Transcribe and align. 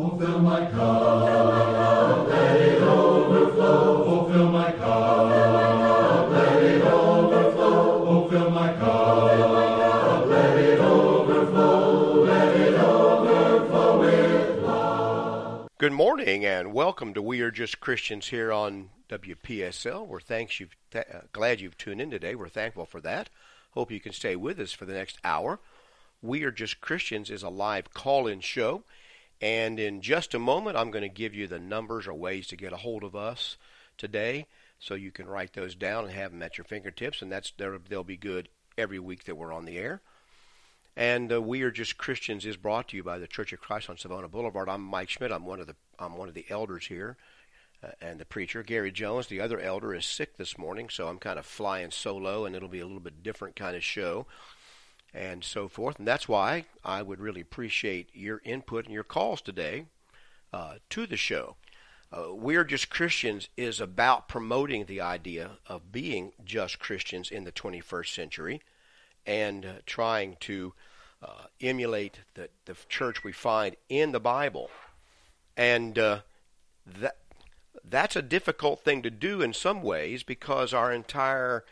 Oh, 0.00 0.16
fill 0.16 0.38
my 0.38 0.64
cup, 0.70 2.28
let 2.28 2.60
it 2.60 2.80
overflow. 2.80 4.04
Oh, 4.06 4.32
fill 4.32 4.48
my 4.48 4.70
cup, 4.70 6.30
let 6.30 6.62
it 6.62 6.82
overflow. 6.82 8.06
Oh, 8.06 8.28
fill 8.30 8.50
my 8.50 8.74
cup, 8.74 10.28
let 10.28 10.56
it 10.60 10.78
overflow. 10.78 12.24
Let 12.24 12.60
it 12.60 12.74
overflow 12.74 13.98
with 13.98 14.62
love. 14.62 15.68
Good 15.78 15.90
morning 15.90 16.44
and 16.46 16.72
welcome 16.72 17.12
to 17.14 17.20
We 17.20 17.40
Are 17.40 17.50
Just 17.50 17.80
Christians 17.80 18.28
here 18.28 18.52
on 18.52 18.90
WPSL. 19.08 20.06
We're 20.06 20.20
thanks 20.20 20.60
you've 20.60 20.76
th- 20.92 21.06
uh, 21.12 21.22
glad 21.32 21.60
you've 21.60 21.76
tuned 21.76 22.00
in 22.00 22.12
today. 22.12 22.36
We're 22.36 22.48
thankful 22.48 22.86
for 22.86 23.00
that. 23.00 23.30
Hope 23.72 23.90
you 23.90 23.98
can 23.98 24.12
stay 24.12 24.36
with 24.36 24.60
us 24.60 24.70
for 24.70 24.84
the 24.84 24.94
next 24.94 25.18
hour. 25.24 25.58
We 26.22 26.44
Are 26.44 26.52
Just 26.52 26.80
Christians 26.80 27.30
is 27.30 27.42
a 27.42 27.48
live 27.48 27.92
call-in 27.92 28.38
show. 28.38 28.84
And 29.40 29.78
in 29.78 30.00
just 30.00 30.34
a 30.34 30.38
moment, 30.38 30.76
I'm 30.76 30.90
going 30.90 31.02
to 31.02 31.08
give 31.08 31.34
you 31.34 31.46
the 31.46 31.58
numbers 31.58 32.06
or 32.06 32.14
ways 32.14 32.46
to 32.48 32.56
get 32.56 32.72
a 32.72 32.78
hold 32.78 33.04
of 33.04 33.14
us 33.14 33.56
today 33.96 34.46
so 34.78 34.94
you 34.94 35.10
can 35.10 35.26
write 35.26 35.52
those 35.52 35.74
down 35.74 36.04
and 36.04 36.12
have 36.12 36.32
them 36.32 36.42
at 36.42 36.58
your 36.58 36.64
fingertips. 36.64 37.22
And 37.22 37.30
that's 37.30 37.52
they'll 37.56 38.04
be 38.04 38.16
good 38.16 38.48
every 38.76 38.98
week 38.98 39.24
that 39.24 39.36
we're 39.36 39.52
on 39.52 39.64
the 39.64 39.78
air. 39.78 40.00
And 40.96 41.32
uh, 41.32 41.40
we 41.40 41.62
are 41.62 41.70
just 41.70 41.98
Christians 41.98 42.44
is 42.44 42.56
brought 42.56 42.88
to 42.88 42.96
you 42.96 43.04
by 43.04 43.18
the 43.18 43.28
Church 43.28 43.52
of 43.52 43.60
Christ 43.60 43.88
on 43.88 43.96
Savona 43.96 44.28
Boulevard. 44.28 44.68
I'm 44.68 44.82
Mike 44.82 45.10
Schmidt. 45.10 45.30
I'm 45.30 45.46
one 45.46 45.60
of 45.60 45.68
the 45.68 45.76
I'm 45.96 46.16
one 46.16 46.28
of 46.28 46.34
the 46.34 46.46
elders 46.48 46.86
here, 46.86 47.16
uh, 47.82 47.90
and 48.00 48.18
the 48.18 48.24
preacher 48.24 48.64
Gary 48.64 48.90
Jones, 48.90 49.28
the 49.28 49.40
other 49.40 49.60
elder, 49.60 49.94
is 49.94 50.06
sick 50.06 50.36
this 50.36 50.58
morning, 50.58 50.88
so 50.88 51.06
I'm 51.06 51.18
kind 51.18 51.38
of 51.38 51.46
flying 51.46 51.92
solo, 51.92 52.44
and 52.44 52.54
it'll 52.56 52.68
be 52.68 52.80
a 52.80 52.86
little 52.86 53.00
bit 53.00 53.22
different 53.22 53.54
kind 53.54 53.76
of 53.76 53.84
show 53.84 54.26
and 55.14 55.42
so 55.42 55.68
forth. 55.68 55.98
And 55.98 56.06
that's 56.06 56.28
why 56.28 56.66
I 56.84 57.02
would 57.02 57.20
really 57.20 57.40
appreciate 57.40 58.10
your 58.12 58.40
input 58.44 58.84
and 58.84 58.94
your 58.94 59.04
calls 59.04 59.40
today 59.40 59.86
uh, 60.52 60.74
to 60.90 61.06
the 61.06 61.16
show. 61.16 61.56
Uh, 62.10 62.34
We're 62.34 62.64
Just 62.64 62.88
Christians 62.90 63.48
is 63.56 63.80
about 63.80 64.28
promoting 64.28 64.86
the 64.86 65.00
idea 65.00 65.52
of 65.66 65.92
being 65.92 66.32
just 66.44 66.78
Christians 66.78 67.30
in 67.30 67.44
the 67.44 67.52
21st 67.52 68.14
century 68.14 68.62
and 69.26 69.66
uh, 69.66 69.72
trying 69.84 70.36
to 70.40 70.72
uh, 71.22 71.44
emulate 71.60 72.20
the, 72.34 72.48
the 72.64 72.76
church 72.88 73.24
we 73.24 73.32
find 73.32 73.76
in 73.88 74.12
the 74.12 74.20
Bible. 74.20 74.70
And 75.56 75.98
uh, 75.98 76.20
that 76.86 77.16
that's 77.84 78.16
a 78.16 78.22
difficult 78.22 78.80
thing 78.80 79.02
to 79.02 79.10
do 79.10 79.40
in 79.40 79.52
some 79.52 79.82
ways 79.82 80.22
because 80.22 80.74
our 80.74 80.92
entire 80.92 81.64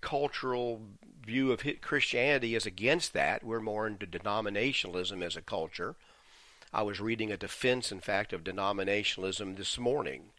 cultural 0.00 0.82
view 1.24 1.52
of 1.52 1.62
Christianity 1.80 2.54
is 2.54 2.66
against 2.66 3.12
that. 3.12 3.44
We're 3.44 3.60
more 3.60 3.86
into 3.86 4.06
denominationalism 4.06 5.22
as 5.24 5.36
a 5.36 5.42
culture. 5.42 5.94
I 6.72 6.82
was 6.82 7.00
reading 7.00 7.30
a 7.30 7.36
defense, 7.36 7.92
in 7.92 8.00
fact, 8.00 8.32
of 8.32 8.44
denominationalism 8.44 9.56
this 9.56 9.78
morning 9.78 10.30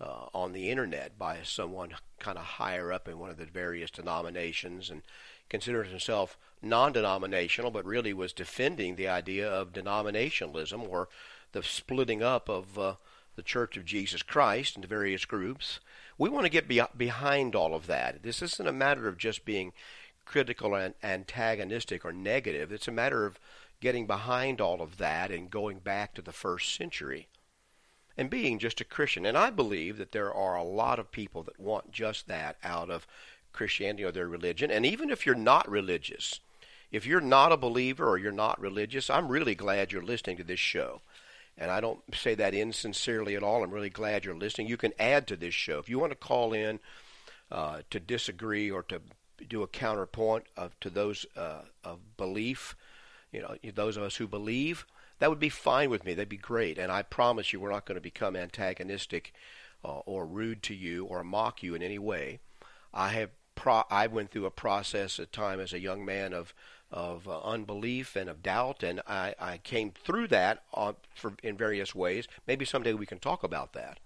uh, 0.00 0.26
on 0.34 0.52
the 0.52 0.70
internet 0.70 1.18
by 1.18 1.38
someone 1.44 1.94
kind 2.18 2.38
of 2.38 2.44
higher 2.44 2.92
up 2.92 3.08
in 3.08 3.18
one 3.18 3.30
of 3.30 3.36
the 3.36 3.46
various 3.46 3.90
denominations 3.90 4.90
and 4.90 5.02
considers 5.48 5.88
himself 5.88 6.36
non 6.60 6.92
denominational, 6.92 7.70
but 7.70 7.84
really 7.84 8.12
was 8.12 8.32
defending 8.32 8.96
the 8.96 9.08
idea 9.08 9.48
of 9.48 9.72
denominationalism 9.72 10.88
or 10.88 11.08
the 11.52 11.62
splitting 11.62 12.22
up 12.22 12.48
of 12.48 12.78
uh, 12.78 12.94
the 13.36 13.42
Church 13.42 13.76
of 13.76 13.84
Jesus 13.84 14.22
Christ 14.22 14.76
into 14.76 14.88
various 14.88 15.24
groups. 15.24 15.78
We 16.18 16.30
want 16.30 16.44
to 16.46 16.50
get 16.50 16.66
be- 16.66 16.82
behind 16.96 17.54
all 17.54 17.74
of 17.74 17.86
that. 17.86 18.22
This 18.22 18.42
isn't 18.42 18.68
a 18.68 18.72
matter 18.72 19.06
of 19.06 19.18
just 19.18 19.44
being 19.44 19.72
critical 20.26 20.74
and 20.74 20.94
antagonistic 21.02 22.04
or 22.04 22.12
negative. 22.12 22.70
It's 22.70 22.88
a 22.88 22.92
matter 22.92 23.24
of 23.24 23.40
getting 23.80 24.06
behind 24.06 24.60
all 24.60 24.82
of 24.82 24.98
that 24.98 25.30
and 25.30 25.50
going 25.50 25.78
back 25.78 26.14
to 26.14 26.22
the 26.22 26.32
first 26.32 26.74
century 26.74 27.28
and 28.16 28.30
being 28.30 28.58
just 28.58 28.80
a 28.80 28.84
Christian. 28.84 29.26
And 29.26 29.36
I 29.36 29.50
believe 29.50 29.98
that 29.98 30.12
there 30.12 30.32
are 30.32 30.56
a 30.56 30.64
lot 30.64 30.98
of 30.98 31.10
people 31.10 31.42
that 31.44 31.60
want 31.60 31.92
just 31.92 32.28
that 32.28 32.56
out 32.64 32.90
of 32.90 33.06
Christianity 33.52 34.04
or 34.04 34.12
their 34.12 34.28
religion. 34.28 34.70
And 34.70 34.84
even 34.84 35.10
if 35.10 35.24
you're 35.24 35.34
not 35.34 35.68
religious, 35.70 36.40
if 36.90 37.06
you're 37.06 37.20
not 37.20 37.52
a 37.52 37.56
believer 37.56 38.08
or 38.08 38.18
you're 38.18 38.32
not 38.32 38.60
religious, 38.60 39.10
I'm 39.10 39.28
really 39.28 39.54
glad 39.54 39.92
you're 39.92 40.02
listening 40.02 40.36
to 40.38 40.44
this 40.44 40.60
show. 40.60 41.00
And 41.58 41.70
I 41.70 41.80
don't 41.80 42.00
say 42.14 42.34
that 42.34 42.54
insincerely 42.54 43.34
at 43.34 43.42
all. 43.42 43.64
I'm 43.64 43.70
really 43.70 43.90
glad 43.90 44.24
you're 44.24 44.34
listening. 44.34 44.66
You 44.66 44.76
can 44.76 44.92
add 44.98 45.26
to 45.28 45.36
this 45.36 45.54
show. 45.54 45.78
If 45.78 45.88
you 45.88 45.98
want 45.98 46.12
to 46.12 46.16
call 46.16 46.52
in 46.52 46.80
uh, 47.50 47.80
to 47.90 47.98
disagree 47.98 48.70
or 48.70 48.82
to 48.84 49.00
do 49.48 49.62
a 49.62 49.68
counterpoint 49.68 50.44
of 50.56 50.78
to 50.80 50.90
those 50.90 51.26
uh, 51.36 51.62
of 51.84 52.16
belief, 52.16 52.76
you 53.32 53.40
know, 53.40 53.56
those 53.74 53.96
of 53.96 54.02
us 54.02 54.16
who 54.16 54.26
believe, 54.26 54.86
that 55.18 55.30
would 55.30 55.40
be 55.40 55.48
fine 55.48 55.90
with 55.90 56.04
me. 56.04 56.14
That'd 56.14 56.28
be 56.28 56.36
great. 56.36 56.78
And 56.78 56.92
I 56.92 57.02
promise 57.02 57.52
you, 57.52 57.60
we're 57.60 57.70
not 57.70 57.86
going 57.86 57.96
to 57.96 58.02
become 58.02 58.36
antagonistic 58.36 59.32
uh, 59.84 59.98
or 60.00 60.26
rude 60.26 60.62
to 60.64 60.74
you 60.74 61.04
or 61.04 61.24
mock 61.24 61.62
you 61.62 61.74
in 61.74 61.82
any 61.82 61.98
way. 61.98 62.40
I 62.92 63.10
have 63.10 63.30
pro- 63.54 63.84
I 63.90 64.06
went 64.06 64.30
through 64.30 64.46
a 64.46 64.50
process 64.50 65.18
at 65.18 65.32
time 65.32 65.60
as 65.60 65.72
a 65.72 65.80
young 65.80 66.04
man 66.04 66.32
of 66.32 66.54
of 66.90 67.26
uh, 67.26 67.40
unbelief 67.42 68.14
and 68.14 68.30
of 68.30 68.42
doubt, 68.42 68.84
and 68.84 69.02
I, 69.08 69.34
I 69.40 69.58
came 69.58 69.90
through 69.90 70.28
that 70.28 70.62
on, 70.72 70.94
for, 71.16 71.32
in 71.42 71.56
various 71.56 71.96
ways. 71.96 72.28
Maybe 72.46 72.64
someday 72.64 72.92
we 72.92 73.06
can 73.06 73.18
talk 73.18 73.42
about 73.42 73.72
that. 73.72 73.98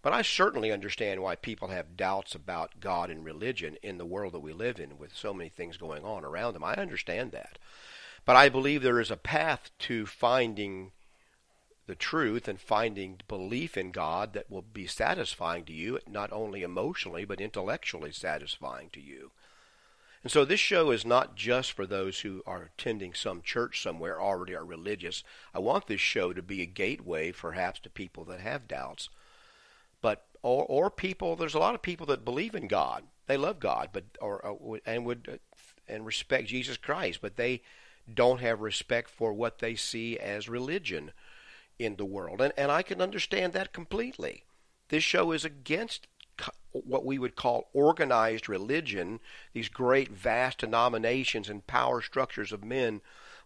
But 0.00 0.12
I 0.12 0.22
certainly 0.22 0.70
understand 0.70 1.22
why 1.22 1.34
people 1.34 1.68
have 1.68 1.96
doubts 1.96 2.34
about 2.34 2.80
God 2.80 3.10
and 3.10 3.24
religion 3.24 3.76
in 3.82 3.98
the 3.98 4.06
world 4.06 4.32
that 4.32 4.40
we 4.40 4.52
live 4.52 4.78
in 4.78 4.96
with 4.96 5.16
so 5.16 5.34
many 5.34 5.48
things 5.48 5.76
going 5.76 6.04
on 6.04 6.24
around 6.24 6.54
them. 6.54 6.62
I 6.62 6.74
understand 6.74 7.32
that. 7.32 7.58
But 8.24 8.36
I 8.36 8.48
believe 8.48 8.82
there 8.82 9.00
is 9.00 9.10
a 9.10 9.16
path 9.16 9.70
to 9.80 10.06
finding 10.06 10.92
the 11.86 11.96
truth 11.96 12.46
and 12.46 12.60
finding 12.60 13.20
belief 13.26 13.76
in 13.76 13.90
God 13.90 14.34
that 14.34 14.50
will 14.50 14.62
be 14.62 14.86
satisfying 14.86 15.64
to 15.64 15.72
you, 15.72 15.98
not 16.06 16.30
only 16.32 16.62
emotionally, 16.62 17.24
but 17.24 17.40
intellectually 17.40 18.12
satisfying 18.12 18.90
to 18.90 19.00
you. 19.00 19.32
And 20.22 20.30
so 20.30 20.44
this 20.44 20.60
show 20.60 20.90
is 20.90 21.06
not 21.06 21.34
just 21.34 21.72
for 21.72 21.86
those 21.86 22.20
who 22.20 22.42
are 22.46 22.70
attending 22.76 23.14
some 23.14 23.40
church 23.40 23.82
somewhere, 23.82 24.20
already 24.20 24.54
are 24.54 24.64
religious. 24.64 25.24
I 25.54 25.60
want 25.60 25.86
this 25.86 26.00
show 26.00 26.32
to 26.32 26.42
be 26.42 26.60
a 26.60 26.66
gateway, 26.66 27.32
perhaps, 27.32 27.80
to 27.80 27.90
people 27.90 28.24
that 28.24 28.40
have 28.40 28.68
doubts 28.68 29.08
or 30.42 30.64
or 30.64 30.90
people. 30.90 31.36
There's 31.36 31.54
a 31.54 31.58
lot 31.58 31.74
of 31.74 31.82
people 31.82 32.06
that 32.06 32.24
believe 32.24 32.54
in 32.54 32.68
God. 32.68 33.04
They 33.26 33.36
love 33.36 33.60
God, 33.60 33.90
but 33.92 34.04
or, 34.20 34.40
or 34.40 34.80
and 34.86 35.04
would 35.04 35.28
uh, 35.32 35.36
and 35.86 36.04
respect 36.04 36.48
Jesus 36.48 36.76
Christ, 36.76 37.20
but 37.20 37.36
they 37.36 37.62
don't 38.12 38.40
have 38.40 38.60
respect 38.60 39.10
for 39.10 39.32
what 39.32 39.58
they 39.58 39.74
see 39.74 40.18
as 40.18 40.48
religion 40.48 41.12
in 41.78 41.96
the 41.96 42.04
world. 42.04 42.40
And 42.40 42.52
and 42.56 42.70
I 42.70 42.82
can 42.82 43.00
understand 43.00 43.52
that 43.52 43.72
completely. 43.72 44.44
This 44.88 45.04
show 45.04 45.32
is 45.32 45.44
against 45.44 46.06
what 46.72 47.04
we 47.04 47.18
would 47.18 47.36
call 47.36 47.68
organized 47.72 48.48
religion, 48.48 49.20
these 49.52 49.68
great 49.68 50.10
vast 50.10 50.58
denominations 50.58 51.48
and 51.48 51.66
power 51.66 52.00
structures 52.00 52.52
of 52.52 52.64
men 52.64 53.00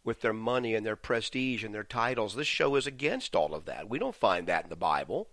with 0.05 0.21
their 0.21 0.33
money 0.33 0.75
and 0.75 0.85
their 0.85 0.97
prestige 0.97 1.65
and 1.65 1.75
their 1.75 1.85
titles. 1.85 2.35
This 2.35 2.47
show 2.47 2.75
is 2.75 2.87
against 2.87 3.37
all 3.37 3.55
of 3.55 3.65
that. 3.67 3.89
We 3.89 3.99
don't 3.99 4.15
find 4.15 4.47
that 4.47 4.65
in 4.65 4.71
the 4.71 4.77
Bible. 4.77 5.29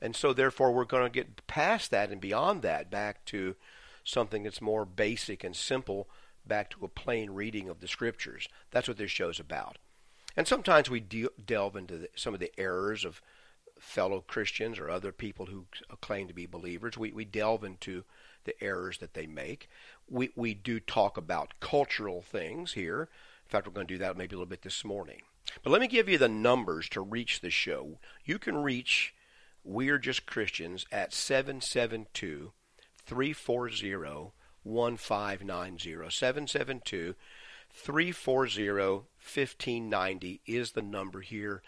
And 0.00 0.14
so, 0.14 0.32
therefore, 0.32 0.72
we're 0.72 0.84
going 0.84 1.04
to 1.04 1.10
get 1.10 1.46
past 1.46 1.90
that 1.90 2.10
and 2.10 2.20
beyond 2.20 2.62
that 2.62 2.90
back 2.90 3.24
to 3.26 3.56
something 4.04 4.42
that's 4.42 4.60
more 4.60 4.84
basic 4.84 5.42
and 5.42 5.56
simple, 5.56 6.08
back 6.46 6.70
to 6.70 6.84
a 6.84 6.88
plain 6.88 7.30
reading 7.30 7.68
of 7.68 7.80
the 7.80 7.88
scriptures. 7.88 8.48
That's 8.70 8.88
what 8.88 8.98
this 8.98 9.10
show's 9.10 9.40
about. 9.40 9.78
And 10.36 10.46
sometimes 10.46 10.90
we 10.90 11.00
de- 11.00 11.28
delve 11.44 11.76
into 11.76 11.96
the, 11.96 12.08
some 12.14 12.34
of 12.34 12.40
the 12.40 12.52
errors 12.58 13.04
of 13.04 13.22
fellow 13.78 14.22
Christians 14.26 14.78
or 14.78 14.90
other 14.90 15.12
people 15.12 15.46
who 15.46 15.66
claim 16.00 16.28
to 16.28 16.34
be 16.34 16.46
believers. 16.46 16.96
We, 16.96 17.12
we 17.12 17.24
delve 17.24 17.64
into 17.64 18.04
the 18.44 18.62
errors 18.62 18.98
that 18.98 19.14
they 19.14 19.26
make. 19.26 19.68
We, 20.08 20.30
we 20.36 20.54
do 20.54 20.78
talk 20.78 21.16
about 21.16 21.54
cultural 21.60 22.22
things 22.22 22.74
here. 22.74 23.08
In 23.44 23.50
fact, 23.50 23.66
we're 23.66 23.72
going 23.72 23.86
to 23.86 23.94
do 23.94 23.98
that 23.98 24.16
maybe 24.16 24.34
a 24.34 24.38
little 24.38 24.48
bit 24.48 24.62
this 24.62 24.84
morning. 24.84 25.22
But 25.62 25.70
let 25.70 25.80
me 25.80 25.88
give 25.88 26.08
you 26.08 26.18
the 26.18 26.28
numbers 26.28 26.88
to 26.90 27.00
reach 27.00 27.40
the 27.40 27.50
show. 27.50 27.98
You 28.24 28.38
can 28.38 28.56
reach 28.56 29.14
we're 29.66 29.98
Just 29.98 30.26
Christians 30.26 30.86
at 30.92 31.12
772 31.12 32.52
340 33.04 34.32
1590. 34.62 36.10
772 36.10 37.14
340 37.70 38.86
1590 38.86 40.40
is 40.46 40.70
the 40.70 40.82
number 40.82 41.20
here 41.20 41.62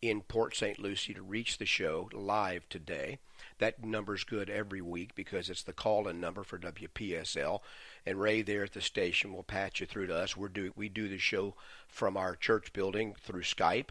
in 0.00 0.20
Port 0.22 0.54
St. 0.54 0.78
Lucie 0.78 1.12
to 1.12 1.22
reach 1.22 1.58
the 1.58 1.66
show 1.66 2.08
live 2.12 2.68
today. 2.68 3.18
That 3.58 3.84
number's 3.84 4.22
good 4.22 4.48
every 4.48 4.80
week 4.80 5.16
because 5.16 5.50
it's 5.50 5.64
the 5.64 5.72
call-in 5.72 6.20
number 6.20 6.44
for 6.44 6.58
WPSL. 6.58 7.60
And 8.06 8.20
Ray 8.20 8.42
there 8.42 8.62
at 8.62 8.72
the 8.72 8.80
station 8.80 9.34
will 9.34 9.42
patch 9.42 9.80
you 9.80 9.86
through 9.86 10.06
to 10.06 10.16
us. 10.16 10.36
we 10.36 10.48
do 10.48 10.72
we 10.76 10.88
do 10.88 11.08
the 11.08 11.18
show 11.18 11.56
from 11.88 12.16
our 12.16 12.36
church 12.36 12.72
building 12.72 13.16
through 13.20 13.42
Skype 13.42 13.88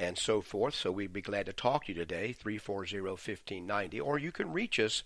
and 0.00 0.16
so 0.16 0.40
forth. 0.40 0.74
So 0.74 0.90
we'd 0.90 1.12
be 1.12 1.20
glad 1.20 1.44
to 1.46 1.52
talk 1.52 1.84
to 1.84 1.92
you 1.92 1.98
today, 1.98 2.32
340 2.32 3.00
1590. 3.02 4.00
Or 4.00 4.18
you 4.18 4.32
can 4.32 4.50
reach 4.50 4.80
us 4.80 5.02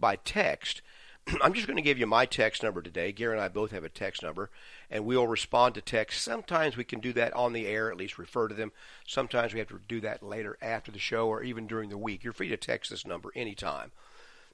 by 0.00 0.16
text. 0.16 0.80
I'm 1.42 1.52
just 1.52 1.66
going 1.66 1.76
to 1.76 1.82
give 1.82 1.98
you 1.98 2.06
my 2.06 2.24
text 2.24 2.62
number 2.62 2.80
today. 2.80 3.12
Gary 3.12 3.34
and 3.34 3.42
I 3.42 3.48
both 3.48 3.72
have 3.72 3.84
a 3.84 3.90
text 3.90 4.22
number, 4.22 4.48
and 4.90 5.04
we'll 5.04 5.26
respond 5.26 5.74
to 5.74 5.82
text. 5.82 6.22
Sometimes 6.22 6.78
we 6.78 6.84
can 6.84 7.00
do 7.00 7.12
that 7.12 7.34
on 7.34 7.52
the 7.52 7.66
air, 7.66 7.90
at 7.90 7.98
least 7.98 8.18
refer 8.18 8.48
to 8.48 8.54
them. 8.54 8.72
Sometimes 9.06 9.52
we 9.52 9.58
have 9.58 9.68
to 9.68 9.80
do 9.86 10.00
that 10.00 10.22
later 10.22 10.56
after 10.62 10.90
the 10.90 10.98
show 10.98 11.28
or 11.28 11.42
even 11.42 11.66
during 11.66 11.90
the 11.90 11.98
week. 11.98 12.24
You're 12.24 12.32
free 12.32 12.48
to 12.48 12.56
text 12.56 12.90
this 12.90 13.06
number 13.06 13.30
anytime. 13.36 13.92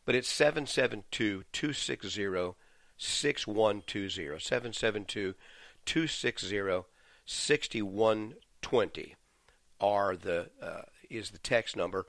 But 0.05 0.17
it's 0.17 0.29
772 0.29 1.44
260 1.52 2.56
6120. 2.99 4.41
772 4.41 5.35
260 5.87 6.85
6120 7.26 9.14
are 9.81 10.17
the 10.17 10.49
uh, 10.62 10.82
is 11.11 11.31
the 11.31 11.38
text 11.38 11.76
number 11.76 12.06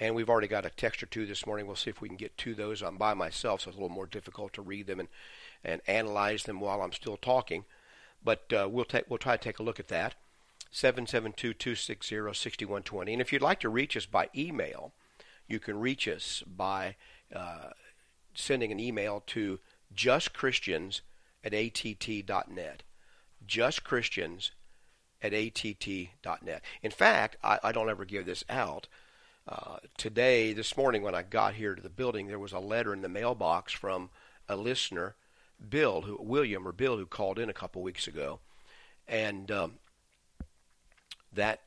and 0.00 0.14
we've 0.14 0.30
already 0.30 0.46
got 0.46 0.64
a 0.64 0.70
text 0.70 1.02
or 1.02 1.06
two 1.06 1.26
this 1.26 1.44
morning. 1.46 1.66
We'll 1.66 1.74
see 1.74 1.90
if 1.90 2.00
we 2.00 2.06
can 2.08 2.16
get 2.16 2.38
to 2.38 2.54
those. 2.54 2.82
I'm 2.82 2.96
by 2.96 3.14
myself, 3.14 3.62
so 3.62 3.70
it's 3.70 3.76
a 3.76 3.80
little 3.80 3.92
more 3.94 4.06
difficult 4.06 4.52
to 4.52 4.62
read 4.62 4.86
them 4.86 5.00
and, 5.00 5.08
and 5.64 5.80
analyze 5.88 6.44
them 6.44 6.60
while 6.60 6.82
I'm 6.82 6.92
still 6.92 7.16
talking. 7.16 7.64
But 8.24 8.52
uh, 8.52 8.68
we'll 8.70 8.84
take 8.84 9.06
we'll 9.08 9.18
try 9.18 9.36
to 9.36 9.42
take 9.42 9.58
a 9.58 9.64
look 9.64 9.80
at 9.80 9.88
that. 9.88 10.14
772-260-6120. 10.72 13.12
And 13.12 13.20
if 13.22 13.32
you'd 13.32 13.40
like 13.40 13.60
to 13.60 13.70
reach 13.70 13.96
us 13.96 14.06
by 14.06 14.28
email, 14.36 14.92
you 15.48 15.58
can 15.58 15.80
reach 15.80 16.06
us 16.06 16.44
by 16.46 16.94
uh, 17.34 17.70
sending 18.34 18.70
an 18.70 18.78
email 18.78 19.22
to 19.28 19.60
justchristians 19.94 21.00
at 21.42 21.54
att.net. 21.54 22.82
Justchristians 23.46 24.50
at 25.22 25.34
att.net. 25.34 26.62
In 26.82 26.90
fact, 26.90 27.36
I, 27.42 27.58
I 27.62 27.72
don't 27.72 27.90
ever 27.90 28.04
give 28.04 28.26
this 28.26 28.44
out. 28.48 28.86
Uh, 29.48 29.78
today, 29.96 30.52
this 30.52 30.76
morning, 30.76 31.02
when 31.02 31.14
I 31.14 31.22
got 31.22 31.54
here 31.54 31.74
to 31.74 31.82
the 31.82 31.88
building, 31.88 32.26
there 32.26 32.38
was 32.38 32.52
a 32.52 32.58
letter 32.58 32.92
in 32.92 33.02
the 33.02 33.08
mailbox 33.08 33.72
from 33.72 34.10
a 34.48 34.56
listener, 34.56 35.14
Bill, 35.68 36.02
who 36.02 36.18
William 36.20 36.68
or 36.68 36.72
Bill, 36.72 36.98
who 36.98 37.06
called 37.06 37.38
in 37.38 37.48
a 37.48 37.54
couple 37.54 37.82
weeks 37.82 38.06
ago, 38.06 38.40
and 39.06 39.50
um, 39.50 39.74
that 41.32 41.62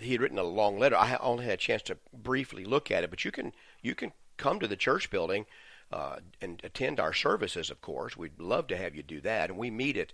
he 0.00 0.12
had 0.12 0.20
written 0.20 0.38
a 0.38 0.42
long 0.42 0.78
letter. 0.78 0.96
I 0.96 1.16
only 1.20 1.44
had 1.44 1.54
a 1.54 1.58
chance 1.58 1.82
to 1.82 1.98
briefly 2.12 2.64
look 2.64 2.90
at 2.90 3.04
it, 3.04 3.10
but 3.10 3.24
you 3.24 3.30
can 3.30 3.52
you 3.82 3.94
can 3.94 4.12
come 4.36 4.58
to 4.58 4.66
the 4.66 4.76
church 4.76 5.10
building 5.10 5.46
uh, 5.92 6.16
and 6.40 6.60
attend 6.64 6.98
our 6.98 7.12
services. 7.12 7.70
Of 7.70 7.80
course, 7.80 8.16
we'd 8.16 8.40
love 8.40 8.66
to 8.68 8.76
have 8.76 8.94
you 8.94 9.02
do 9.02 9.20
that, 9.20 9.50
and 9.50 9.58
we 9.58 9.70
meet 9.70 9.96
at 9.96 10.12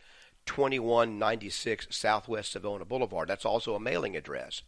2196 0.49 1.89
Southwest 1.91 2.53
Savona 2.53 2.87
Boulevard. 2.87 3.29
That's 3.29 3.45
also 3.45 3.75
a 3.75 3.81
mailing 3.81 4.17
address. 4.17 4.63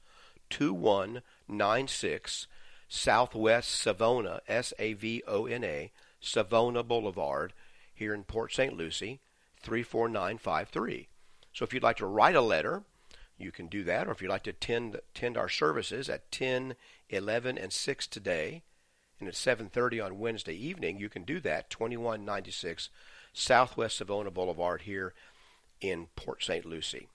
2196 0.50 2.46
Southwest 2.86 3.70
Savona, 3.70 4.42
S 4.46 4.74
A 4.78 4.92
V 4.92 5.22
O 5.26 5.46
N 5.46 5.64
A, 5.64 5.90
Savona 6.20 6.82
Boulevard, 6.82 7.54
here 7.94 8.12
in 8.12 8.24
Port 8.24 8.52
St. 8.52 8.76
Lucie, 8.76 9.20
34953. 9.62 11.08
So 11.54 11.64
if 11.64 11.72
you'd 11.72 11.82
like 11.82 11.96
to 11.96 12.06
write 12.06 12.36
a 12.36 12.42
letter, 12.42 12.82
you 13.38 13.50
can 13.50 13.66
do 13.66 13.82
that, 13.84 14.06
or 14.06 14.10
if 14.10 14.20
you'd 14.20 14.28
like 14.28 14.42
to 14.44 14.50
attend, 14.50 14.96
attend 14.96 15.38
our 15.38 15.48
services 15.48 16.10
at 16.10 16.30
10, 16.30 16.74
11, 17.08 17.56
and 17.56 17.72
6 17.72 18.06
today, 18.06 18.62
and 19.18 19.28
at 19.28 19.34
7.30 19.34 20.04
on 20.04 20.18
Wednesday 20.18 20.54
evening, 20.54 20.98
you 20.98 21.08
can 21.08 21.24
do 21.24 21.40
that, 21.40 21.70
2196 21.70 22.90
Southwest 23.32 23.96
Savona 23.96 24.30
Boulevard 24.30 24.82
here 24.82 25.14
in 25.80 26.08
Port 26.16 26.42
St. 26.42 26.64
Lucie. 26.64 27.08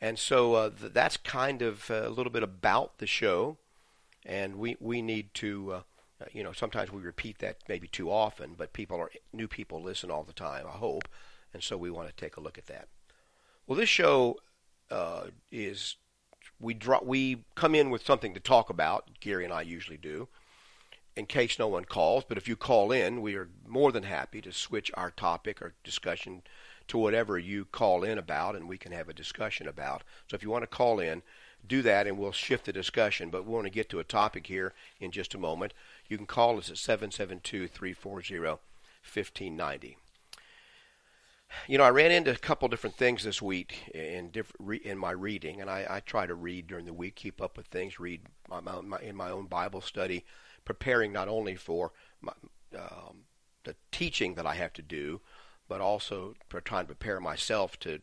And 0.00 0.18
so 0.18 0.54
uh, 0.54 0.70
th- 0.70 0.92
that's 0.92 1.16
kind 1.16 1.62
of 1.62 1.90
uh, 1.90 2.06
a 2.06 2.10
little 2.10 2.32
bit 2.32 2.42
about 2.42 2.98
the 2.98 3.06
show, 3.06 3.56
and 4.26 4.56
we 4.56 4.76
we 4.80 5.00
need 5.00 5.32
to, 5.34 5.72
uh, 5.72 5.80
uh, 6.20 6.26
you 6.32 6.42
know, 6.42 6.52
sometimes 6.52 6.92
we 6.92 7.00
repeat 7.00 7.38
that 7.38 7.58
maybe 7.68 7.88
too 7.88 8.10
often, 8.10 8.54
but 8.56 8.72
people 8.72 8.98
are 8.98 9.10
new 9.32 9.48
people 9.48 9.82
listen 9.82 10.10
all 10.10 10.24
the 10.24 10.32
time. 10.32 10.66
I 10.66 10.76
hope, 10.76 11.08
and 11.52 11.62
so 11.62 11.76
we 11.76 11.90
want 11.90 12.08
to 12.08 12.14
take 12.14 12.36
a 12.36 12.40
look 12.40 12.58
at 12.58 12.66
that. 12.66 12.88
Well, 13.66 13.78
this 13.78 13.88
show 13.88 14.36
uh, 14.90 15.28
is 15.50 15.96
we 16.60 16.74
draw 16.74 17.00
we 17.02 17.44
come 17.54 17.74
in 17.74 17.90
with 17.90 18.04
something 18.04 18.34
to 18.34 18.40
talk 18.40 18.68
about. 18.68 19.20
Gary 19.20 19.44
and 19.44 19.54
I 19.54 19.62
usually 19.62 19.96
do, 19.96 20.28
in 21.16 21.26
case 21.26 21.58
no 21.58 21.68
one 21.68 21.84
calls. 21.84 22.24
But 22.28 22.36
if 22.36 22.48
you 22.48 22.56
call 22.56 22.92
in, 22.92 23.22
we 23.22 23.36
are 23.36 23.48
more 23.66 23.92
than 23.92 24.02
happy 24.02 24.40
to 24.42 24.52
switch 24.52 24.90
our 24.94 25.10
topic 25.10 25.62
or 25.62 25.74
discussion 25.82 26.42
to 26.88 26.98
whatever 26.98 27.38
you 27.38 27.64
call 27.64 28.04
in 28.04 28.18
about 28.18 28.56
and 28.56 28.68
we 28.68 28.78
can 28.78 28.92
have 28.92 29.08
a 29.08 29.14
discussion 29.14 29.66
about. 29.68 30.02
So 30.28 30.34
if 30.34 30.42
you 30.42 30.50
want 30.50 30.62
to 30.62 30.68
call 30.68 31.00
in, 31.00 31.22
do 31.66 31.82
that 31.82 32.06
and 32.06 32.18
we'll 32.18 32.32
shift 32.32 32.66
the 32.66 32.72
discussion. 32.72 33.30
But 33.30 33.46
we 33.46 33.52
want 33.52 33.66
to 33.66 33.70
get 33.70 33.88
to 33.90 34.00
a 34.00 34.04
topic 34.04 34.46
here 34.46 34.74
in 35.00 35.10
just 35.10 35.34
a 35.34 35.38
moment. 35.38 35.72
You 36.08 36.16
can 36.16 36.26
call 36.26 36.58
us 36.58 36.70
at 36.70 36.78
772 36.78 37.68
340 37.68 38.38
1590. 38.44 39.96
You 41.68 41.78
know, 41.78 41.84
I 41.84 41.90
ran 41.90 42.10
into 42.10 42.32
a 42.32 42.36
couple 42.36 42.68
different 42.68 42.96
things 42.96 43.22
this 43.22 43.40
week 43.40 43.88
in 43.94 44.32
in 44.84 44.98
my 44.98 45.12
reading, 45.12 45.60
and 45.60 45.70
I, 45.70 45.86
I, 45.88 46.00
try 46.00 46.26
to 46.26 46.34
read 46.34 46.66
during 46.66 46.84
the 46.84 46.92
week, 46.92 47.14
keep 47.14 47.40
up 47.40 47.56
with 47.56 47.66
things, 47.66 48.00
read 48.00 48.22
my, 48.48 48.60
my, 48.60 48.98
in 48.98 49.14
my 49.14 49.30
own 49.30 49.46
Bible 49.46 49.80
study, 49.80 50.24
preparing 50.64 51.12
not 51.12 51.28
only 51.28 51.54
for 51.54 51.92
my, 52.20 52.32
um, 52.76 53.24
the 53.62 53.76
teaching 53.92 54.34
that 54.34 54.46
I 54.46 54.54
have 54.54 54.72
to 54.74 54.82
do, 54.82 55.20
but 55.68 55.80
also 55.80 56.34
trying 56.64 56.84
to 56.84 56.94
prepare 56.94 57.20
myself 57.20 57.78
to 57.80 58.00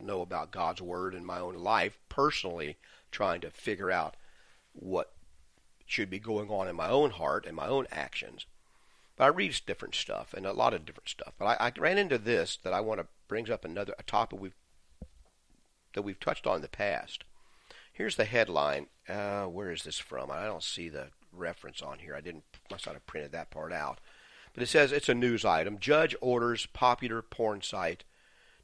know 0.00 0.20
about 0.20 0.52
God's 0.52 0.80
Word 0.80 1.14
in 1.14 1.24
my 1.24 1.40
own 1.40 1.54
life, 1.54 1.98
personally 2.08 2.76
trying 3.10 3.40
to 3.40 3.50
figure 3.50 3.90
out 3.90 4.16
what 4.72 5.12
should 5.86 6.08
be 6.08 6.20
going 6.20 6.50
on 6.50 6.68
in 6.68 6.76
my 6.76 6.88
own 6.88 7.10
heart 7.10 7.46
and 7.46 7.56
my 7.56 7.66
own 7.66 7.86
actions. 7.90 8.46
But 9.16 9.24
I 9.24 9.28
read 9.28 9.60
different 9.66 9.94
stuff 9.94 10.32
and 10.32 10.46
a 10.46 10.52
lot 10.52 10.72
of 10.72 10.86
different 10.86 11.08
stuff. 11.08 11.34
But 11.38 11.60
I, 11.60 11.66
I 11.66 11.72
ran 11.78 11.98
into 11.98 12.16
this 12.16 12.56
that 12.62 12.72
I 12.72 12.80
want 12.80 13.00
to 13.00 13.06
brings 13.28 13.50
up 13.50 13.64
another 13.64 13.94
a 13.98 14.02
topic 14.02 14.40
we've 14.40 14.56
that 15.94 16.02
we've 16.02 16.20
touched 16.20 16.46
on 16.46 16.56
in 16.56 16.62
the 16.62 16.68
past. 16.68 17.24
Here's 17.92 18.16
the 18.16 18.24
headline. 18.24 18.86
Uh, 19.08 19.44
where 19.44 19.72
is 19.72 19.82
this 19.82 19.98
from? 19.98 20.30
I 20.30 20.46
don't 20.46 20.62
see 20.62 20.88
the 20.88 21.08
reference 21.32 21.82
on 21.82 21.98
here. 21.98 22.14
I 22.14 22.20
didn't. 22.20 22.44
Must 22.70 22.86
not 22.86 22.94
have 22.94 23.06
printed 23.06 23.32
that 23.32 23.50
part 23.50 23.72
out. 23.72 24.00
But 24.54 24.62
it 24.62 24.68
says 24.68 24.92
it's 24.92 25.08
a 25.08 25.14
news 25.14 25.44
item. 25.44 25.78
Judge 25.78 26.16
orders 26.20 26.66
popular 26.66 27.22
porn 27.22 27.62
site 27.62 28.04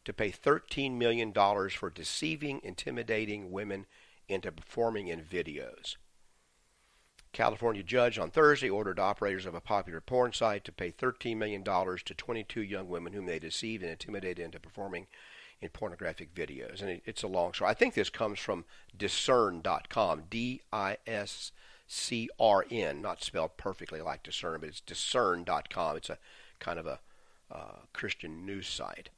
to 0.05 0.13
pay 0.13 0.31
$13 0.31 0.97
million 0.97 1.33
for 1.33 1.91
deceiving, 1.91 2.61
intimidating 2.63 3.51
women 3.51 3.87
into 4.29 4.53
performing 4.53 5.09
in 5.09 5.21
videos. 5.23 5.97
California 7.33 7.83
judge 7.83 8.19
on 8.19 8.31
Thursday 8.31 8.71
ordered 8.71 8.99
operators 8.99 9.45
of 9.47 9.55
a 9.55 9.61
popular 9.61 10.01
porn 10.01 10.33
site 10.33 10.65
to 10.65 10.73
pay 10.73 10.91
$13 10.91 11.37
million 11.37 11.63
to 11.63 12.15
22 12.15 12.63
young 12.63 12.89
women 12.89 13.13
whom 13.13 13.27
they 13.27 13.39
deceived 13.39 13.83
and 13.83 13.93
intimidated 13.93 14.39
into 14.39 14.59
performing 14.59 15.07
in 15.61 15.69
pornographic 15.69 16.35
videos. 16.35 16.81
And 16.83 17.01
it's 17.05 17.23
a 17.23 17.29
long 17.29 17.53
story. 17.53 17.71
I 17.71 17.75
think 17.75 17.95
this 17.95 18.11
comes 18.11 18.39
from 18.39 18.65
discern.com, 18.97 20.25
D 20.31 20.63
I 20.73 20.97
S 21.07 21.53
C-R-N, 21.87 23.01
not 23.01 23.23
spelled 23.23 23.57
perfectly 23.57 24.01
like 24.01 24.23
discern, 24.23 24.61
but 24.61 24.69
it's 24.69 24.81
discern.com. 24.81 25.97
It's 25.97 26.11
a 26.11 26.19
kind 26.59 26.79
of 26.79 26.87
a 26.87 26.99
uh, 27.51 27.79
Christian 27.93 28.45
news 28.45 28.67
site. 28.67 29.11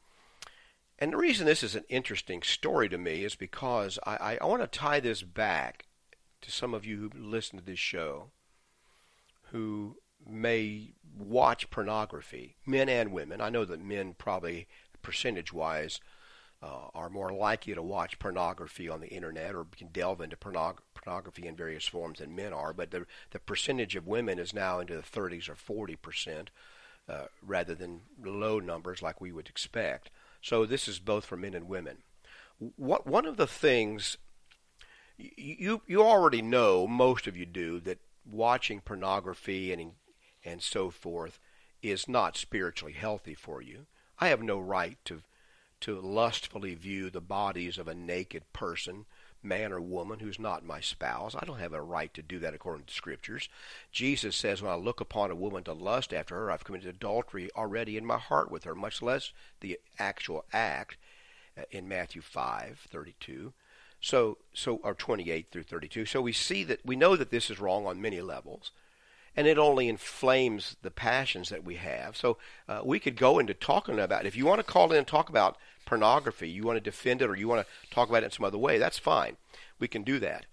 And 0.99 1.13
the 1.13 1.17
reason 1.17 1.47
this 1.47 1.63
is 1.63 1.77
an 1.77 1.85
interesting 1.89 2.43
story 2.43 2.89
to 2.89 2.99
me 2.99 3.25
is 3.25 3.35
because 3.35 3.99
I, 4.05 4.17
I, 4.17 4.39
I 4.41 4.47
want 4.47 4.63
to 4.63 4.79
tie 4.79 5.01
this 5.01 5.23
back 5.23 5.87
to 6.43 6.51
some 6.51 6.75
of 6.75 6.85
you 6.85 7.11
who 7.13 7.21
listen 7.21 7.59
to 7.59 7.65
this 7.65 7.79
show 7.79 8.31
who 9.51 9.97
may 10.27 10.93
watch 11.17 11.71
pornography, 11.71 12.57
men 12.67 12.89
and 12.89 13.13
women. 13.13 13.41
I 13.41 13.49
know 13.49 13.65
that 13.65 13.81
men 13.81 14.15
probably 14.19 14.67
percentage 15.03 15.53
wise 15.53 16.01
uh, 16.63 16.89
are 16.95 17.09
more 17.09 17.33
likely 17.33 17.75
to 17.75 17.83
watch 17.83 18.19
pornography 18.19 18.89
on 18.89 19.01
the 19.01 19.09
internet 19.09 19.55
or 19.55 19.65
can 19.77 19.89
delve 19.89 20.21
into 20.21 20.37
pornog- 20.37 20.79
pornography 20.95 21.47
in 21.47 21.55
various 21.55 21.87
forms 21.87 22.19
than 22.19 22.35
men 22.35 22.53
are, 22.53 22.73
but 22.73 22.91
the, 22.91 23.07
the 23.31 23.39
percentage 23.39 23.95
of 23.95 24.07
women 24.07 24.39
is 24.39 24.53
now 24.53 24.81
into 24.81 24.97
the 24.97 25.03
30s 25.03 25.49
or 25.49 25.55
40 25.55 25.97
percent 25.97 26.51
uh, 27.09 27.27
rather 27.47 27.75
than 27.75 28.01
low 28.23 28.59
numbers 28.59 29.03
like 29.03 29.21
we 29.21 29.33
would 29.33 29.49
expect. 29.49 30.11
So 30.43 30.67
this 30.67 30.89
is 30.89 30.99
both 30.99 31.25
for 31.25 31.37
men 31.37 31.55
and 31.55 31.69
women. 31.69 31.99
What 32.77 33.07
one 33.07 33.25
of 33.25 33.37
the 33.37 33.47
things 33.47 34.19
you 35.17 35.83
you 35.87 36.03
already 36.03 36.43
know, 36.43 36.87
most 36.87 37.27
of 37.27 37.37
you 37.37 37.47
do, 37.47 37.81
that 37.81 37.99
watching 38.31 38.81
pornography 38.81 39.73
and 39.73 39.93
and 40.45 40.63
so 40.63 40.91
forth 40.91 41.39
is 41.83 42.09
not 42.09 42.37
spiritually 42.37 42.93
healthy 42.93 43.35
for 43.35 43.63
you. 43.63 43.87
I 44.19 44.29
have 44.29 44.43
no 44.43 44.59
right 44.59 44.99
to 45.05 45.23
to 45.81 46.01
lustfully 46.01 46.75
view 46.75 47.11
the 47.11 47.21
bodies 47.21 47.79
of 47.79 47.89
a 47.89 47.95
naked 47.95 48.53
person, 48.53 49.07
man 49.43 49.73
or 49.73 49.81
woman, 49.81 50.19
who's 50.19 50.39
not 50.39 50.65
my 50.65 50.81
spouse. 50.81 51.35
I 51.39 51.45
don't 51.45 51.61
have 51.61 51.73
a 51.73 51.81
right 51.81 52.13
to 52.15 52.23
do 52.23 52.39
that 52.41 52.55
according 52.55 52.85
to 52.85 52.89
the 52.89 52.97
scriptures. 52.97 53.49
Jesus 53.93 54.37
says, 54.37 54.61
When 54.61 54.73
I 54.73 54.77
look 54.77 55.01
upon 55.01 55.31
a 55.31 55.37
woman 55.37 55.65
to 55.65 55.73
lust 55.73 56.13
after 56.13 56.35
her, 56.35 56.51
I've 56.51 56.65
committed 56.65 56.89
adultery 56.89 57.51
already 57.57 57.97
in 57.97 58.05
my 58.05 58.19
heart 58.19 58.51
with 58.51 58.65
her, 58.65 58.75
much 58.75 59.03
less 59.03 59.33
the 59.61 59.79
actual 59.99 60.45
act 60.53 60.97
uh, 61.57 61.63
in 61.71 61.89
Matthew 61.89 62.23
5 62.23 62.87
32. 62.91 63.53
So, 64.01 64.39
so, 64.55 64.77
or 64.83 64.95
28 64.95 65.47
through 65.51 65.65
32. 65.65 66.07
So 66.07 66.21
we 66.21 66.33
see 66.33 66.63
that, 66.65 66.85
we 66.85 66.97
know 66.97 67.17
that 67.17 67.31
this 67.31 67.51
is 67.51 67.59
wrong 67.59 67.87
on 67.87 68.01
many 68.01 68.21
levels. 68.21 68.71
And 69.37 69.47
it 69.47 69.59
only 69.59 69.89
inflames 69.89 70.77
the 70.83 70.91
passions 70.91 71.49
that 71.51 71.65
we 71.65 71.77
have. 71.77 72.17
So 72.17 72.39
uh, 72.69 72.81
we 72.85 72.99
could 72.99 73.17
go 73.17 73.39
into 73.39 73.55
talking 73.55 73.99
about 73.99 74.25
it. 74.25 74.29
If 74.29 74.37
you 74.37 74.47
want 74.47 74.59
to 74.59 74.73
call 74.73 74.91
in 74.91 74.99
and 74.99 75.07
talk 75.07 75.29
about 75.29 75.57
pornography, 75.87 76.49
you 76.49 76.65
want 76.65 76.77
to 76.77 76.81
defend 76.81 77.23
it, 77.23 77.31
or 77.31 77.37
you 77.37 77.49
want 77.49 77.67
to 77.67 77.95
talk 77.95 78.09
about 78.09 78.23
it 78.23 78.27
in 78.27 78.33
some 78.33 78.45
other 78.45 78.59
way, 78.59 78.79
that's 78.79 78.99
fine. 78.99 79.37
We 79.79 79.89
can 79.89 80.03
do 80.03 80.19
that. 80.19 80.47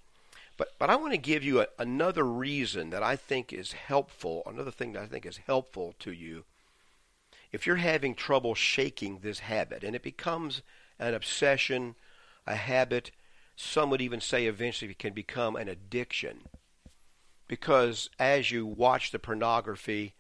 But 0.58 0.74
but 0.79 0.89
I 0.89 0.96
want 0.96 1.13
to 1.13 1.17
give 1.17 1.44
you 1.44 1.62
a, 1.62 1.67
another 1.77 2.24
reason 2.24 2.89
that 2.91 3.03
I 3.03 3.15
think 3.15 3.51
is 3.51 3.74
helpful. 3.74 4.44
Another 4.46 4.72
thing 4.72 4.94
that 4.94 5.03
I 5.03 5.08
think 5.08 5.25
is 5.25 5.41
helpful 5.46 5.96
to 6.00 6.12
you. 6.12 6.46
If 7.51 7.65
you're 7.65 7.77
having 7.77 8.15
trouble 8.15 8.55
shaking 8.55 9.20
this 9.20 9.39
habit, 9.39 9.84
and 9.84 9.96
it 9.96 10.03
becomes 10.03 10.62
an 11.00 11.13
obsession, 11.13 11.96
a 12.48 12.55
habit, 12.55 13.12
some 13.55 13.89
would 13.89 14.01
even 14.01 14.22
say 14.22 14.46
eventually 14.46 14.91
it 14.91 15.00
can 15.00 15.13
become 15.13 15.55
an 15.55 15.67
addiction 15.67 16.41
because 17.47 18.09
as 18.19 18.51
you 18.51 18.65
watch 18.65 19.11
the 19.11 19.19
pornography 19.19 20.15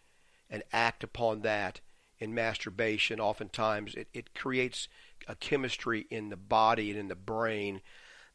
and 0.49 0.63
act 0.71 1.03
upon 1.03 1.41
that 1.41 1.81
in 2.19 2.33
masturbation, 2.33 3.19
oftentimes 3.19 3.95
it, 3.95 4.07
it 4.13 4.35
creates 4.35 4.87
a 5.27 5.35
chemistry 5.35 6.05
in 6.09 6.29
the 6.29 6.37
body 6.37 6.91
and 6.91 6.99
in 6.99 7.07
the 7.07 7.15
brain 7.15 7.81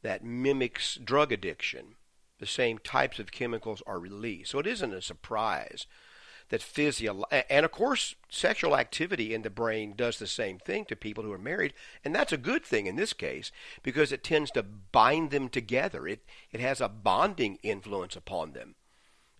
that 0.02 0.25
mimics 0.25 0.97
drug 0.97 1.32
addiction. 1.32 1.97
The 2.38 2.47
same 2.47 2.78
types 2.78 3.18
of 3.18 3.32
chemicals 3.32 3.82
are 3.87 3.99
released. 3.99 4.50
So 4.50 4.59
it 4.59 4.66
isn't 4.66 4.94
a 4.94 5.02
surprise 5.02 5.87
that 6.50 6.62
physio 6.62 7.23
and 7.30 7.64
of 7.64 7.70
course 7.70 8.16
sexual 8.28 8.76
activity 8.76 9.32
in 9.32 9.42
the 9.42 9.50
brain 9.50 9.94
does 9.97 10.18
the 10.18 10.26
same 10.26 10.59
thing 10.59 10.85
to 10.85 10.97
people 10.97 11.25
who 11.25 11.32
are 11.32 11.38
married 11.38 11.73
and 12.04 12.14
that's 12.14 12.32
a 12.32 12.37
good 12.37 12.64
thing 12.64 12.87
in 12.87 12.97
this 12.97 13.12
case 13.12 13.50
because 13.82 14.12
it 14.12 14.23
tends 14.23 14.50
to 14.50 14.62
bind 14.62 15.30
them 15.30 15.49
together 15.49 16.06
it 16.06 16.25
it 16.50 16.61
has 16.61 16.80
a 16.80 16.88
bonding 16.88 17.56
influence 17.62 18.16
upon 18.16 18.52
them 18.52 18.75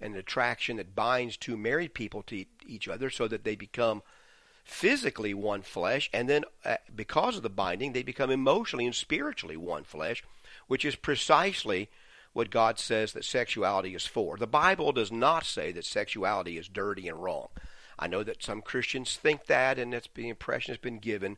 an 0.01 0.17
attraction 0.17 0.77
that 0.77 0.95
binds 0.95 1.37
two 1.37 1.57
married 1.57 1.95
people 1.95 2.23
to 2.23 2.45
each 2.67 2.89
other 2.89 3.11
so 3.11 3.29
that 3.29 3.45
they 3.45 3.57
become 3.57 4.03
physically 4.65 5.35
one 5.35 5.63
flesh 5.63 6.09
and 6.13 6.29
then 6.29 6.45
uh, 6.65 6.77
because 6.95 7.37
of 7.37 7.43
the 7.43 7.51
binding 7.51 7.93
they 7.93 8.03
become 8.03 8.31
emotionally 8.31 8.87
and 8.87 8.95
spiritually 8.95 9.57
one 9.57 9.83
flesh 9.83 10.23
which 10.69 10.85
is 10.85 10.95
precisely 10.95 11.89
what 12.33 12.51
God 12.51 12.79
says 12.79 13.13
that 13.13 13.25
sexuality 13.25 13.95
is 13.95 14.07
for. 14.07 14.37
The 14.37 14.47
Bible 14.47 14.93
does 14.93 15.11
not 15.11 15.45
say 15.45 15.73
that 15.73 15.85
sexuality 15.85 16.59
is 16.59 16.69
dirty 16.69 17.09
and 17.09 17.23
wrong. 17.23 17.49
I 17.99 18.07
know 18.07 18.23
that 18.23 18.43
some 18.43 18.63
Christians 18.63 19.17
think 19.17 19.47
that 19.47 19.79
and 19.79 19.93
that's 19.93 20.09
the 20.15 20.29
impression 20.29 20.73
has 20.73 20.79
been 20.79 20.99
given, 20.99 21.37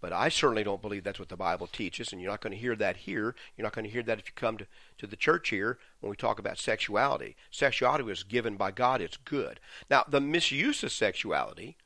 but 0.00 0.12
I 0.12 0.28
certainly 0.28 0.62
don't 0.62 0.82
believe 0.82 1.02
that's 1.02 1.18
what 1.18 1.28
the 1.28 1.36
Bible 1.36 1.66
teaches, 1.66 2.12
and 2.12 2.20
you're 2.20 2.30
not 2.30 2.40
going 2.40 2.52
to 2.52 2.58
hear 2.58 2.76
that 2.76 2.98
here. 2.98 3.34
You're 3.56 3.64
not 3.64 3.74
going 3.74 3.84
to 3.84 3.90
hear 3.90 4.02
that 4.04 4.18
if 4.18 4.26
you 4.26 4.32
come 4.34 4.56
to, 4.58 4.66
to 4.98 5.06
the 5.06 5.16
church 5.16 5.48
here 5.48 5.78
when 6.00 6.10
we 6.10 6.16
talk 6.16 6.38
about 6.38 6.58
sexuality. 6.58 7.36
Sexuality 7.50 8.04
was 8.04 8.22
given 8.22 8.56
by 8.56 8.70
God, 8.70 9.00
it's 9.00 9.16
good. 9.16 9.58
Now, 9.90 10.04
the 10.08 10.20
misuse 10.20 10.84
of 10.84 10.92
sexuality 10.92 11.76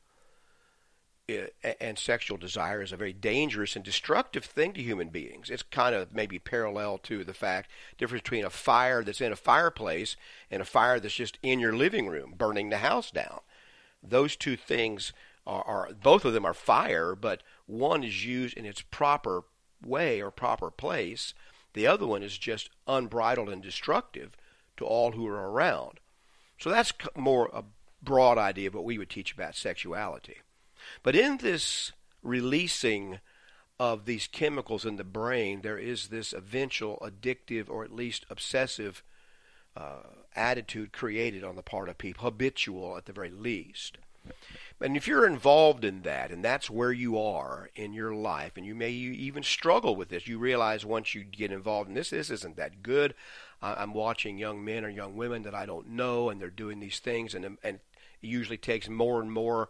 eh, 1.26 1.46
and 1.80 1.98
sexual 1.98 2.36
desire 2.36 2.82
is 2.82 2.92
a 2.92 2.98
very 2.98 3.14
dangerous 3.14 3.76
and 3.76 3.84
destructive 3.84 4.44
thing 4.44 4.74
to 4.74 4.82
human 4.82 5.08
beings. 5.08 5.48
It's 5.48 5.62
kind 5.62 5.94
of 5.94 6.14
maybe 6.14 6.38
parallel 6.38 6.98
to 7.04 7.24
the 7.24 7.34
fact 7.34 7.70
difference 7.96 8.22
between 8.22 8.44
a 8.44 8.50
fire 8.50 9.02
that's 9.02 9.22
in 9.22 9.32
a 9.32 9.36
fireplace 9.36 10.16
and 10.50 10.60
a 10.60 10.66
fire 10.66 11.00
that's 11.00 11.14
just 11.14 11.38
in 11.42 11.60
your 11.60 11.72
living 11.72 12.08
room 12.08 12.34
burning 12.36 12.68
the 12.68 12.78
house 12.78 13.10
down. 13.10 13.40
Those 14.02 14.36
two 14.36 14.56
things 14.56 15.14
are, 15.46 15.64
are 15.64 15.88
both 15.92 16.24
of 16.24 16.32
them 16.32 16.44
are 16.44 16.54
fire, 16.54 17.14
but 17.14 17.42
one 17.66 18.04
is 18.04 18.24
used 18.24 18.56
in 18.56 18.64
its 18.64 18.82
proper 18.82 19.44
way 19.84 20.20
or 20.20 20.30
proper 20.30 20.70
place. 20.70 21.34
The 21.74 21.86
other 21.86 22.06
one 22.06 22.22
is 22.22 22.38
just 22.38 22.70
unbridled 22.86 23.48
and 23.48 23.62
destructive 23.62 24.36
to 24.76 24.84
all 24.84 25.12
who 25.12 25.26
are 25.26 25.50
around. 25.50 26.00
So 26.58 26.70
that's 26.70 26.92
more 27.16 27.50
a 27.52 27.64
broad 28.02 28.38
idea 28.38 28.68
of 28.68 28.74
what 28.74 28.84
we 28.84 28.98
would 28.98 29.10
teach 29.10 29.32
about 29.32 29.56
sexuality. 29.56 30.38
But 31.02 31.16
in 31.16 31.38
this 31.38 31.92
releasing 32.22 33.20
of 33.78 34.04
these 34.04 34.28
chemicals 34.28 34.84
in 34.84 34.96
the 34.96 35.04
brain, 35.04 35.62
there 35.62 35.78
is 35.78 36.08
this 36.08 36.32
eventual 36.32 36.98
addictive 37.02 37.68
or 37.68 37.84
at 37.84 37.92
least 37.92 38.26
obsessive 38.30 39.02
uh, 39.76 40.02
attitude 40.36 40.92
created 40.92 41.42
on 41.42 41.56
the 41.56 41.62
part 41.62 41.88
of 41.88 41.98
people, 41.98 42.24
habitual 42.24 42.96
at 42.96 43.06
the 43.06 43.12
very 43.12 43.30
least. 43.30 43.98
And 44.80 44.96
if 44.96 45.06
you're 45.06 45.26
involved 45.26 45.84
in 45.84 46.02
that, 46.02 46.30
and 46.30 46.44
that's 46.44 46.68
where 46.68 46.92
you 46.92 47.18
are 47.18 47.70
in 47.74 47.92
your 47.92 48.14
life, 48.14 48.56
and 48.56 48.66
you 48.66 48.74
may 48.74 48.90
even 48.90 49.42
struggle 49.42 49.94
with 49.94 50.08
this, 50.08 50.26
you 50.26 50.38
realize 50.38 50.84
once 50.84 51.14
you 51.14 51.22
get 51.22 51.52
involved 51.52 51.88
in 51.88 51.94
this, 51.94 52.10
this 52.10 52.30
isn't 52.30 52.56
that 52.56 52.82
good. 52.82 53.14
I'm 53.62 53.94
watching 53.94 54.38
young 54.38 54.64
men 54.64 54.84
or 54.84 54.88
young 54.88 55.16
women 55.16 55.42
that 55.42 55.54
I 55.54 55.66
don't 55.66 55.90
know, 55.90 56.30
and 56.30 56.40
they're 56.40 56.50
doing 56.50 56.80
these 56.80 56.98
things, 56.98 57.34
and 57.34 57.44
and 57.44 57.78
it 58.20 58.26
usually 58.26 58.56
takes 58.56 58.88
more 58.88 59.20
and 59.20 59.30
more 59.30 59.68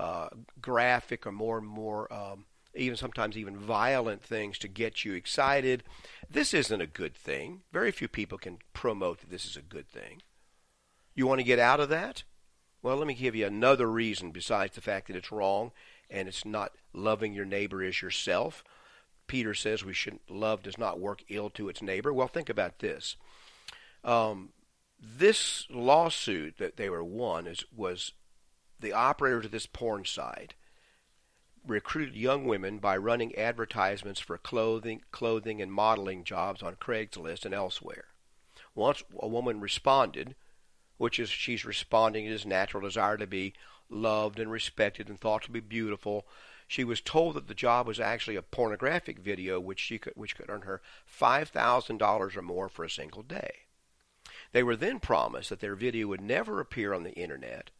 uh, 0.00 0.28
graphic 0.60 1.26
or 1.26 1.32
more 1.32 1.58
and 1.58 1.66
more, 1.66 2.10
um, 2.12 2.46
even 2.74 2.96
sometimes 2.96 3.36
even 3.36 3.56
violent 3.56 4.22
things 4.22 4.58
to 4.58 4.68
get 4.68 5.04
you 5.04 5.12
excited. 5.12 5.82
This 6.30 6.54
isn't 6.54 6.80
a 6.80 6.86
good 6.86 7.14
thing. 7.14 7.60
Very 7.72 7.90
few 7.90 8.08
people 8.08 8.38
can 8.38 8.58
promote 8.72 9.20
that 9.20 9.30
this 9.30 9.44
is 9.44 9.56
a 9.56 9.62
good 9.62 9.88
thing. 9.88 10.22
You 11.14 11.26
want 11.26 11.40
to 11.40 11.44
get 11.44 11.58
out 11.58 11.80
of 11.80 11.90
that? 11.90 12.24
Well, 12.84 12.98
let 12.98 13.06
me 13.06 13.14
give 13.14 13.34
you 13.34 13.46
another 13.46 13.90
reason 13.90 14.30
besides 14.30 14.74
the 14.74 14.82
fact 14.82 15.06
that 15.06 15.16
it's 15.16 15.32
wrong 15.32 15.72
and 16.10 16.28
it's 16.28 16.44
not 16.44 16.72
loving 16.92 17.32
your 17.32 17.46
neighbor 17.46 17.82
as 17.82 18.02
yourself. 18.02 18.62
Peter 19.26 19.54
says 19.54 19.82
we 19.82 19.94
shouldn't 19.94 20.30
love 20.30 20.62
does 20.62 20.76
not 20.76 21.00
work 21.00 21.24
ill 21.30 21.48
to 21.48 21.70
its 21.70 21.80
neighbor. 21.80 22.12
Well, 22.12 22.28
think 22.28 22.50
about 22.50 22.80
this. 22.80 23.16
Um, 24.04 24.50
this 25.00 25.66
lawsuit 25.70 26.58
that 26.58 26.76
they 26.76 26.90
were 26.90 27.02
won 27.02 27.46
is 27.46 27.64
was 27.74 28.12
the 28.78 28.92
operator 28.92 29.38
of 29.38 29.50
this 29.50 29.66
porn 29.66 30.04
site 30.04 30.52
recruited 31.66 32.14
young 32.14 32.44
women 32.44 32.76
by 32.76 32.98
running 32.98 33.34
advertisements 33.34 34.20
for 34.20 34.36
clothing, 34.36 35.00
clothing 35.10 35.62
and 35.62 35.72
modeling 35.72 36.22
jobs 36.22 36.62
on 36.62 36.76
Craigslist 36.76 37.46
and 37.46 37.54
elsewhere. 37.54 38.08
Once 38.74 39.02
a 39.18 39.26
woman 39.26 39.58
responded, 39.58 40.34
which 40.96 41.18
is 41.18 41.28
she's 41.28 41.64
responding 41.64 42.24
to 42.24 42.30
his 42.30 42.46
natural 42.46 42.82
desire 42.82 43.16
to 43.16 43.26
be 43.26 43.54
loved 43.90 44.38
and 44.38 44.50
respected 44.50 45.08
and 45.08 45.20
thought 45.20 45.42
to 45.42 45.50
be 45.50 45.60
beautiful. 45.60 46.26
She 46.66 46.84
was 46.84 47.00
told 47.00 47.34
that 47.34 47.46
the 47.46 47.54
job 47.54 47.86
was 47.86 48.00
actually 48.00 48.36
a 48.36 48.42
pornographic 48.42 49.18
video, 49.18 49.60
which 49.60 49.80
she 49.80 49.98
could, 49.98 50.14
which 50.16 50.36
could 50.36 50.48
earn 50.48 50.62
her 50.62 50.80
five 51.04 51.50
thousand 51.50 51.98
dollars 51.98 52.36
or 52.36 52.42
more 52.42 52.68
for 52.68 52.84
a 52.84 52.90
single 52.90 53.22
day. 53.22 53.66
They 54.52 54.62
were 54.62 54.76
then 54.76 55.00
promised 55.00 55.50
that 55.50 55.60
their 55.60 55.74
video 55.74 56.06
would 56.08 56.20
never 56.20 56.60
appear 56.60 56.94
on 56.94 57.02
the 57.02 57.12
internet, 57.12 57.70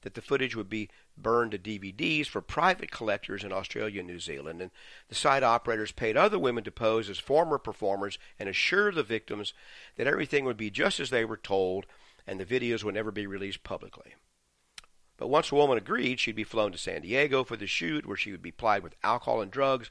that 0.00 0.14
the 0.14 0.22
footage 0.22 0.56
would 0.56 0.68
be 0.68 0.88
burned 1.16 1.52
to 1.52 1.58
DVDs 1.58 2.26
for 2.26 2.40
private 2.40 2.90
collectors 2.90 3.44
in 3.44 3.52
Australia 3.52 4.00
and 4.00 4.08
New 4.08 4.18
Zealand, 4.18 4.60
and 4.60 4.70
the 5.08 5.14
site 5.14 5.42
operators 5.42 5.92
paid 5.92 6.16
other 6.16 6.38
women 6.38 6.64
to 6.64 6.70
pose 6.70 7.08
as 7.08 7.18
former 7.18 7.58
performers 7.58 8.18
and 8.38 8.48
assure 8.48 8.90
the 8.90 9.02
victims 9.02 9.52
that 9.96 10.06
everything 10.06 10.44
would 10.44 10.56
be 10.56 10.70
just 10.70 11.00
as 11.00 11.10
they 11.10 11.24
were 11.24 11.36
told 11.36 11.86
and 12.26 12.40
the 12.40 12.44
videos 12.44 12.82
would 12.84 12.94
never 12.94 13.10
be 13.10 13.26
released 13.26 13.62
publicly. 13.62 14.14
But 15.16 15.28
once 15.28 15.48
the 15.48 15.54
woman 15.54 15.78
agreed, 15.78 16.20
she'd 16.20 16.36
be 16.36 16.44
flown 16.44 16.72
to 16.72 16.78
San 16.78 17.02
Diego 17.02 17.44
for 17.44 17.56
the 17.56 17.66
shoot, 17.66 18.06
where 18.06 18.16
she 18.16 18.32
would 18.32 18.42
be 18.42 18.50
plied 18.50 18.82
with 18.82 18.96
alcohol 19.02 19.40
and 19.40 19.50
drugs 19.50 19.90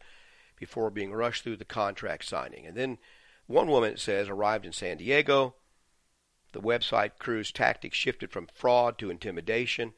before 0.57 0.89
being 0.89 1.13
rushed 1.13 1.43
through 1.43 1.57
the 1.57 1.65
contract 1.65 2.25
signing. 2.25 2.65
And 2.65 2.77
then 2.77 2.97
one 3.47 3.67
woman, 3.67 3.91
it 3.91 3.99
says, 3.99 4.29
arrived 4.29 4.65
in 4.65 4.71
San 4.71 4.97
Diego. 4.97 5.55
The 6.53 6.61
website 6.61 7.17
crew's 7.19 7.51
tactics 7.51 7.97
shifted 7.97 8.31
from 8.31 8.47
fraud 8.53 8.97
to 8.99 9.09
intimidation. 9.09 9.93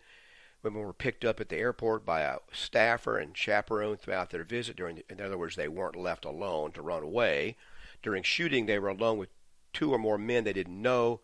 Women 0.63 0.81
were 0.81 0.93
picked 0.93 1.23
up 1.23 1.39
at 1.39 1.49
the 1.49 1.57
airport 1.57 2.05
by 2.05 2.21
a 2.21 2.39
staffer 2.51 3.17
and 3.17 3.37
chaperoned 3.37 3.99
throughout 3.99 4.31
their 4.31 4.43
visit. 4.43 4.75
During, 4.75 4.95
the, 4.97 5.05
in 5.09 5.21
other 5.21 5.37
words, 5.37 5.55
they 5.55 5.67
weren't 5.67 5.95
left 5.95 6.25
alone 6.25 6.71
to 6.71 6.81
run 6.81 7.03
away. 7.03 7.57
During 8.01 8.23
shooting, 8.23 8.65
they 8.65 8.79
were 8.79 8.89
alone 8.89 9.17
with 9.17 9.29
two 9.71 9.93
or 9.93 9.99
more 9.99 10.17
men 10.17 10.43
they 10.43 10.53
didn't 10.53 10.81
know. 10.81 11.21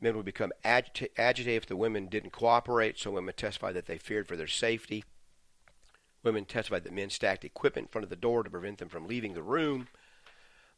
Men 0.00 0.16
would 0.16 0.24
become 0.24 0.52
agita- 0.64 1.10
agitated 1.18 1.62
if 1.62 1.66
the 1.66 1.76
women 1.76 2.06
didn't 2.06 2.32
cooperate, 2.32 2.98
so 2.98 3.10
women 3.10 3.34
testified 3.36 3.74
that 3.74 3.86
they 3.86 3.98
feared 3.98 4.26
for 4.26 4.36
their 4.36 4.46
safety. 4.46 5.04
Women 6.22 6.44
testified 6.44 6.84
that 6.84 6.92
men 6.92 7.10
stacked 7.10 7.44
equipment 7.44 7.86
in 7.86 7.92
front 7.92 8.04
of 8.04 8.10
the 8.10 8.16
door 8.16 8.42
to 8.42 8.50
prevent 8.50 8.78
them 8.78 8.88
from 8.88 9.06
leaving 9.06 9.34
the 9.34 9.42
room. 9.42 9.88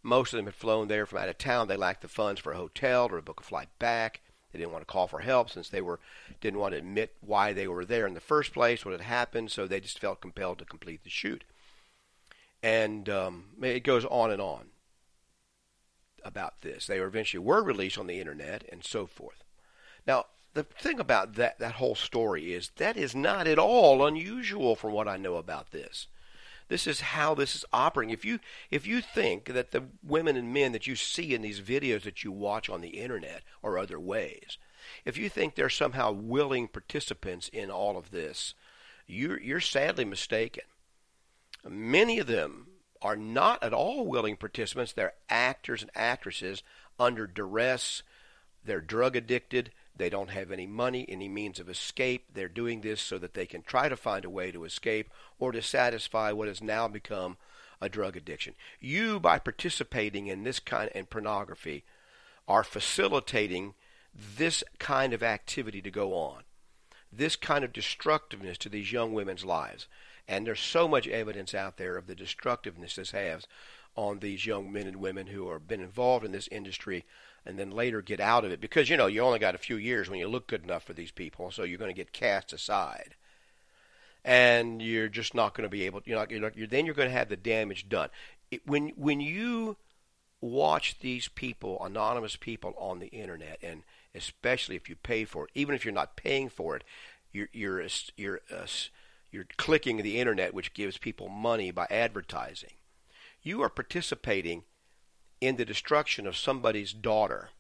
Most 0.02 0.33
of 0.33 0.38
them 0.38 0.47
had 0.47 0.55
flown 0.55 0.88
there 0.88 1.07
from 1.07 1.19
out 1.19 1.29
of 1.29 1.38
town. 1.38 1.69
They 1.69 1.76
lacked 1.76 2.02
the 2.02 2.09
funds 2.09 2.41
for 2.41 2.52
a 2.52 2.57
hotel 2.57 3.07
or 3.11 3.17
to 3.17 3.23
book 3.23 3.41
a 3.41 3.45
flight 3.45 3.69
back. 3.79 4.21
They 4.52 4.59
didn't 4.59 4.73
want 4.73 4.83
to 4.83 4.93
call 4.93 5.07
for 5.07 5.21
help 5.21 5.50
since 5.50 5.69
they 5.69 5.81
were 5.81 6.00
didn't 6.41 6.61
want 6.61 6.73
to 6.73 6.79
admit 6.79 7.14
why 7.21 7.52
they 7.52 7.67
were 7.67 7.85
there 7.85 8.07
in 8.07 8.14
the 8.14 8.21
first 8.21 8.52
place, 8.52 8.85
what 8.85 8.93
had 8.93 9.00
happened. 9.00 9.50
So 9.50 9.67
they 9.67 9.81
just 9.81 9.99
felt 9.99 10.21
compelled 10.21 10.59
to 10.59 10.64
complete 10.64 11.05
the 11.05 11.11
shoot. 11.11 11.45
And 12.62 13.09
um, 13.09 13.45
it 13.62 13.85
goes 13.85 14.05
on 14.05 14.31
and 14.31 14.43
on 14.43 14.72
about 16.25 16.61
this. 16.62 16.87
They 16.87 16.99
eventually 16.99 17.45
were 17.45 17.62
released 17.62 17.99
on 17.99 18.07
the 18.07 18.21
internet 18.21 18.64
and 18.71 18.85
so 18.85 19.07
forth. 19.07 19.45
Now, 20.07 20.26
the 20.55 20.64
thing 20.64 21.00
about 21.00 21.35
that, 21.35 21.59
that 21.59 21.75
whole 21.75 21.95
story 21.95 22.52
is 22.52 22.71
that 22.76 22.97
is 22.97 23.14
not 23.14 23.47
at 23.47 23.59
all 23.59 24.07
unusual 24.07 24.76
from 24.76 24.93
what 24.93 25.09
I 25.09 25.17
know 25.17 25.37
about 25.37 25.71
this. 25.71 26.09
This 26.69 26.87
is 26.87 27.00
how 27.00 27.35
this 27.35 27.55
is 27.55 27.64
operating. 27.73 28.12
If 28.12 28.25
you 28.25 28.38
if 28.71 28.87
you 28.87 29.00
think 29.00 29.47
that 29.47 29.73
the 29.73 29.85
women 30.02 30.37
and 30.37 30.55
men 30.55 30.73
that 30.73 30.87
you 30.87 30.97
see 30.97 31.35
in 31.35 31.43
these 31.43 31.61
videos 31.61 32.02
that 32.02 32.25
you 32.25 32.33
watch 32.33 32.71
on 32.71 32.81
the 32.81 33.00
internet 33.00 33.43
or 33.62 33.79
other 33.79 34.00
ways, 34.00 34.59
if 35.05 35.19
you 35.19 35.29
think 35.29 35.55
they're 35.55 35.69
somehow 35.69 36.12
willing 36.12 36.69
participants 36.69 37.50
in 37.52 37.71
all 37.71 37.99
of 37.99 38.11
this, 38.11 38.55
you're 39.07 39.41
you're 39.41 39.61
sadly 39.61 40.05
mistaken. 40.05 40.64
Many 41.69 42.19
of 42.19 42.26
them 42.26 42.69
are 43.02 43.16
not 43.16 43.62
at 43.62 43.73
all 43.73 44.06
willing 44.06 44.37
participants. 44.37 44.92
They're 44.92 45.14
actors 45.28 45.82
and 45.82 45.90
actresses 45.94 46.62
under 46.99 47.26
duress. 47.26 48.02
They're 48.64 48.80
drug 48.80 49.16
addicted. 49.16 49.73
They 49.94 50.09
don't 50.09 50.30
have 50.30 50.50
any 50.50 50.66
money, 50.66 51.04
any 51.09 51.28
means 51.28 51.61
of 51.61 51.68
escape. 51.68 52.26
They're 52.32 52.49
doing 52.49 52.80
this 52.80 53.00
so 53.00 53.18
that 53.18 53.35
they 53.35 53.47
can 53.47 53.62
try 53.62 53.88
to 53.88 53.97
find 53.97 54.25
a 54.25 54.30
way 54.30 54.50
to 54.50 54.64
escape 54.64 55.11
or 55.38 55.52
to 55.52 55.61
satisfy 55.61 56.32
what 56.32 56.49
has 56.49 56.62
now 56.62 56.88
become 56.88 57.37
a 57.80 57.88
drug 57.88 58.16
addiction. 58.16 58.54
You, 58.80 59.21
by 59.21 59.38
participating 59.38 60.28
in 60.28 60.44
this 60.44 60.61
kind 60.61 60.90
of 60.94 61.11
pornography, 61.11 61.85
are 62.49 62.64
facilitating 62.64 63.75
this 64.14 64.62
kind 64.78 65.12
of 65.12 65.23
activity 65.23 65.82
to 65.82 65.90
go 65.90 66.14
on, 66.14 66.42
this 67.12 67.37
kind 67.37 67.64
of 67.64 67.73
destructiveness 67.73 68.59
to 68.59 68.68
these 68.68 68.92
young 68.92 69.12
women's 69.12 69.44
lives. 69.44 69.88
And 70.29 70.47
there's 70.47 70.61
so 70.61 70.87
much 70.88 71.09
evidence 71.09 71.55
out 71.55 71.76
there 71.76 71.97
of 71.97 72.07
the 72.07 72.14
destructiveness 72.14 72.97
this 72.97 73.11
has 73.11 73.47
on 73.97 74.21
these 74.21 74.47
young 74.47 74.73
men 74.73 74.87
and 74.87 74.97
women 74.97 75.26
who 75.26 75.50
have 75.50 75.69
been 75.69 75.81
involved 75.81 76.25
in 76.25 76.33
this 76.33 76.49
industry 76.49 77.05
and 77.45 77.59
then 77.59 77.71
later 77.71 78.00
get 78.00 78.21
out 78.21 78.45
of 78.45 78.52
it. 78.52 78.61
Because 78.61 78.88
you 78.88 78.97
know 78.97 79.07
you 79.07 79.21
only 79.21 79.38
got 79.38 79.55
a 79.55 79.59
few 79.59 79.76
years 79.76 80.09
when 80.09 80.19
you 80.19 80.29
look 80.29 80.47
good 80.47 80.64
enough 80.64 80.85
for 80.85 80.93
these 80.93 81.11
people 81.11 81.50
so 81.50 81.64
you're 81.64 81.79
going 81.79 81.91
to 81.91 81.97
get 81.97 82.12
cast 82.12 82.52
aside. 82.52 83.14
And 84.25 84.81
you're 84.81 85.09
just 85.09 85.35
not 85.35 85.55
going 85.55 85.64
to 85.64 85.71
be 85.71 85.85
able 85.85 86.02
you're 86.05 86.19
not, 86.19 86.31
you're 86.31 86.41
not 86.41 86.57
you're, 86.57 86.67
then 86.67 86.87
you're 86.87 86.95
going 86.95 87.09
to 87.09 87.17
have 87.17 87.29
the 87.29 87.37
damage 87.37 87.88
done. 87.88 88.09
It, 88.50 88.67
when 88.67 88.91
when 88.91 89.21
you 89.21 89.76
watch 90.41 90.99
these 91.00 91.29
people 91.29 91.83
anonymous 91.85 92.37
people 92.37 92.75
on 92.76 92.99
the 92.99 93.07
internet 93.09 93.59
and 93.62 93.83
especially 94.12 94.75
if 94.75 94.88
you 94.88 94.97
pay 94.97 95.25
for 95.25 95.45
it 95.45 95.50
even 95.55 95.73
if 95.73 95.85
you're 95.85 95.95
not 95.95 96.17
paying 96.17 96.49
for 96.49 96.75
it 96.75 96.83
you're 97.33 97.49
you're 97.52 97.87
you're 98.17 98.41
uh, 98.52 98.67
you're 99.32 99.46
clicking 99.56 99.96
the 99.96 100.20
internet 100.20 100.54
which 100.54 100.74
gives 100.74 100.98
people 100.98 101.28
money 101.28 101.70
by 101.70 101.86
advertising 101.90 102.72
you 103.42 103.60
are 103.60 103.68
participating 103.68 104.62
in 105.40 105.56
the 105.56 105.64
destruction 105.64 106.26
of 106.26 106.36
somebody's 106.36 106.92
daughter, 106.92 107.50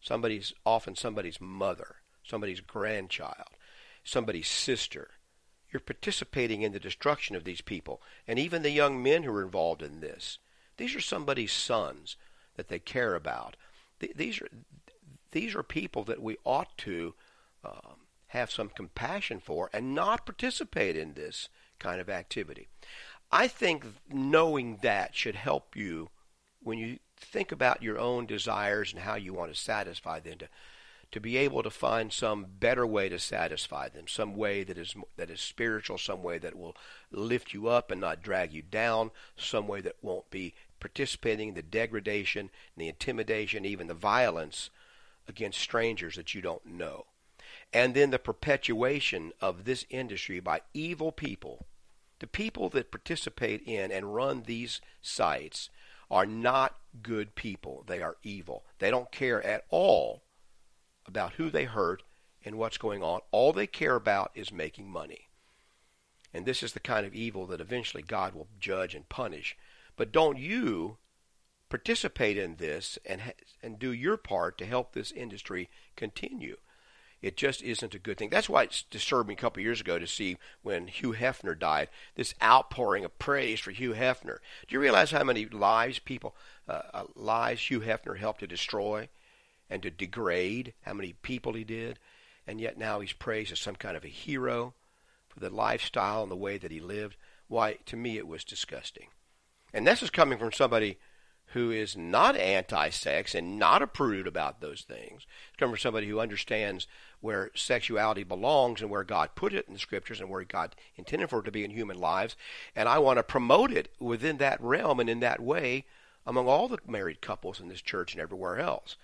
somebody's 0.00 0.52
often 0.66 0.96
somebody's 0.96 1.40
mother, 1.40 1.96
somebody's 2.24 2.60
grandchild, 2.60 3.56
somebody's 4.02 4.48
sister. 4.48 5.10
You're 5.70 5.80
participating 5.80 6.62
in 6.62 6.72
the 6.72 6.80
destruction 6.80 7.36
of 7.36 7.44
these 7.44 7.60
people, 7.60 8.02
and 8.26 8.38
even 8.38 8.62
the 8.62 8.70
young 8.70 9.02
men 9.02 9.22
who 9.22 9.32
are 9.32 9.42
involved 9.42 9.82
in 9.82 10.00
this. 10.00 10.38
These 10.76 10.94
are 10.96 11.00
somebody's 11.00 11.52
sons 11.52 12.16
that 12.56 12.68
they 12.68 12.78
care 12.78 13.14
about. 13.14 13.56
These 14.00 14.42
are 14.42 14.48
these 15.30 15.54
are 15.54 15.62
people 15.62 16.04
that 16.04 16.20
we 16.20 16.36
ought 16.44 16.76
to 16.78 17.14
um, 17.64 18.01
have 18.32 18.50
some 18.50 18.70
compassion 18.70 19.40
for 19.40 19.68
and 19.74 19.94
not 19.94 20.24
participate 20.24 20.96
in 20.96 21.12
this 21.12 21.50
kind 21.78 22.00
of 22.00 22.08
activity. 22.08 22.68
I 23.30 23.46
think 23.46 23.84
knowing 24.08 24.78
that 24.82 25.14
should 25.14 25.34
help 25.34 25.76
you 25.76 26.08
when 26.62 26.78
you 26.78 26.98
think 27.16 27.52
about 27.52 27.82
your 27.82 27.98
own 27.98 28.24
desires 28.24 28.92
and 28.92 29.02
how 29.02 29.16
you 29.16 29.34
want 29.34 29.52
to 29.52 29.60
satisfy 29.60 30.18
them 30.18 30.38
to 30.38 30.48
to 31.10 31.20
be 31.20 31.36
able 31.36 31.62
to 31.62 31.68
find 31.68 32.10
some 32.10 32.46
better 32.58 32.86
way 32.86 33.10
to 33.10 33.18
satisfy 33.18 33.86
them, 33.86 34.08
some 34.08 34.34
way 34.34 34.64
that 34.64 34.78
is 34.78 34.94
that 35.18 35.28
is 35.28 35.42
spiritual, 35.42 35.98
some 35.98 36.22
way 36.22 36.38
that 36.38 36.56
will 36.56 36.74
lift 37.10 37.52
you 37.52 37.68
up 37.68 37.90
and 37.90 38.00
not 38.00 38.22
drag 38.22 38.50
you 38.50 38.62
down, 38.62 39.10
some 39.36 39.68
way 39.68 39.82
that 39.82 39.96
won't 40.00 40.30
be 40.30 40.54
participating 40.80 41.50
in 41.50 41.54
the 41.54 41.62
degradation, 41.62 42.48
the 42.78 42.88
intimidation, 42.88 43.66
even 43.66 43.88
the 43.88 43.94
violence 43.94 44.70
against 45.28 45.60
strangers 45.60 46.16
that 46.16 46.34
you 46.34 46.40
don't 46.40 46.64
know. 46.64 47.04
And 47.72 47.94
then 47.94 48.10
the 48.10 48.18
perpetuation 48.18 49.32
of 49.40 49.64
this 49.64 49.86
industry 49.88 50.40
by 50.40 50.60
evil 50.74 51.10
people. 51.10 51.66
The 52.18 52.26
people 52.26 52.68
that 52.70 52.90
participate 52.90 53.62
in 53.66 53.90
and 53.90 54.14
run 54.14 54.42
these 54.42 54.80
sites 55.00 55.70
are 56.10 56.26
not 56.26 56.76
good 57.02 57.34
people. 57.34 57.84
They 57.86 58.02
are 58.02 58.16
evil. 58.22 58.64
They 58.78 58.90
don't 58.90 59.10
care 59.10 59.42
at 59.42 59.64
all 59.70 60.22
about 61.06 61.32
who 61.34 61.50
they 61.50 61.64
hurt 61.64 62.02
and 62.44 62.56
what's 62.56 62.78
going 62.78 63.02
on. 63.02 63.20
All 63.30 63.52
they 63.52 63.66
care 63.66 63.96
about 63.96 64.30
is 64.34 64.52
making 64.52 64.90
money. 64.90 65.28
And 66.34 66.44
this 66.44 66.62
is 66.62 66.72
the 66.72 66.80
kind 66.80 67.06
of 67.06 67.14
evil 67.14 67.46
that 67.46 67.60
eventually 67.60 68.02
God 68.02 68.34
will 68.34 68.48
judge 68.60 68.94
and 68.94 69.08
punish. 69.08 69.56
But 69.96 70.12
don't 70.12 70.38
you 70.38 70.98
participate 71.68 72.36
in 72.36 72.56
this 72.56 72.98
and 73.06 73.32
and 73.62 73.78
do 73.78 73.92
your 73.92 74.18
part 74.18 74.58
to 74.58 74.66
help 74.66 74.92
this 74.92 75.12
industry 75.12 75.70
continue. 75.96 76.58
It 77.22 77.36
just 77.36 77.62
isn't 77.62 77.94
a 77.94 78.00
good 78.00 78.18
thing. 78.18 78.30
That's 78.30 78.48
why 78.48 78.64
it 78.64 78.84
disturbed 78.90 79.28
me 79.28 79.34
a 79.34 79.38
couple 79.38 79.62
years 79.62 79.80
ago 79.80 79.98
to 79.98 80.06
see 80.08 80.38
when 80.62 80.88
Hugh 80.88 81.12
Hefner 81.12 81.56
died, 81.56 81.88
this 82.16 82.34
outpouring 82.42 83.04
of 83.04 83.18
praise 83.20 83.60
for 83.60 83.70
Hugh 83.70 83.94
Hefner. 83.94 84.38
Do 84.66 84.74
you 84.74 84.80
realize 84.80 85.12
how 85.12 85.22
many 85.22 85.46
lives 85.46 86.00
people, 86.00 86.34
uh, 86.68 86.82
uh, 86.92 87.04
lives 87.14 87.70
Hugh 87.70 87.80
Hefner 87.80 88.18
helped 88.18 88.40
to 88.40 88.48
destroy 88.48 89.08
and 89.70 89.82
to 89.84 89.90
degrade? 89.90 90.74
How 90.82 90.94
many 90.94 91.12
people 91.22 91.52
he 91.52 91.62
did? 91.62 92.00
And 92.44 92.60
yet 92.60 92.76
now 92.76 92.98
he's 92.98 93.12
praised 93.12 93.52
as 93.52 93.60
some 93.60 93.76
kind 93.76 93.96
of 93.96 94.04
a 94.04 94.08
hero 94.08 94.74
for 95.28 95.38
the 95.38 95.50
lifestyle 95.50 96.24
and 96.24 96.30
the 96.30 96.36
way 96.36 96.58
that 96.58 96.72
he 96.72 96.80
lived. 96.80 97.16
Why, 97.46 97.74
to 97.86 97.96
me, 97.96 98.18
it 98.18 98.26
was 98.26 98.42
disgusting. 98.42 99.06
And 99.72 99.86
this 99.86 100.02
is 100.02 100.10
coming 100.10 100.38
from 100.38 100.52
somebody 100.52 100.98
who 101.52 101.70
is 101.70 101.96
not 101.96 102.34
anti-sex 102.34 103.34
and 103.34 103.58
not 103.58 103.82
a 103.82 103.86
prude 103.86 104.26
about 104.26 104.60
those 104.60 104.82
things. 104.82 105.26
It's 105.48 105.58
coming 105.58 105.74
from 105.74 105.80
somebody 105.80 106.08
who 106.08 106.18
understands 106.18 106.86
where 107.20 107.50
sexuality 107.54 108.24
belongs 108.24 108.80
and 108.80 108.90
where 108.90 109.04
God 109.04 109.30
put 109.34 109.52
it 109.52 109.66
in 109.68 109.74
the 109.74 109.78
scriptures 109.78 110.20
and 110.20 110.30
where 110.30 110.44
God 110.44 110.74
intended 110.96 111.28
for 111.28 111.40
it 111.40 111.44
to 111.44 111.52
be 111.52 111.64
in 111.64 111.70
human 111.70 111.98
lives. 111.98 112.36
And 112.74 112.88
I 112.88 112.98
want 112.98 113.18
to 113.18 113.22
promote 113.22 113.70
it 113.70 113.92
within 114.00 114.38
that 114.38 114.62
realm 114.62 114.98
and 114.98 115.10
in 115.10 115.20
that 115.20 115.40
way 115.40 115.84
among 116.26 116.48
all 116.48 116.68
the 116.68 116.78
married 116.86 117.20
couples 117.20 117.60
in 117.60 117.68
this 117.68 117.82
church 117.82 118.14
and 118.14 118.22
everywhere 118.22 118.58
else. 118.58 118.96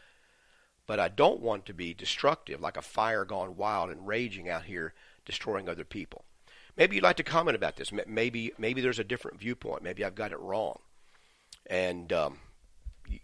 But 0.87 0.99
I 0.99 1.09
don't 1.09 1.41
want 1.41 1.67
to 1.67 1.75
be 1.75 1.93
destructive, 1.93 2.63
like 2.63 2.79
a 2.79 2.83
fire 2.83 3.27
gone 3.27 3.57
wild 3.57 3.91
and 3.91 4.07
raging 4.07 4.49
out 4.49 4.65
here, 4.65 4.95
destroying 5.27 5.69
other 5.69 5.85
people. 5.85 6.25
Maybe 6.79 6.97
you'd 6.97 7.05
like 7.05 7.17
to 7.17 7.25
comment 7.25 7.57
about 7.57 7.77
this. 7.77 7.93
Maybe 8.07 8.53
maybe 8.57 8.81
there's 8.81 9.01
a 9.01 9.05
different 9.05 9.39
viewpoint. 9.39 9.83
Maybe 9.83 10.03
I've 10.03 10.15
got 10.15 10.33
it 10.33 10.39
wrong 10.39 10.79
and 11.69 12.13
um, 12.13 12.39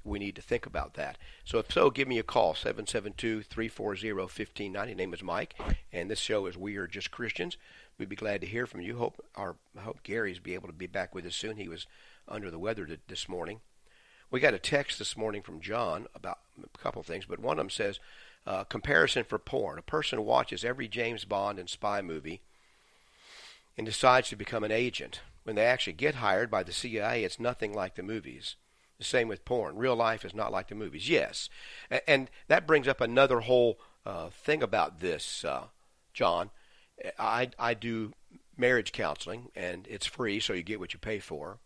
we 0.03 0.19
need 0.19 0.35
to 0.37 0.43
think 0.43 0.65
about 0.67 0.95
that. 0.95 1.19
So 1.45 1.59
if 1.59 1.71
so, 1.73 1.91
give 1.91 2.09
me 2.09 2.19
a 2.19 2.23
call, 2.23 2.55
772-340-1590. 2.55 4.97
Name 4.97 5.13
is 5.15 5.23
Mike, 5.23 5.55
and 5.93 6.11
this 6.11 6.19
show 6.19 6.47
is 6.47 6.57
We 6.57 6.77
Are 6.77 6.87
Just 6.87 7.11
Christians. 7.11 7.59
We'd 7.99 8.09
be 8.09 8.17
glad 8.17 8.41
to 8.41 8.47
hear 8.47 8.67
from 8.67 8.81
you. 8.81 8.97
Hope 8.97 9.23
our 9.37 9.57
hope 9.79 10.03
Gary's 10.03 10.41
be 10.41 10.55
able 10.55 10.69
to 10.69 10.75
be 10.75 10.87
back 10.87 11.15
with 11.15 11.27
us 11.27 11.37
soon. 11.37 11.57
He 11.57 11.69
was 11.69 11.87
under 12.27 12.51
the 12.51 12.59
weather 12.59 12.89
this 13.09 13.29
morning. 13.29 13.61
We 14.31 14.41
got 14.41 14.55
a 14.55 14.59
text 14.59 14.99
this 14.99 15.17
morning 15.17 15.43
from 15.43 15.61
John 15.61 16.07
about 16.15 16.39
a 16.63 16.79
couple 16.79 17.01
of 17.01 17.07
things, 17.07 17.27
but 17.27 17.39
one 17.39 17.59
of 17.59 17.59
them 17.59 17.71
says, 17.71 18.01
uh, 18.47 18.65
comparison 18.65 19.25
for 19.25 19.39
porn. 19.39 19.79
A 19.79 19.83
person 19.83 20.25
watches 20.25 20.65
every 20.65 20.89
James 20.89 21.25
Bond 21.25 21.59
and 21.59 21.69
spy 21.69 22.03
movie 22.03 22.41
and 23.77 23.87
decides 23.87 24.29
to 24.31 24.37
become 24.37 24.65
an 24.65 24.73
agent. 24.73 25.21
When 25.45 25.57
they 25.57 25.65
actually 25.65 25.93
get 25.93 26.17
hired 26.17 26.51
by 26.51 26.63
the 26.63 26.73
CIA, 26.73 27.23
it's 27.23 27.39
nothing 27.39 27.73
like 27.73 27.95
the 27.95 28.03
movies. 28.03 28.57
The 28.99 29.05
same 29.05 29.29
with 29.29 29.45
porn. 29.45 29.77
Real 29.77 29.97
life 29.97 30.25
is 30.25 30.35
not 30.35 30.53
like 30.53 30.69
the 30.69 30.75
movies. 30.75 31.09
Yes. 31.09 31.49
And, 32.07 32.31
that 32.49 32.67
brings 32.67 32.89
up 32.89 33.01
another 33.01 33.41
whole 33.41 33.79
uh, 34.07 34.31
thing 34.31 34.63
about 34.63 35.01
this, 35.01 35.45
uh, 35.45 35.65
John. 36.13 36.51
I, 37.19 37.51
I 37.59 37.75
do 37.75 38.13
marriage 38.57 38.93
counseling, 38.93 39.51
and 39.55 39.87
it's 39.91 40.07
free, 40.07 40.41
so 40.41 40.53
you 40.53 40.63
get 40.63 40.81
what 40.81 40.93
you 40.93 40.99
pay 40.99 41.19
for. 41.19 41.59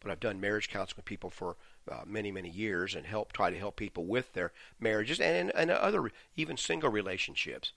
But 0.00 0.12
I've 0.12 0.20
done 0.20 0.40
marriage 0.40 0.70
counseling 0.70 0.98
with 0.98 1.04
people 1.04 1.30
for 1.30 1.56
uh, 1.90 2.02
many, 2.06 2.30
many 2.30 2.48
years 2.48 2.94
and 2.94 3.04
help 3.04 3.32
try 3.32 3.50
to 3.50 3.58
help 3.58 3.76
people 3.76 4.04
with 4.06 4.32
their 4.32 4.52
marriages 4.78 5.20
and, 5.20 5.50
and 5.54 5.70
other, 5.70 6.12
even 6.36 6.56
single 6.56 6.90
relationships. 6.90 7.72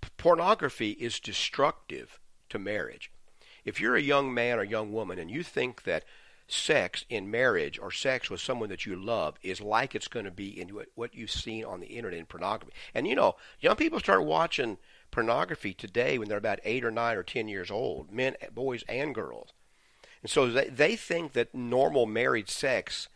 P- 0.00 0.08
pornography 0.16 0.92
is 0.92 1.18
destructive 1.18 2.20
to 2.48 2.58
marriage. 2.58 3.10
If 3.64 3.80
you're 3.80 3.96
a 3.96 4.02
young 4.02 4.32
man 4.32 4.58
or 4.58 4.64
young 4.64 4.92
woman 4.92 5.18
and 5.18 5.30
you 5.30 5.42
think 5.42 5.84
that 5.84 6.04
sex 6.48 7.04
in 7.08 7.30
marriage 7.30 7.78
or 7.78 7.90
sex 7.90 8.28
with 8.28 8.40
someone 8.40 8.68
that 8.68 8.84
you 8.84 8.96
love 8.96 9.38
is 9.42 9.60
like 9.60 9.94
it's 9.94 10.08
going 10.08 10.24
to 10.24 10.30
be 10.30 10.60
in 10.60 10.70
what 10.94 11.14
you've 11.14 11.30
seen 11.30 11.64
on 11.64 11.80
the 11.80 11.86
internet 11.86 12.18
in 12.18 12.26
pornography. 12.26 12.72
And 12.94 13.06
you 13.06 13.14
know, 13.14 13.36
young 13.60 13.76
people 13.76 14.00
start 14.00 14.24
watching 14.24 14.78
pornography 15.10 15.74
today 15.74 16.18
when 16.18 16.28
they're 16.28 16.38
about 16.38 16.60
eight 16.64 16.84
or 16.84 16.90
nine 16.90 17.16
or 17.16 17.22
ten 17.22 17.48
years 17.48 17.70
old, 17.70 18.12
men, 18.12 18.36
boys, 18.54 18.84
and 18.88 19.14
girls. 19.14 19.52
And 20.22 20.30
so 20.30 20.50
they, 20.50 20.68
they 20.68 20.96
think 20.96 21.32
that 21.32 21.54
normal 21.54 22.06
married 22.06 22.48
sex 22.48 23.08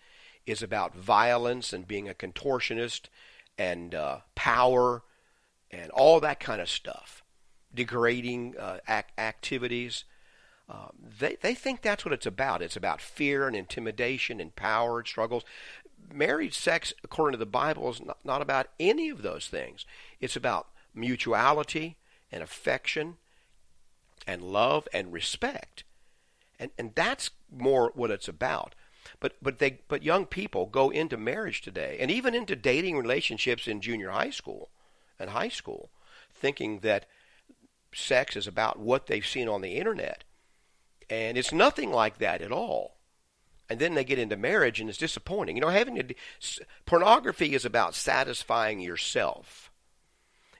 is 0.46 0.62
about 0.62 0.94
violence 0.94 1.72
and 1.72 1.88
being 1.88 2.08
a 2.08 2.14
contortionist 2.14 3.08
and 3.58 3.94
uh, 3.94 4.18
power 4.34 5.02
and 5.70 5.90
all 5.90 6.20
that 6.20 6.40
kind 6.40 6.60
of 6.60 6.68
stuff, 6.68 7.22
degrading 7.74 8.54
uh, 8.58 8.78
ac- 8.88 9.06
activities. 9.18 10.04
Uh, 10.68 10.88
they 11.18 11.36
they 11.42 11.54
think 11.54 11.82
that's 11.82 12.04
what 12.04 12.14
it's 12.14 12.26
about. 12.26 12.62
It's 12.62 12.76
about 12.76 13.00
fear 13.00 13.46
and 13.46 13.54
intimidation 13.54 14.40
and 14.40 14.54
power 14.56 14.98
and 14.98 15.06
struggles. 15.06 15.44
Married 16.12 16.54
sex, 16.54 16.92
according 17.02 17.32
to 17.32 17.38
the 17.38 17.46
Bible, 17.46 17.90
is 17.90 18.02
not, 18.02 18.18
not 18.24 18.42
about 18.42 18.68
any 18.78 19.08
of 19.08 19.22
those 19.22 19.46
things. 19.46 19.84
It's 20.20 20.36
about 20.36 20.68
mutuality 20.94 21.96
and 22.30 22.42
affection 22.42 23.16
and 24.26 24.42
love 24.42 24.88
and 24.92 25.12
respect. 25.12 25.84
And 26.58 26.70
and 26.78 26.92
that's 26.94 27.30
more 27.50 27.92
what 27.94 28.10
it's 28.10 28.28
about. 28.28 28.74
But 29.20 29.34
but 29.42 29.58
they 29.58 29.80
but 29.88 30.02
young 30.02 30.24
people 30.24 30.66
go 30.66 30.88
into 30.90 31.16
marriage 31.16 31.60
today 31.60 31.98
and 32.00 32.10
even 32.10 32.34
into 32.34 32.56
dating 32.56 32.96
relationships 32.96 33.68
in 33.68 33.82
junior 33.82 34.10
high 34.10 34.30
school 34.30 34.70
and 35.18 35.30
high 35.30 35.48
school 35.48 35.90
thinking 36.32 36.80
that 36.80 37.06
sex 37.92 38.34
is 38.36 38.46
about 38.46 38.78
what 38.78 39.06
they've 39.06 39.26
seen 39.26 39.48
on 39.48 39.60
the 39.60 39.76
internet. 39.76 40.24
And 41.10 41.36
it's 41.36 41.52
nothing 41.52 41.92
like 41.92 42.18
that 42.18 42.42
at 42.42 42.52
all. 42.52 42.96
And 43.68 43.78
then 43.78 43.94
they 43.94 44.04
get 44.04 44.18
into 44.18 44.36
marriage 44.36 44.80
and 44.80 44.88
it's 44.88 44.98
disappointing. 44.98 45.56
You 45.56 45.62
know, 45.62 45.68
having 45.68 45.98
a, 45.98 46.04
pornography 46.86 47.54
is 47.54 47.64
about 47.64 47.94
satisfying 47.94 48.80
yourself. 48.80 49.70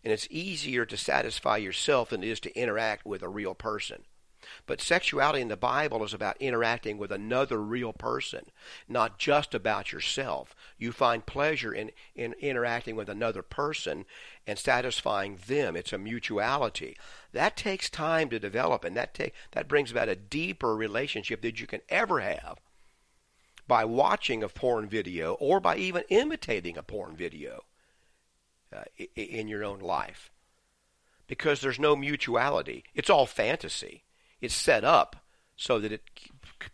And 0.03 0.13
it's 0.13 0.29
easier 0.31 0.85
to 0.87 0.97
satisfy 0.97 1.59
yourself 1.59 2.11
than 2.11 2.23
it 2.23 2.29
is 2.29 2.41
to 2.41 2.59
interact 2.59 3.07
with 3.07 3.23
a 3.23 3.29
real 3.29 3.55
person. 3.55 4.05
But 4.67 4.81
sexuality 4.81 5.41
in 5.41 5.49
the 5.49 5.57
Bible 5.57 6.05
is 6.05 6.15
about 6.15 6.37
interacting 6.41 6.99
with 6.99 7.13
another 7.13 7.61
real 7.61 7.93
person, 7.93 8.47
not 8.89 9.19
just 9.19 9.55
about 9.55 9.93
yourself. 9.93 10.55
You 10.79 10.93
find 10.93 11.27
pleasure 11.27 11.73
in, 11.73 11.91
in 12.15 12.35
interacting 12.35 12.97
with 12.97 13.09
another 13.09 13.43
person 13.43 14.05
and 14.47 14.59
satisfying 14.59 15.39
them. 15.47 15.77
It's 15.77 15.93
a 15.93 15.99
mutuality. 15.99 16.97
That 17.33 17.57
takes 17.57 17.91
time 17.91 18.29
to 18.31 18.39
develop, 18.39 18.85
and 18.85 18.97
that, 18.97 19.15
take, 19.15 19.35
that 19.53 19.69
brings 19.69 19.91
about 19.91 20.09
a 20.09 20.17
deeper 20.17 20.77
relationship 20.77 21.43
that 21.43 21.61
you 21.61 21.67
can 21.67 21.81
ever 21.89 22.21
have 22.21 22.59
by 23.67 23.85
watching 23.85 24.43
a 24.43 24.49
porn 24.49 24.89
video 24.89 25.35
or 25.35 25.61
by 25.61 25.77
even 25.77 26.05
imitating 26.09 26.77
a 26.77 26.83
porn 26.83 27.17
video 27.17 27.65
uh, 28.75 28.85
in 29.15 29.49
your 29.49 29.65
own 29.65 29.81
life. 29.81 30.31
Because 31.27 31.61
there's 31.61 31.79
no 31.79 31.97
mutuality. 31.97 32.85
It's 32.95 33.09
all 33.09 33.27
fantasy 33.27 34.04
it's 34.45 34.55
set 34.55 34.85
up 34.85 35.17
so 35.57 35.79
that 35.79 35.93
it 35.93 36.03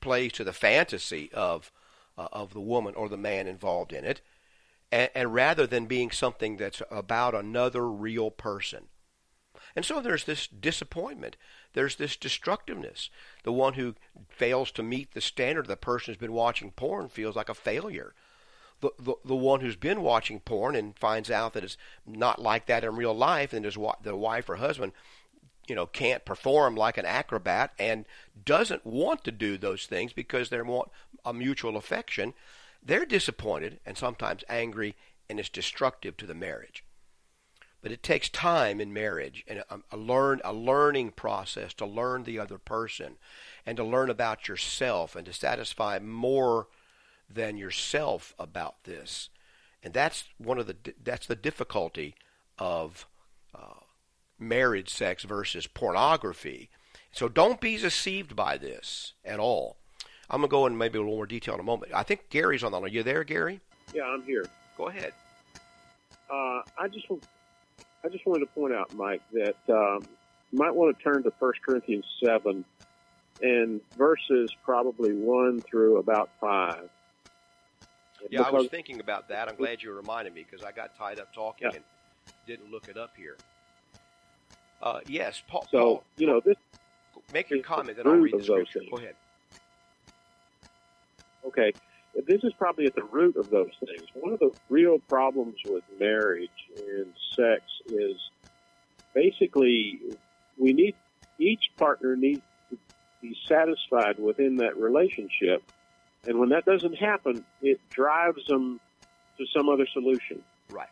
plays 0.00 0.33
to 0.33 0.44
the 0.44 0.52
fantasy 0.52 1.30
of 1.33 1.72
uh, 2.18 2.28
of 2.33 2.52
the 2.52 2.61
woman 2.61 2.94
or 2.94 3.09
the 3.09 3.16
man 3.16 3.46
involved 3.46 3.92
in 3.92 4.04
it, 4.04 4.20
and, 4.92 5.11
and 5.14 5.35
rather 5.35 5.66
than 5.66 5.87
being 5.87 6.11
something 6.11 6.56
that's 6.56 6.83
about 6.90 7.35
another 7.35 7.88
real 7.88 8.30
person. 8.30 8.88
And 9.76 9.85
so 9.85 10.00
there's 10.00 10.24
this 10.24 10.48
disappointment. 10.48 11.37
There's 11.74 11.96
this 11.96 12.16
destructiveness. 12.16 13.09
The 13.44 13.52
one 13.52 13.74
who 13.74 13.94
fails 14.28 14.72
to 14.72 14.83
meet 14.83 15.14
the 15.14 15.20
standard 15.20 15.66
of 15.66 15.68
the 15.68 15.76
person 15.76 16.12
who's 16.12 16.20
been 16.20 16.33
watching 16.33 16.72
porn 16.72 17.09
feels 17.09 17.37
like 17.37 17.48
a 17.48 17.54
failure. 17.54 18.14
The, 18.80 18.90
the, 18.98 19.14
the 19.24 19.37
one 19.37 19.61
who's 19.61 19.76
been 19.76 20.02
watching 20.02 20.40
porn 20.40 20.74
and 20.74 20.98
finds 20.98 21.30
out 21.30 21.52
that 21.52 21.64
it's 21.64 21.76
not 22.06 22.40
like 22.40 22.66
that 22.66 22.83
in 22.83 22.96
real 22.96 23.14
life, 23.14 23.52
and 23.52 23.64
his 23.64 23.78
the 24.02 24.16
wife 24.16 24.48
or 24.48 24.56
husband 24.56 24.92
you 25.70 25.74
know 25.74 25.87
can't 25.87 26.26
perform 26.26 26.74
like 26.74 26.98
an 26.98 27.06
acrobat 27.06 27.72
and 27.78 28.04
doesn't 28.44 28.85
want 28.85 29.24
to 29.24 29.33
do 29.33 29.56
those 29.56 29.87
things 29.87 30.12
because 30.12 30.50
they 30.50 30.61
want 30.61 30.90
a 31.24 31.33
mutual 31.33 31.76
affection 31.78 32.35
they're 32.83 33.06
disappointed 33.06 33.80
and 33.85 33.96
sometimes 33.96 34.44
angry 34.48 34.96
and 35.28 35.38
it's 35.38 35.48
destructive 35.48 36.16
to 36.16 36.26
the 36.26 36.35
marriage. 36.35 36.85
But 37.83 37.92
it 37.92 38.02
takes 38.02 38.28
time 38.28 38.80
in 38.80 38.92
marriage 38.92 39.44
and 39.48 39.61
a, 39.70 39.80
a 39.90 39.96
learn 39.96 40.40
a 40.44 40.52
learning 40.52 41.12
process 41.12 41.72
to 41.74 41.87
learn 41.87 42.24
the 42.24 42.38
other 42.38 42.59
person 42.59 43.16
and 43.64 43.76
to 43.76 43.85
learn 43.85 44.11
about 44.11 44.48
yourself 44.48 45.16
and 45.16 45.24
to 45.26 45.33
satisfy 45.33 45.98
more 45.98 46.68
than 47.33 47.56
yourself 47.56 48.35
about 48.38 48.85
this. 48.85 49.30
And 49.83 49.94
that's 49.94 50.24
one 50.37 50.59
of 50.59 50.66
the 50.66 50.76
that's 51.02 51.26
the 51.26 51.37
difficulty 51.37 52.14
of 52.59 53.06
uh, 53.54 53.80
marriage 54.40 54.88
sex 54.88 55.24
versus 55.24 55.66
pornography. 55.66 56.70
So 57.12 57.29
don't 57.29 57.61
be 57.61 57.76
deceived 57.76 58.35
by 58.35 58.57
this 58.57 59.14
at 59.24 59.38
all. 59.38 59.76
I'm 60.29 60.40
going 60.40 60.48
to 60.48 60.53
go 60.53 60.66
in 60.66 60.79
maybe 60.79 60.98
a 60.98 61.03
little 61.03 61.16
more 61.16 61.26
detail 61.26 61.55
in 61.55 61.61
a 61.61 61.64
moment. 61.64 61.92
I 61.92 62.05
think 62.05 62.31
Gary's 62.31 62.62
on 62.62 62.72
the 62.72 62.79
line. 62.79 62.90
Are 62.90 62.92
you 62.92 63.03
there, 63.03 63.24
Gary? 63.24 63.61
Yeah, 63.92 64.05
I'm 64.05 64.22
here. 64.22 64.44
Go 64.79 64.88
ahead. 64.88 65.12
Uh, 66.31 66.62
I 66.79 66.87
just 66.88 67.07
I 68.05 68.09
just 68.09 68.24
wanted 68.24 68.40
to 68.40 68.46
point 68.46 68.72
out, 68.72 68.94
Mike, 68.94 69.22
that 69.33 69.57
um, 69.68 70.05
you 70.53 70.59
might 70.59 70.74
want 70.74 70.96
to 70.96 71.03
turn 71.03 71.22
to 71.24 71.33
1 71.38 71.53
Corinthians 71.66 72.05
7 72.24 72.64
and 73.42 73.81
verses 73.96 74.55
probably 74.64 75.12
1 75.12 75.61
through 75.62 75.98
about 75.98 76.31
5. 76.40 76.88
Yeah, 78.31 78.42
I 78.42 78.50
was 78.50 78.68
thinking 78.68 79.00
about 79.00 79.29
that. 79.31 79.48
I'm 79.48 79.57
glad 79.57 79.83
you 79.83 79.92
reminded 79.92 80.35
me 80.35 80.46
because 80.48 80.64
I 80.64 80.72
got 80.72 80.96
tied 80.96 81.18
up 81.18 81.35
talking 81.35 81.68
yeah. 81.70 81.76
and 81.76 81.85
didn't 82.46 82.70
look 82.70 82.88
it 82.88 82.96
up 82.96 83.16
here. 83.16 83.37
Uh, 84.83 85.01
yes, 85.07 85.43
Paul. 85.47 85.66
So 85.71 85.79
Paul, 85.79 86.05
you 86.16 86.27
know 86.27 86.40
this. 86.40 86.57
Make 87.33 87.51
your 87.51 87.62
comment, 87.62 87.99
and 87.99 88.09
I'll 88.09 88.14
read 88.14 88.35
the 88.37 88.43
scripture. 88.43 88.81
Go 88.90 88.97
ahead. 88.97 89.14
Okay, 91.47 91.73
this 92.27 92.43
is 92.43 92.53
probably 92.59 92.87
at 92.87 92.95
the 92.95 93.05
root 93.05 93.37
of 93.37 93.51
those 93.51 93.71
things. 93.85 94.09
One 94.14 94.33
of 94.33 94.40
the 94.40 94.51
real 94.69 94.99
problems 94.99 95.57
with 95.69 95.85
marriage 95.99 96.51
and 96.77 97.12
sex 97.37 97.62
is 97.87 98.16
basically 99.14 100.01
we 100.59 100.73
need 100.73 100.95
each 101.38 101.71
partner 101.77 102.16
needs 102.16 102.43
to 102.71 102.79
be 103.23 103.37
satisfied 103.49 104.19
within 104.19 104.57
that 104.57 104.77
relationship, 104.77 105.62
and 106.27 106.38
when 106.38 106.51
that 106.51 106.64
doesn't 106.64 106.95
happen, 106.95 107.45
it 107.62 107.81
drives 107.90 108.45
them 108.47 108.81
to 109.38 109.47
some 109.57 109.69
other 109.69 109.87
solution. 109.93 110.43
Right. 110.71 110.88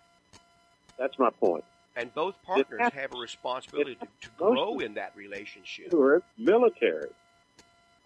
That's 0.99 1.19
my 1.19 1.31
point. 1.31 1.65
And 1.99 2.15
both 2.15 2.41
partners 2.45 2.81
have 2.93 3.13
a 3.13 3.19
responsibility 3.19 3.97
to, 3.97 4.07
to 4.21 4.31
grow 4.37 4.79
in 4.79 4.95
that 4.95 5.13
relationship. 5.17 5.91
Who 5.91 6.23
military 6.39 7.09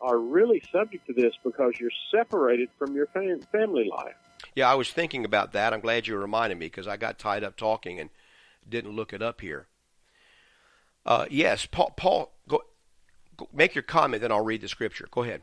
are 0.00 0.18
really 0.18 0.62
subject 0.72 1.06
to 1.06 1.12
this 1.12 1.32
because 1.44 1.74
you're 1.78 1.90
separated 2.10 2.70
from 2.78 2.94
your 2.94 3.06
fam- 3.08 3.42
family 3.52 3.88
life. 3.88 4.14
Yeah, 4.56 4.70
I 4.70 4.74
was 4.74 4.90
thinking 4.90 5.24
about 5.26 5.52
that. 5.52 5.74
I'm 5.74 5.80
glad 5.80 6.06
you 6.06 6.16
reminded 6.16 6.58
me 6.58 6.66
because 6.66 6.88
I 6.88 6.96
got 6.96 7.18
tied 7.18 7.44
up 7.44 7.56
talking 7.56 8.00
and 8.00 8.08
didn't 8.68 8.96
look 8.96 9.12
it 9.12 9.22
up 9.22 9.42
here. 9.42 9.66
Uh, 11.04 11.26
yes, 11.30 11.66
Paul. 11.66 11.92
Paul, 11.96 12.32
go, 12.48 12.62
go 13.36 13.48
make 13.52 13.74
your 13.74 13.82
comment, 13.82 14.22
then 14.22 14.32
I'll 14.32 14.44
read 14.44 14.62
the 14.62 14.68
scripture. 14.68 15.06
Go 15.10 15.22
ahead. 15.22 15.42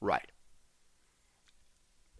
Right. 0.00 0.30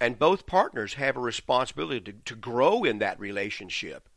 And 0.00 0.18
both 0.18 0.46
partners 0.46 0.94
have 0.94 1.16
a 1.16 1.20
responsibility 1.20 2.00
to, 2.00 2.18
to 2.24 2.34
grow 2.34 2.82
in 2.82 2.98
that 2.98 3.20
relationship. 3.20 4.08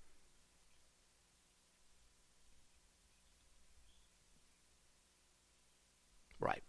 Right. 6.39 6.63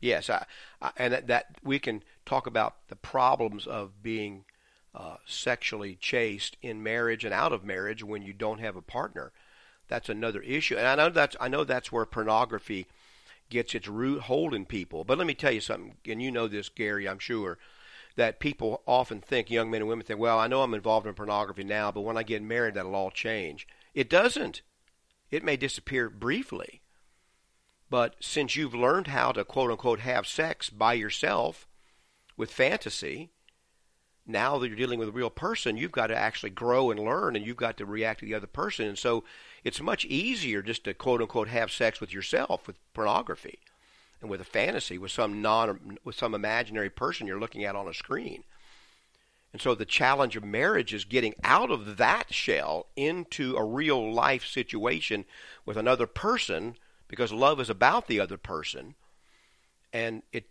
Yes, 0.00 0.28
I, 0.30 0.44
I, 0.82 0.90
and 0.96 1.12
that, 1.12 1.26
that, 1.28 1.46
we 1.62 1.78
can 1.78 2.02
talk 2.24 2.46
about 2.46 2.88
the 2.88 2.96
problems 2.96 3.66
of 3.66 4.02
being 4.02 4.44
uh, 4.94 5.16
sexually 5.26 5.96
chaste 5.96 6.56
in 6.62 6.82
marriage 6.82 7.24
and 7.24 7.34
out 7.34 7.52
of 7.52 7.64
marriage 7.64 8.02
when 8.04 8.22
you 8.22 8.32
don't 8.32 8.58
have 8.60 8.76
a 8.76 8.82
partner. 8.82 9.32
That's 9.88 10.08
another 10.08 10.42
issue, 10.42 10.76
and 10.76 10.86
I 10.86 10.94
know 10.96 11.10
that's 11.10 11.36
I 11.40 11.48
know 11.48 11.64
that's 11.64 11.92
where 11.92 12.06
pornography 12.06 12.86
gets 13.50 13.74
its 13.74 13.88
root 13.88 14.22
hold 14.22 14.54
in 14.54 14.64
people. 14.64 15.04
But 15.04 15.18
let 15.18 15.26
me 15.26 15.34
tell 15.34 15.52
you 15.52 15.60
something, 15.60 15.96
and 16.06 16.22
you 16.22 16.30
know 16.30 16.48
this, 16.48 16.68
Gary, 16.68 17.08
I'm 17.08 17.18
sure, 17.18 17.58
that 18.16 18.40
people 18.40 18.82
often 18.86 19.20
think, 19.20 19.50
young 19.50 19.70
men 19.70 19.82
and 19.82 19.88
women 19.88 20.04
think, 20.04 20.18
well, 20.18 20.38
I 20.38 20.48
know 20.48 20.62
I'm 20.62 20.74
involved 20.74 21.06
in 21.06 21.14
pornography 21.14 21.64
now, 21.64 21.92
but 21.92 22.00
when 22.00 22.16
I 22.16 22.22
get 22.22 22.42
married, 22.42 22.74
that'll 22.74 22.94
all 22.94 23.10
change. 23.10 23.66
It 23.94 24.10
doesn't. 24.10 24.62
It 25.30 25.44
may 25.44 25.56
disappear 25.56 26.10
briefly. 26.10 26.82
But 27.90 28.16
since 28.20 28.56
you've 28.56 28.74
learned 28.74 29.06
how 29.08 29.32
to 29.32 29.44
quote 29.44 29.70
unquote 29.70 30.00
have 30.00 30.26
sex 30.26 30.68
by 30.68 30.94
yourself 30.94 31.66
with 32.36 32.50
fantasy, 32.50 33.30
now 34.26 34.58
that 34.58 34.68
you're 34.68 34.76
dealing 34.76 34.98
with 34.98 35.08
a 35.08 35.12
real 35.12 35.30
person, 35.30 35.76
you've 35.76 35.92
got 35.92 36.08
to 36.08 36.16
actually 36.16 36.50
grow 36.50 36.90
and 36.90 37.00
learn, 37.00 37.34
and 37.34 37.46
you've 37.46 37.56
got 37.56 37.78
to 37.78 37.86
react 37.86 38.20
to 38.20 38.26
the 38.26 38.34
other 38.34 38.46
person. 38.46 38.86
And 38.86 38.98
so 38.98 39.24
it's 39.64 39.80
much 39.80 40.04
easier 40.04 40.62
just 40.62 40.84
to 40.84 40.94
quote 40.94 41.20
unquote 41.20 41.48
have 41.48 41.70
sex 41.70 42.00
with 42.00 42.12
yourself 42.12 42.66
with 42.66 42.76
pornography 42.94 43.58
and 44.20 44.30
with 44.30 44.40
a 44.40 44.44
fantasy 44.44 44.98
with 44.98 45.10
some 45.10 45.40
non 45.42 45.98
with 46.04 46.16
some 46.16 46.34
imaginary 46.34 46.90
person 46.90 47.26
you're 47.26 47.40
looking 47.40 47.64
at 47.64 47.76
on 47.76 47.88
a 47.88 47.94
screen. 47.94 48.44
And 49.52 49.62
so 49.62 49.74
the 49.74 49.86
challenge 49.86 50.36
of 50.36 50.44
marriage 50.44 50.92
is 50.92 51.04
getting 51.04 51.34
out 51.42 51.70
of 51.70 51.96
that 51.96 52.32
shell 52.32 52.86
into 52.96 53.56
a 53.56 53.64
real 53.64 54.12
life 54.12 54.46
situation 54.46 55.24
with 55.64 55.76
another 55.76 56.06
person 56.06 56.76
because 57.08 57.32
love 57.32 57.58
is 57.58 57.70
about 57.70 58.08
the 58.08 58.20
other 58.20 58.36
person. 58.36 58.94
And 59.90 60.22
it, 60.32 60.44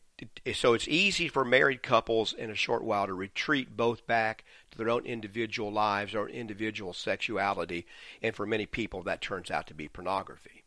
so 0.55 0.73
it's 0.73 0.87
easy 0.87 1.27
for 1.27 1.45
married 1.45 1.83
couples 1.83 2.33
in 2.33 2.49
a 2.49 2.55
short 2.55 2.83
while 2.83 3.05
to 3.05 3.13
retreat 3.13 3.77
both 3.77 4.07
back 4.07 4.43
to 4.71 4.77
their 4.77 4.89
own 4.89 5.05
individual 5.05 5.71
lives 5.71 6.15
or 6.15 6.27
individual 6.27 6.93
sexuality. 6.93 7.85
And 8.21 8.35
for 8.35 8.47
many 8.47 8.65
people, 8.65 9.03
that 9.03 9.21
turns 9.21 9.51
out 9.51 9.67
to 9.67 9.75
be 9.75 9.87
pornography. 9.87 10.63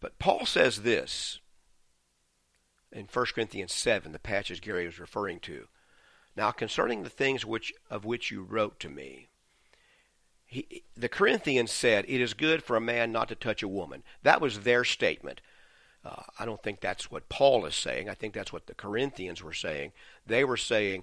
But 0.00 0.18
Paul 0.18 0.44
says 0.44 0.82
this 0.82 1.38
in 2.92 3.08
1 3.10 3.26
Corinthians 3.34 3.72
7, 3.72 4.12
the 4.12 4.18
passage 4.18 4.60
Gary 4.60 4.86
was 4.86 4.98
referring 4.98 5.40
to. 5.40 5.68
Now, 6.36 6.50
concerning 6.50 7.02
the 7.02 7.10
things 7.10 7.46
which 7.46 7.72
of 7.90 8.04
which 8.04 8.30
you 8.30 8.42
wrote 8.42 8.78
to 8.80 8.90
me, 8.90 9.28
he, 10.44 10.84
the 10.96 11.08
Corinthians 11.08 11.72
said, 11.72 12.04
It 12.06 12.20
is 12.20 12.34
good 12.34 12.62
for 12.62 12.76
a 12.76 12.80
man 12.80 13.10
not 13.10 13.28
to 13.28 13.34
touch 13.34 13.62
a 13.62 13.68
woman. 13.68 14.02
That 14.22 14.40
was 14.40 14.60
their 14.60 14.84
statement. 14.84 15.40
Uh, 16.06 16.22
I 16.38 16.44
don't 16.44 16.62
think 16.62 16.80
that's 16.80 17.10
what 17.10 17.28
Paul 17.28 17.66
is 17.66 17.74
saying. 17.74 18.08
I 18.08 18.14
think 18.14 18.34
that's 18.34 18.52
what 18.52 18.66
the 18.66 18.74
Corinthians 18.74 19.42
were 19.42 19.52
saying. 19.52 19.92
They 20.26 20.44
were 20.44 20.56
saying, 20.56 21.02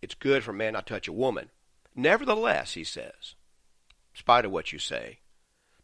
It's 0.00 0.14
good 0.14 0.44
for 0.44 0.52
a 0.52 0.54
man 0.54 0.74
not 0.74 0.86
to 0.86 0.94
touch 0.94 1.08
a 1.08 1.12
woman. 1.12 1.50
Nevertheless, 1.96 2.74
he 2.74 2.84
says, 2.84 3.34
in 4.14 4.18
spite 4.20 4.44
of 4.44 4.52
what 4.52 4.72
you 4.72 4.78
say, 4.78 5.18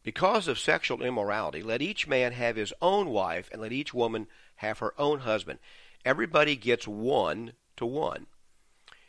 because 0.05 0.47
of 0.47 0.59
sexual 0.59 1.03
immorality, 1.03 1.63
let 1.63 1.83
each 1.83 2.07
man 2.07 2.33
have 2.33 2.55
his 2.55 2.73
own 2.81 3.11
wife, 3.11 3.49
and 3.51 3.61
let 3.61 3.73
each 3.73 3.93
woman 3.93 4.29
have 4.57 4.79
her 4.79 4.95
own 4.97 5.21
husband. 5.21 5.59
Everybody 6.05 6.55
gets 6.55 6.87
one 6.87 7.55
to 7.77 7.85
one 7.85 8.27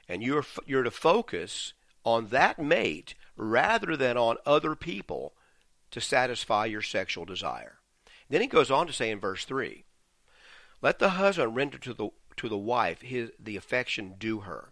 and 0.07 0.23
you're 0.23 0.45
you're 0.65 0.83
to 0.83 0.91
focus 0.91 1.73
on 2.03 2.27
that 2.27 2.57
mate 2.57 3.15
rather 3.35 3.97
than 3.97 4.17
on 4.17 4.37
other 4.45 4.75
people 4.75 5.33
to 5.91 6.01
satisfy 6.01 6.65
your 6.65 6.81
sexual 6.81 7.25
desire. 7.25 7.76
Then 8.29 8.41
he 8.41 8.47
goes 8.47 8.71
on 8.71 8.87
to 8.87 8.93
say 8.93 9.09
in 9.09 9.19
verse 9.19 9.45
3, 9.45 9.83
let 10.81 10.99
the 10.99 11.11
husband 11.11 11.55
render 11.55 11.77
to 11.79 11.93
the 11.93 12.09
to 12.35 12.47
the 12.47 12.57
wife 12.57 13.01
his 13.01 13.31
the 13.39 13.57
affection 13.57 14.15
due 14.19 14.41
her. 14.41 14.71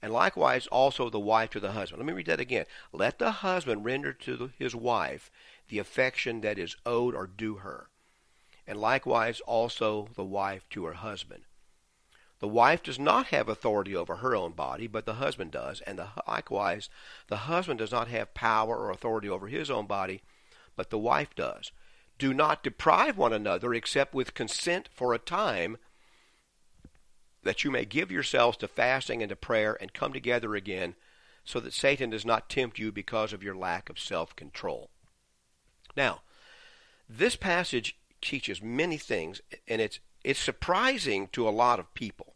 And 0.00 0.12
likewise 0.12 0.68
also 0.68 1.10
the 1.10 1.18
wife 1.18 1.50
to 1.50 1.60
the 1.60 1.72
husband. 1.72 2.00
Let 2.00 2.06
me 2.06 2.12
read 2.12 2.26
that 2.26 2.38
again. 2.38 2.66
Let 2.92 3.18
the 3.18 3.32
husband 3.32 3.84
render 3.84 4.12
to 4.12 4.36
the, 4.36 4.50
his 4.56 4.76
wife 4.76 5.28
the 5.68 5.80
affection 5.80 6.40
that 6.42 6.56
is 6.56 6.76
owed 6.86 7.16
or 7.16 7.26
due 7.26 7.56
her. 7.56 7.88
And 8.64 8.80
likewise 8.80 9.40
also 9.40 10.08
the 10.14 10.24
wife 10.24 10.68
to 10.70 10.84
her 10.84 10.92
husband. 10.92 11.42
The 12.38 12.46
wife 12.46 12.84
does 12.84 13.00
not 13.00 13.26
have 13.28 13.48
authority 13.48 13.96
over 13.96 14.16
her 14.16 14.36
own 14.36 14.52
body, 14.52 14.86
but 14.86 15.04
the 15.04 15.14
husband 15.14 15.50
does, 15.50 15.80
and 15.80 15.98
the, 15.98 16.08
likewise, 16.28 16.88
the 17.26 17.38
husband 17.38 17.80
does 17.80 17.90
not 17.90 18.06
have 18.06 18.34
power 18.34 18.76
or 18.76 18.90
authority 18.90 19.28
over 19.28 19.48
his 19.48 19.68
own 19.68 19.86
body, 19.86 20.22
but 20.76 20.90
the 20.90 20.98
wife 20.98 21.34
does. 21.34 21.72
Do 22.18 22.34
not 22.34 22.62
deprive 22.62 23.16
one 23.16 23.32
another 23.32 23.72
except 23.72 24.12
with 24.12 24.34
consent 24.34 24.88
for 24.92 25.14
a 25.14 25.18
time, 25.18 25.78
that 27.44 27.64
you 27.64 27.70
may 27.70 27.84
give 27.84 28.10
yourselves 28.10 28.56
to 28.58 28.68
fasting 28.68 29.22
and 29.22 29.30
to 29.30 29.36
prayer 29.36 29.76
and 29.80 29.92
come 29.92 30.12
together 30.12 30.54
again, 30.54 30.96
so 31.44 31.60
that 31.60 31.72
Satan 31.72 32.10
does 32.10 32.26
not 32.26 32.50
tempt 32.50 32.78
you 32.78 32.92
because 32.92 33.32
of 33.32 33.42
your 33.42 33.54
lack 33.54 33.88
of 33.88 33.98
self 33.98 34.34
control. 34.34 34.90
Now, 35.96 36.22
this 37.08 37.36
passage 37.36 37.96
teaches 38.20 38.60
many 38.60 38.98
things, 38.98 39.40
and 39.66 39.80
it's 39.80 40.00
it's 40.24 40.40
surprising 40.40 41.28
to 41.28 41.48
a 41.48 41.50
lot 41.50 41.78
of 41.78 41.94
people 41.94 42.34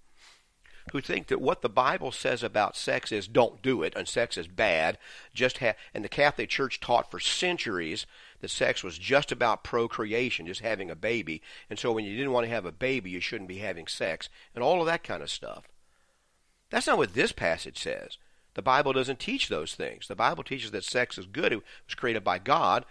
who 0.90 1.00
think 1.00 1.28
that 1.28 1.40
what 1.40 1.62
the 1.62 1.68
Bible 1.68 2.10
says 2.10 2.42
about 2.42 2.76
sex 2.76 3.12
is 3.12 3.28
don't 3.28 3.62
do 3.62 3.82
it 3.82 3.94
and 3.94 4.08
sex 4.08 4.36
is 4.36 4.48
bad. 4.48 4.98
Just 5.32 5.58
have, 5.58 5.76
and 5.94 6.04
the 6.04 6.08
Catholic 6.08 6.48
Church 6.48 6.80
taught 6.80 7.10
for 7.10 7.20
centuries 7.20 8.06
that 8.40 8.50
sex 8.50 8.82
was 8.82 8.98
just 8.98 9.30
about 9.30 9.62
procreation, 9.62 10.46
just 10.46 10.60
having 10.60 10.90
a 10.90 10.96
baby. 10.96 11.40
And 11.70 11.78
so 11.78 11.92
when 11.92 12.04
you 12.04 12.16
didn't 12.16 12.32
want 12.32 12.44
to 12.44 12.52
have 12.52 12.66
a 12.66 12.72
baby, 12.72 13.10
you 13.10 13.20
shouldn't 13.20 13.48
be 13.48 13.58
having 13.58 13.86
sex 13.86 14.28
and 14.54 14.64
all 14.64 14.80
of 14.80 14.86
that 14.86 15.04
kind 15.04 15.22
of 15.22 15.30
stuff. 15.30 15.68
That's 16.70 16.86
not 16.86 16.98
what 16.98 17.14
this 17.14 17.32
passage 17.32 17.78
says. 17.78 18.18
The 18.54 18.62
Bible 18.62 18.92
doesn't 18.92 19.18
teach 19.18 19.48
those 19.48 19.74
things. 19.74 20.08
The 20.08 20.16
Bible 20.16 20.44
teaches 20.44 20.72
that 20.72 20.84
sex 20.84 21.16
is 21.16 21.26
good. 21.26 21.52
It 21.52 21.62
was 21.86 21.94
created 21.94 22.24
by 22.24 22.38
God, 22.38 22.84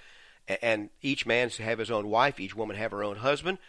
and 0.62 0.90
each 1.02 1.26
man 1.26 1.50
to 1.52 1.64
have 1.64 1.80
his 1.80 1.92
own 1.92 2.08
wife, 2.08 2.40
each 2.40 2.56
woman 2.56 2.78
have 2.78 2.92
her 2.92 3.04
own 3.04 3.18
husband, 3.18 3.60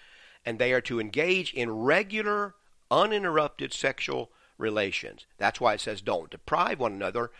and 0.45 0.59
they 0.59 0.73
are 0.73 0.81
to 0.83 1.01
engage 1.01 1.53
in 1.53 1.71
regular, 1.71 2.55
uninterrupted 2.93 3.73
sexual 3.73 4.31
relations. 4.59 5.27
That's 5.39 5.61
why 5.61 5.75
it 5.75 5.81
says 5.81 6.03
don't 6.03 6.31
deprive 6.31 6.79
one 6.79 6.93
another 6.93 7.33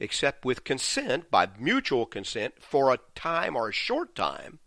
except 0.00 0.46
with 0.46 0.64
consent, 0.64 1.30
by 1.30 1.46
mutual 1.58 2.06
consent, 2.06 2.54
for 2.58 2.90
a 2.90 2.98
time 3.14 3.54
or 3.54 3.68
a 3.68 3.72
short 3.72 4.16
time, 4.16 4.58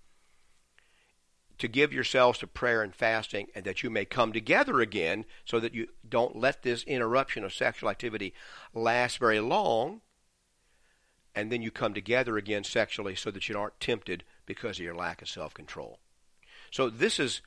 to 1.57 1.67
give 1.67 1.91
yourselves 1.91 2.37
to 2.39 2.47
prayer 2.47 2.83
and 2.83 2.93
fasting, 2.93 3.47
and 3.55 3.65
that 3.65 3.81
you 3.81 3.89
may 3.89 4.05
come 4.05 4.31
together 4.31 4.79
again, 4.79 5.25
so 5.43 5.59
that 5.59 5.73
you 5.73 5.87
don't 6.07 6.35
let 6.35 6.61
this 6.61 6.83
interruption 6.83 7.43
of 7.43 7.53
sexual 7.53 7.89
activity 7.89 8.33
last 8.75 9.17
very 9.17 9.39
long, 9.39 10.01
and 11.35 11.51
then 11.51 11.63
you 11.63 11.71
come 11.71 11.95
together 11.95 12.37
again 12.37 12.63
sexually 12.63 13.15
so 13.15 13.31
that 13.31 13.49
you 13.49 13.57
aren't 13.57 13.79
tempted 13.79 14.23
because 14.45 14.77
of 14.77 14.85
your 14.85 14.95
lack 14.95 15.21
of 15.23 15.29
self 15.29 15.53
control. 15.53 15.97
So, 16.69 16.89
this 16.89 17.19
is 17.19 17.41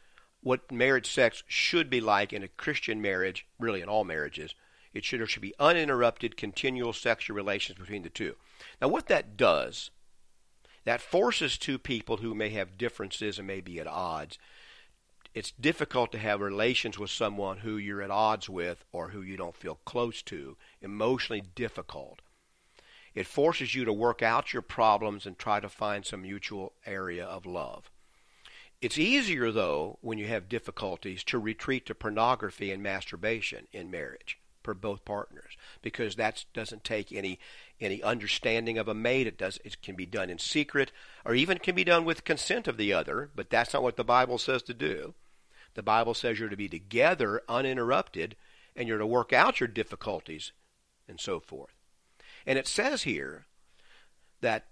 what 0.46 0.70
marriage 0.70 1.10
sex 1.10 1.42
should 1.48 1.90
be 1.90 2.00
like 2.00 2.32
in 2.32 2.44
a 2.44 2.48
Christian 2.48 3.02
marriage, 3.02 3.44
really 3.58 3.80
in 3.80 3.88
all 3.88 4.04
marriages. 4.04 4.54
It 4.94 5.04
should, 5.04 5.18
there 5.18 5.26
should 5.26 5.42
be 5.42 5.56
uninterrupted, 5.58 6.36
continual 6.36 6.92
sexual 6.92 7.34
relations 7.34 7.80
between 7.80 8.04
the 8.04 8.10
two. 8.10 8.36
Now, 8.80 8.86
what 8.86 9.08
that 9.08 9.36
does, 9.36 9.90
that 10.84 11.00
forces 11.00 11.58
two 11.58 11.80
people 11.80 12.18
who 12.18 12.32
may 12.32 12.50
have 12.50 12.78
differences 12.78 13.40
and 13.40 13.48
may 13.48 13.60
be 13.60 13.80
at 13.80 13.88
odds. 13.88 14.38
It's 15.34 15.50
difficult 15.50 16.12
to 16.12 16.18
have 16.18 16.40
relations 16.40 16.96
with 16.96 17.10
someone 17.10 17.58
who 17.58 17.76
you're 17.76 18.00
at 18.00 18.12
odds 18.12 18.48
with 18.48 18.84
or 18.92 19.08
who 19.08 19.22
you 19.22 19.36
don't 19.36 19.56
feel 19.56 19.80
close 19.84 20.22
to. 20.22 20.56
Emotionally 20.80 21.42
difficult. 21.56 22.22
It 23.16 23.26
forces 23.26 23.74
you 23.74 23.84
to 23.84 23.92
work 23.92 24.22
out 24.22 24.52
your 24.52 24.62
problems 24.62 25.26
and 25.26 25.36
try 25.36 25.58
to 25.58 25.68
find 25.68 26.06
some 26.06 26.22
mutual 26.22 26.72
area 26.86 27.24
of 27.24 27.46
love. 27.46 27.90
It's 28.82 28.98
easier, 28.98 29.50
though, 29.50 29.98
when 30.02 30.18
you 30.18 30.26
have 30.26 30.48
difficulties 30.48 31.24
to 31.24 31.38
retreat 31.38 31.86
to 31.86 31.94
pornography 31.94 32.70
and 32.70 32.82
masturbation 32.82 33.66
in 33.72 33.90
marriage 33.90 34.38
for 34.62 34.74
both 34.74 35.04
partners 35.04 35.56
because 35.80 36.16
that 36.16 36.44
doesn't 36.52 36.82
take 36.82 37.12
any 37.12 37.38
any 37.80 38.02
understanding 38.02 38.78
of 38.78 38.88
a 38.88 38.94
mate. 38.94 39.28
It 39.28 39.38
does 39.38 39.60
it 39.64 39.80
can 39.80 39.94
be 39.94 40.06
done 40.06 40.28
in 40.28 40.38
secret 40.38 40.90
or 41.24 41.34
even 41.34 41.58
can 41.58 41.76
be 41.76 41.84
done 41.84 42.04
with 42.04 42.24
consent 42.24 42.66
of 42.66 42.76
the 42.76 42.92
other, 42.92 43.30
but 43.34 43.48
that's 43.48 43.72
not 43.72 43.84
what 43.84 43.96
the 43.96 44.04
Bible 44.04 44.38
says 44.38 44.62
to 44.64 44.74
do. 44.74 45.14
The 45.74 45.84
Bible 45.84 46.14
says 46.14 46.40
you're 46.40 46.48
to 46.48 46.56
be 46.56 46.68
together 46.68 47.42
uninterrupted 47.48 48.34
and 48.74 48.88
you're 48.88 48.98
to 48.98 49.06
work 49.06 49.32
out 49.32 49.60
your 49.60 49.68
difficulties 49.68 50.50
and 51.08 51.20
so 51.20 51.38
forth. 51.38 51.76
And 52.44 52.58
it 52.58 52.66
says 52.66 53.04
here 53.04 53.46
that 54.40 54.66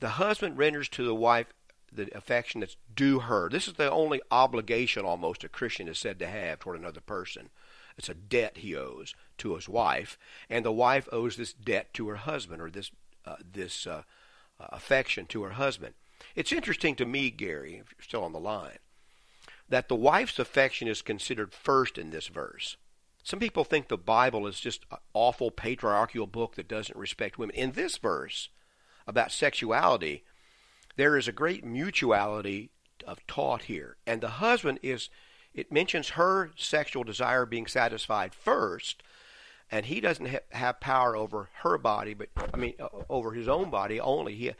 the 0.00 0.10
husband 0.10 0.56
renders 0.56 0.88
to 0.90 1.04
the 1.04 1.14
wife 1.14 1.52
the 1.92 2.14
affection 2.16 2.60
that's 2.60 2.76
due 2.94 3.20
her. 3.20 3.48
This 3.48 3.68
is 3.68 3.74
the 3.74 3.90
only 3.90 4.20
obligation 4.30 5.04
almost 5.04 5.44
a 5.44 5.48
Christian 5.48 5.88
is 5.88 5.98
said 5.98 6.18
to 6.18 6.26
have 6.26 6.58
toward 6.58 6.78
another 6.78 7.00
person. 7.00 7.50
It's 7.96 8.08
a 8.08 8.14
debt 8.14 8.58
he 8.58 8.76
owes 8.76 9.14
to 9.38 9.54
his 9.54 9.68
wife, 9.68 10.18
and 10.48 10.64
the 10.64 10.72
wife 10.72 11.08
owes 11.10 11.36
this 11.36 11.52
debt 11.52 11.92
to 11.94 12.08
her 12.08 12.16
husband, 12.16 12.62
or 12.62 12.70
this 12.70 12.90
uh, 13.26 13.36
this 13.52 13.86
uh, 13.86 14.02
uh, 14.60 14.66
affection 14.70 15.26
to 15.26 15.42
her 15.42 15.50
husband. 15.50 15.94
It's 16.34 16.52
interesting 16.52 16.94
to 16.96 17.06
me, 17.06 17.30
Gary, 17.30 17.74
if 17.74 17.92
you're 17.92 18.02
still 18.02 18.24
on 18.24 18.32
the 18.32 18.38
line, 18.38 18.78
that 19.68 19.88
the 19.88 19.96
wife's 19.96 20.38
affection 20.38 20.88
is 20.88 21.02
considered 21.02 21.52
first 21.52 21.98
in 21.98 22.10
this 22.10 22.28
verse. 22.28 22.76
Some 23.22 23.40
people 23.40 23.64
think 23.64 23.88
the 23.88 23.98
Bible 23.98 24.46
is 24.46 24.60
just 24.60 24.86
an 24.90 24.98
awful 25.12 25.50
patriarchal 25.50 26.26
book 26.26 26.54
that 26.54 26.68
doesn't 26.68 26.96
respect 26.96 27.38
women. 27.38 27.56
In 27.56 27.72
this 27.72 27.98
verse 27.98 28.48
about 29.06 29.32
sexuality, 29.32 30.24
there 30.98 31.16
is 31.16 31.28
a 31.28 31.32
great 31.32 31.64
mutuality 31.64 32.70
of 33.06 33.24
taught 33.28 33.62
here. 33.62 33.96
And 34.04 34.20
the 34.20 34.28
husband 34.28 34.80
is, 34.82 35.08
it 35.54 35.70
mentions 35.70 36.10
her 36.10 36.50
sexual 36.56 37.04
desire 37.04 37.46
being 37.46 37.68
satisfied 37.68 38.34
first, 38.34 39.04
and 39.70 39.86
he 39.86 40.00
doesn't 40.00 40.26
ha- 40.26 40.38
have 40.50 40.80
power 40.80 41.14
over 41.14 41.50
her 41.62 41.78
body, 41.78 42.14
but, 42.14 42.30
I 42.52 42.56
mean, 42.56 42.74
over 43.08 43.32
his 43.32 43.46
own 43.46 43.70
body 43.70 44.00
only. 44.00 44.34
He, 44.34 44.50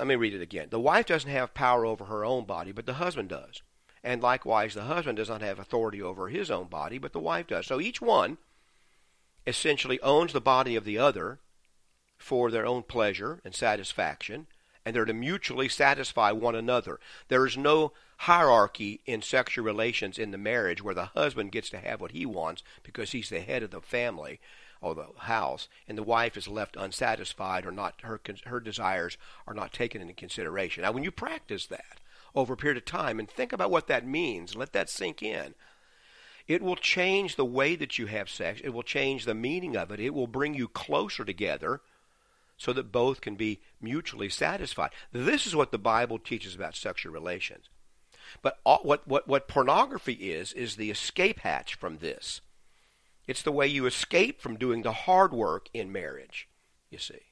let 0.00 0.08
me 0.08 0.16
read 0.16 0.34
it 0.34 0.42
again. 0.42 0.66
The 0.70 0.80
wife 0.80 1.06
doesn't 1.06 1.30
have 1.30 1.54
power 1.54 1.86
over 1.86 2.06
her 2.06 2.24
own 2.24 2.44
body, 2.44 2.72
but 2.72 2.86
the 2.86 2.94
husband 2.94 3.28
does. 3.28 3.62
And 4.02 4.20
likewise, 4.20 4.74
the 4.74 4.82
husband 4.82 5.16
does 5.18 5.28
not 5.28 5.42
have 5.42 5.60
authority 5.60 6.02
over 6.02 6.28
his 6.28 6.50
own 6.50 6.66
body, 6.66 6.98
but 6.98 7.12
the 7.12 7.20
wife 7.20 7.46
does. 7.46 7.68
So 7.68 7.80
each 7.80 8.02
one 8.02 8.38
essentially 9.46 10.00
owns 10.00 10.32
the 10.32 10.40
body 10.40 10.74
of 10.74 10.84
the 10.84 10.98
other 10.98 11.38
for 12.18 12.50
their 12.50 12.66
own 12.66 12.82
pleasure 12.82 13.40
and 13.44 13.54
satisfaction 13.54 14.48
and 14.84 14.94
they're 14.94 15.04
to 15.04 15.12
mutually 15.12 15.68
satisfy 15.68 16.32
one 16.32 16.54
another. 16.54 16.98
There 17.28 17.46
is 17.46 17.56
no 17.56 17.92
hierarchy 18.18 19.00
in 19.06 19.22
sexual 19.22 19.64
relations 19.64 20.18
in 20.18 20.30
the 20.30 20.38
marriage 20.38 20.82
where 20.82 20.94
the 20.94 21.06
husband 21.06 21.52
gets 21.52 21.70
to 21.70 21.78
have 21.78 22.00
what 22.00 22.12
he 22.12 22.26
wants 22.26 22.62
because 22.82 23.12
he's 23.12 23.30
the 23.30 23.40
head 23.40 23.62
of 23.62 23.70
the 23.70 23.80
family 23.80 24.40
or 24.82 24.94
the 24.94 25.06
house, 25.18 25.68
and 25.86 25.98
the 25.98 26.02
wife 26.02 26.36
is 26.36 26.48
left 26.48 26.76
unsatisfied 26.76 27.66
or 27.66 27.70
not 27.70 28.00
her 28.02 28.18
her 28.46 28.60
desires 28.60 29.18
are 29.46 29.54
not 29.54 29.72
taken 29.72 30.00
into 30.00 30.14
consideration. 30.14 30.82
Now, 30.82 30.92
when 30.92 31.04
you 31.04 31.10
practice 31.10 31.66
that 31.66 32.00
over 32.34 32.54
a 32.54 32.56
period 32.56 32.78
of 32.78 32.84
time 32.84 33.18
and 33.18 33.28
think 33.28 33.52
about 33.52 33.70
what 33.70 33.88
that 33.88 34.06
means, 34.06 34.56
let 34.56 34.72
that 34.72 34.88
sink 34.88 35.22
in. 35.22 35.54
It 36.46 36.62
will 36.62 36.76
change 36.76 37.36
the 37.36 37.44
way 37.44 37.76
that 37.76 37.98
you 37.98 38.06
have 38.06 38.28
sex. 38.28 38.60
It 38.64 38.70
will 38.70 38.82
change 38.82 39.24
the 39.24 39.34
meaning 39.34 39.76
of 39.76 39.90
it. 39.90 40.00
It 40.00 40.14
will 40.14 40.26
bring 40.26 40.54
you 40.54 40.66
closer 40.66 41.24
together 41.24 41.80
so 42.60 42.74
that 42.74 42.92
both 42.92 43.22
can 43.22 43.36
be 43.36 43.58
mutually 43.80 44.28
satisfied. 44.28 44.90
This 45.12 45.46
is 45.46 45.56
what 45.56 45.72
the 45.72 45.78
Bible 45.78 46.18
teaches 46.18 46.54
about 46.54 46.76
sexual 46.76 47.10
relations. 47.10 47.70
But 48.42 48.58
all, 48.64 48.80
what, 48.82 49.08
what, 49.08 49.26
what 49.26 49.48
pornography 49.48 50.12
is, 50.12 50.52
is 50.52 50.76
the 50.76 50.90
escape 50.90 51.40
hatch 51.40 51.74
from 51.74 51.98
this. 51.98 52.42
It's 53.26 53.40
the 53.40 53.50
way 53.50 53.66
you 53.66 53.86
escape 53.86 54.42
from 54.42 54.58
doing 54.58 54.82
the 54.82 54.92
hard 54.92 55.32
work 55.32 55.70
in 55.72 55.90
marriage, 55.90 56.48
you 56.90 56.98
see, 56.98 57.22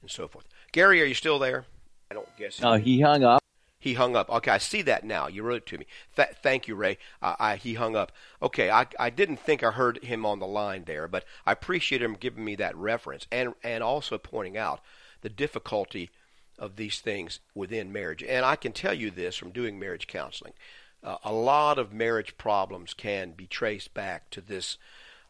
and 0.00 0.10
so 0.10 0.26
forth. 0.26 0.46
Gary, 0.72 1.02
are 1.02 1.06
you 1.06 1.14
still 1.14 1.38
there? 1.38 1.66
I 2.10 2.14
don't 2.14 2.36
guess. 2.38 2.58
No, 2.62 2.74
he 2.78 3.02
hung 3.02 3.24
up. 3.24 3.42
He 3.78 3.94
hung 3.94 4.16
up. 4.16 4.30
Okay, 4.30 4.50
I 4.50 4.58
see 4.58 4.82
that 4.82 5.04
now. 5.04 5.28
You 5.28 5.42
wrote 5.42 5.58
it 5.58 5.66
to 5.66 5.78
me. 5.78 5.86
Th- 6.16 6.30
thank 6.42 6.66
you, 6.66 6.74
Ray. 6.74 6.98
Uh, 7.20 7.36
I, 7.38 7.56
he 7.56 7.74
hung 7.74 7.94
up. 7.94 8.10
Okay, 8.40 8.70
I, 8.70 8.86
I 8.98 9.10
didn't 9.10 9.36
think 9.38 9.62
I 9.62 9.70
heard 9.70 10.02
him 10.02 10.24
on 10.24 10.38
the 10.38 10.46
line 10.46 10.84
there, 10.84 11.06
but 11.06 11.24
I 11.44 11.52
appreciate 11.52 12.02
him 12.02 12.14
giving 12.14 12.44
me 12.44 12.54
that 12.56 12.76
reference 12.76 13.26
and 13.30 13.54
and 13.62 13.82
also 13.82 14.18
pointing 14.18 14.56
out 14.56 14.80
the 15.20 15.28
difficulty 15.28 16.10
of 16.58 16.76
these 16.76 17.00
things 17.00 17.40
within 17.54 17.92
marriage. 17.92 18.22
And 18.22 18.44
I 18.44 18.56
can 18.56 18.72
tell 18.72 18.94
you 18.94 19.10
this 19.10 19.36
from 19.36 19.50
doing 19.50 19.78
marriage 19.78 20.06
counseling. 20.06 20.54
Uh, 21.02 21.18
a 21.22 21.32
lot 21.32 21.78
of 21.78 21.92
marriage 21.92 22.36
problems 22.38 22.94
can 22.94 23.32
be 23.32 23.46
traced 23.46 23.92
back 23.94 24.30
to 24.30 24.40
this 24.40 24.78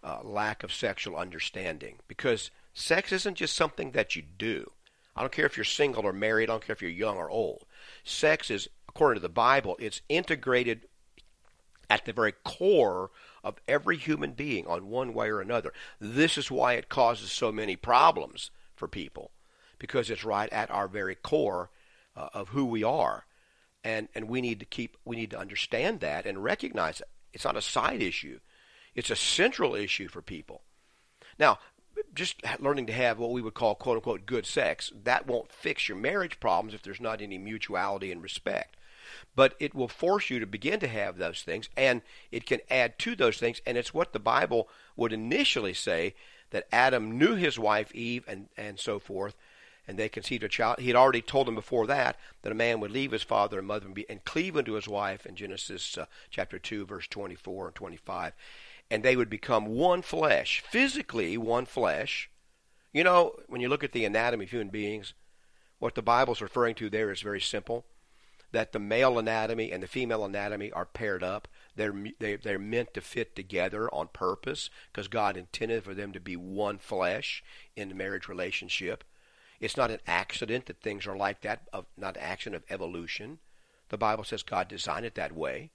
uh, 0.05 0.21
lack 0.23 0.63
of 0.63 0.73
sexual 0.73 1.17
understanding 1.17 1.97
because 2.07 2.51
sex 2.73 3.13
isn't 3.13 3.35
just 3.35 3.57
something 3.57 3.91
that 3.91 4.15
you 4.15 4.23
do. 4.39 4.71
I 5.17 5.23
don't 5.23 5.33
care 5.33 5.47
if 5.47 5.57
you're 5.57 5.65
single 5.65 6.07
or 6.07 6.13
married, 6.13 6.49
I 6.49 6.53
don't 6.53 6.65
care 6.65 6.75
if 6.75 6.83
you're 6.83 6.91
young 6.91 7.17
or 7.17 7.31
old. 7.31 7.65
Sex 8.07 8.53
is, 8.53 8.69
according 8.89 9.21
to 9.21 9.27
the 9.27 9.29
Bible, 9.29 9.77
it's 9.81 10.01
integrated 10.09 10.87
at 11.91 12.05
the 12.05 12.13
very 12.13 12.33
core 12.45 13.11
of 13.43 13.57
every 13.67 13.97
human 13.97 14.31
being 14.31 14.67
on 14.69 14.89
one 14.89 15.13
way 15.13 15.29
or 15.29 15.41
another. 15.41 15.73
This 16.01 16.39
is 16.39 16.51
why 16.51 16.75
it 16.75 16.89
causes 16.89 17.33
so 17.33 17.51
many 17.51 17.75
problems 17.75 18.53
for 18.77 18.87
people 18.87 19.33
because 19.79 20.09
it's 20.09 20.25
right 20.25 20.53
at 20.53 20.71
our 20.71 20.87
very 20.87 21.17
core 21.17 21.71
uh, 22.17 22.29
of 22.33 22.51
who 22.51 22.65
we 22.65 22.85
are. 22.85 23.27
And 23.83 24.09
and 24.15 24.29
we 24.29 24.41
need 24.41 24.61
to 24.61 24.67
keep 24.67 24.97
we 25.05 25.17
need 25.17 25.31
to 25.33 25.39
understand 25.39 26.01
that 26.01 26.27
and 26.27 26.43
recognize 26.43 27.01
it. 27.01 27.09
It's 27.33 27.45
not 27.45 27.57
a 27.57 27.63
side 27.63 28.03
issue. 28.03 28.39
It's 28.95 29.11
a 29.11 29.17
central 29.17 29.75
issue 29.75 30.09
for 30.09 30.23
people. 30.23 30.63
Now, 31.39 31.59
just 32.15 32.43
learning 32.61 32.87
to 32.87 32.93
have 32.93 33.19
what 33.19 33.31
we 33.31 33.43
would 33.43 33.55
call 33.55 33.75
quote 33.75 33.97
unquote 33.97 34.27
good 34.27 34.47
sex, 34.47 34.93
that 35.05 35.27
won't 35.27 35.53
fix 35.53 35.89
your 35.89 35.99
marriage 35.99 36.41
problems 36.41 36.75
if 36.75 36.83
there's 36.83 37.01
not 37.01 37.21
any 37.21 37.39
mutuality 37.39 38.11
and 38.11 38.23
respect. 38.23 38.77
But 39.35 39.55
it 39.61 39.75
will 39.75 39.89
force 39.89 40.31
you 40.31 40.41
to 40.41 40.47
begin 40.47 40.81
to 40.81 40.89
have 40.89 41.17
those 41.17 41.43
things, 41.43 41.69
and 41.77 42.03
it 42.33 42.47
can 42.47 42.61
add 42.71 42.99
to 43.01 43.15
those 43.15 43.39
things. 43.39 43.61
And 43.67 43.79
it's 43.79 43.95
what 43.95 44.13
the 44.13 44.19
Bible 44.19 44.69
would 44.97 45.13
initially 45.13 45.75
say 45.75 46.15
that 46.51 46.67
Adam 46.73 47.19
knew 47.19 47.35
his 47.35 47.59
wife 47.59 47.95
Eve 47.95 48.25
and, 48.27 48.49
and 48.57 48.79
so 48.81 48.99
forth, 48.99 49.37
and 49.87 49.99
they 49.99 50.09
conceived 50.09 50.43
a 50.43 50.49
child. 50.49 50.81
He 50.81 50.89
had 50.89 50.97
already 50.97 51.23
told 51.23 51.47
them 51.47 51.55
before 51.55 51.87
that 51.87 52.19
that 52.43 52.53
a 52.53 52.57
man 52.57 52.81
would 52.81 52.91
leave 52.91 53.13
his 53.13 53.23
father 53.23 53.59
and 53.59 53.69
mother 53.69 53.87
and, 53.87 53.95
be, 53.95 54.09
and 54.09 54.25
cleave 54.25 54.57
unto 54.57 54.73
his 54.73 54.89
wife 54.89 55.27
in 55.27 55.37
Genesis 55.37 55.97
uh, 55.97 56.07
chapter 56.31 56.59
2, 56.59 56.87
verse 56.87 57.07
24 57.07 57.67
and 57.69 57.75
25 57.75 58.33
and 58.91 59.03
they 59.03 59.17
would 59.17 59.31
become 59.31 59.67
one 59.67 60.03
flesh, 60.03 60.63
physically 60.71 61.37
one 61.37 61.67
flesh. 61.67 62.31
You 62.93 63.05
know, 63.05 63.37
when 63.49 63.61
you 63.61 63.69
look 63.69 63.85
at 63.85 63.93
the 63.93 64.05
anatomy 64.05 64.45
of 64.45 64.51
human 64.51 64.69
beings, 64.69 65.15
what 65.79 65.95
the 65.95 66.03
Bible's 66.03 66.41
referring 66.41 66.75
to 66.77 66.89
there 66.89 67.11
is 67.11 67.21
very 67.21 67.41
simple 67.41 67.85
that 68.53 68.73
the 68.73 68.79
male 68.79 69.19
anatomy 69.19 69.71
and 69.73 69.83
the 69.83 69.89
female 69.89 70.25
anatomy 70.25 70.71
are 70.73 70.87
paired 70.87 71.23
up. 71.23 71.49
They're, 71.75 71.95
they, 72.19 72.37
they're 72.37 72.59
meant 72.59 72.95
to 72.95 73.01
fit 73.01 73.37
together 73.37 73.93
on 73.93 74.09
purpose 74.13 74.71
because 74.91 75.09
God 75.09 75.37
intended 75.37 75.85
for 75.85 75.95
them 75.95 76.13
to 76.13 76.21
be 76.21 76.37
one 76.37 76.79
flesh 76.79 77.43
in 77.75 77.89
the 77.89 77.95
marriage 77.95 78.29
relationship. 78.29 79.05
It's 79.61 79.77
not 79.77 79.91
an 79.91 80.01
accident 80.07 80.67
that 80.67 80.81
things 80.81 81.07
are 81.07 81.17
like 81.17 81.43
that, 81.43 81.69
of, 81.73 81.87
not 81.97 82.17
an 82.17 82.23
accident 82.23 82.63
of 82.63 82.71
evolution. 82.73 83.41
The 83.89 83.99
Bible 83.99 84.25
says 84.25 84.43
God 84.43 84.69
designed 84.69 85.07
it 85.07 85.17
that 85.17 85.33
way 85.33 85.71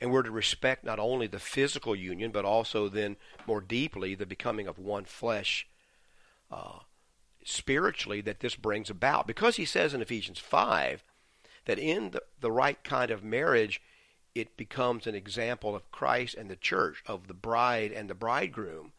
and 0.00 0.10
we're 0.10 0.22
to 0.22 0.30
respect 0.30 0.84
not 0.84 0.98
only 0.98 1.26
the 1.26 1.38
physical 1.38 1.94
union, 1.94 2.30
but 2.30 2.44
also 2.44 2.88
then 2.88 3.16
more 3.46 3.60
deeply 3.60 4.14
the 4.14 4.26
becoming 4.26 4.66
of 4.66 4.78
one 4.78 5.04
flesh 5.04 5.66
uh, 6.50 6.80
spiritually 7.44 8.20
that 8.20 8.40
this 8.40 8.54
brings 8.54 8.90
about. 8.90 9.26
Because 9.26 9.56
he 9.56 9.64
says 9.64 9.94
in 9.94 10.02
Ephesians 10.02 10.38
5 10.38 11.02
that 11.66 11.78
in 11.78 12.10
the, 12.10 12.22
the 12.40 12.52
right 12.52 12.82
kind 12.82 13.10
of 13.10 13.22
marriage, 13.22 13.80
it 14.34 14.56
becomes 14.56 15.06
an 15.06 15.14
example 15.14 15.74
of 15.76 15.90
Christ 15.92 16.34
and 16.34 16.50
the 16.50 16.56
church, 16.56 17.02
of 17.06 17.28
the 17.28 17.34
bride 17.34 17.92
and 17.92 18.08
the 18.08 18.14
bridegroom 18.14 18.92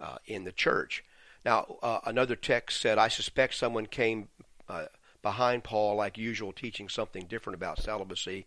uh, 0.00 0.18
in 0.26 0.44
the 0.44 0.52
church. 0.52 1.04
Now, 1.44 1.76
uh, 1.82 2.00
another 2.04 2.36
text 2.36 2.80
said, 2.80 2.98
I 2.98 3.08
suspect 3.08 3.54
someone 3.54 3.86
came 3.86 4.28
uh, 4.68 4.86
behind 5.22 5.64
Paul, 5.64 5.96
like 5.96 6.18
usual, 6.18 6.52
teaching 6.52 6.88
something 6.88 7.24
different 7.24 7.54
about 7.54 7.82
celibacy 7.82 8.46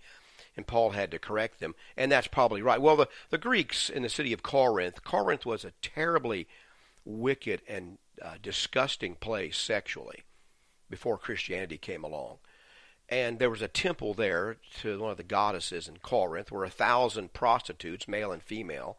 and 0.55 0.67
Paul 0.67 0.91
had 0.91 1.11
to 1.11 1.19
correct 1.19 1.59
them. 1.59 1.75
And 1.97 2.11
that's 2.11 2.27
probably 2.27 2.61
right. 2.61 2.81
Well, 2.81 2.95
the, 2.95 3.07
the 3.29 3.37
Greeks 3.37 3.89
in 3.89 4.03
the 4.03 4.09
city 4.09 4.33
of 4.33 4.43
Corinth, 4.43 5.03
Corinth 5.03 5.45
was 5.45 5.65
a 5.65 5.73
terribly 5.81 6.47
wicked 7.05 7.61
and 7.67 7.97
uh, 8.21 8.35
disgusting 8.41 9.15
place 9.15 9.57
sexually 9.57 10.23
before 10.89 11.17
Christianity 11.17 11.77
came 11.77 12.03
along. 12.03 12.37
And 13.09 13.39
there 13.39 13.49
was 13.49 13.61
a 13.61 13.67
temple 13.67 14.13
there 14.13 14.57
to 14.81 14.99
one 14.99 15.11
of 15.11 15.17
the 15.17 15.23
goddesses 15.23 15.87
in 15.87 15.97
Corinth 15.97 16.51
where 16.51 16.63
a 16.63 16.69
thousand 16.69 17.33
prostitutes, 17.33 18.07
male 18.07 18.31
and 18.31 18.41
female, 18.41 18.97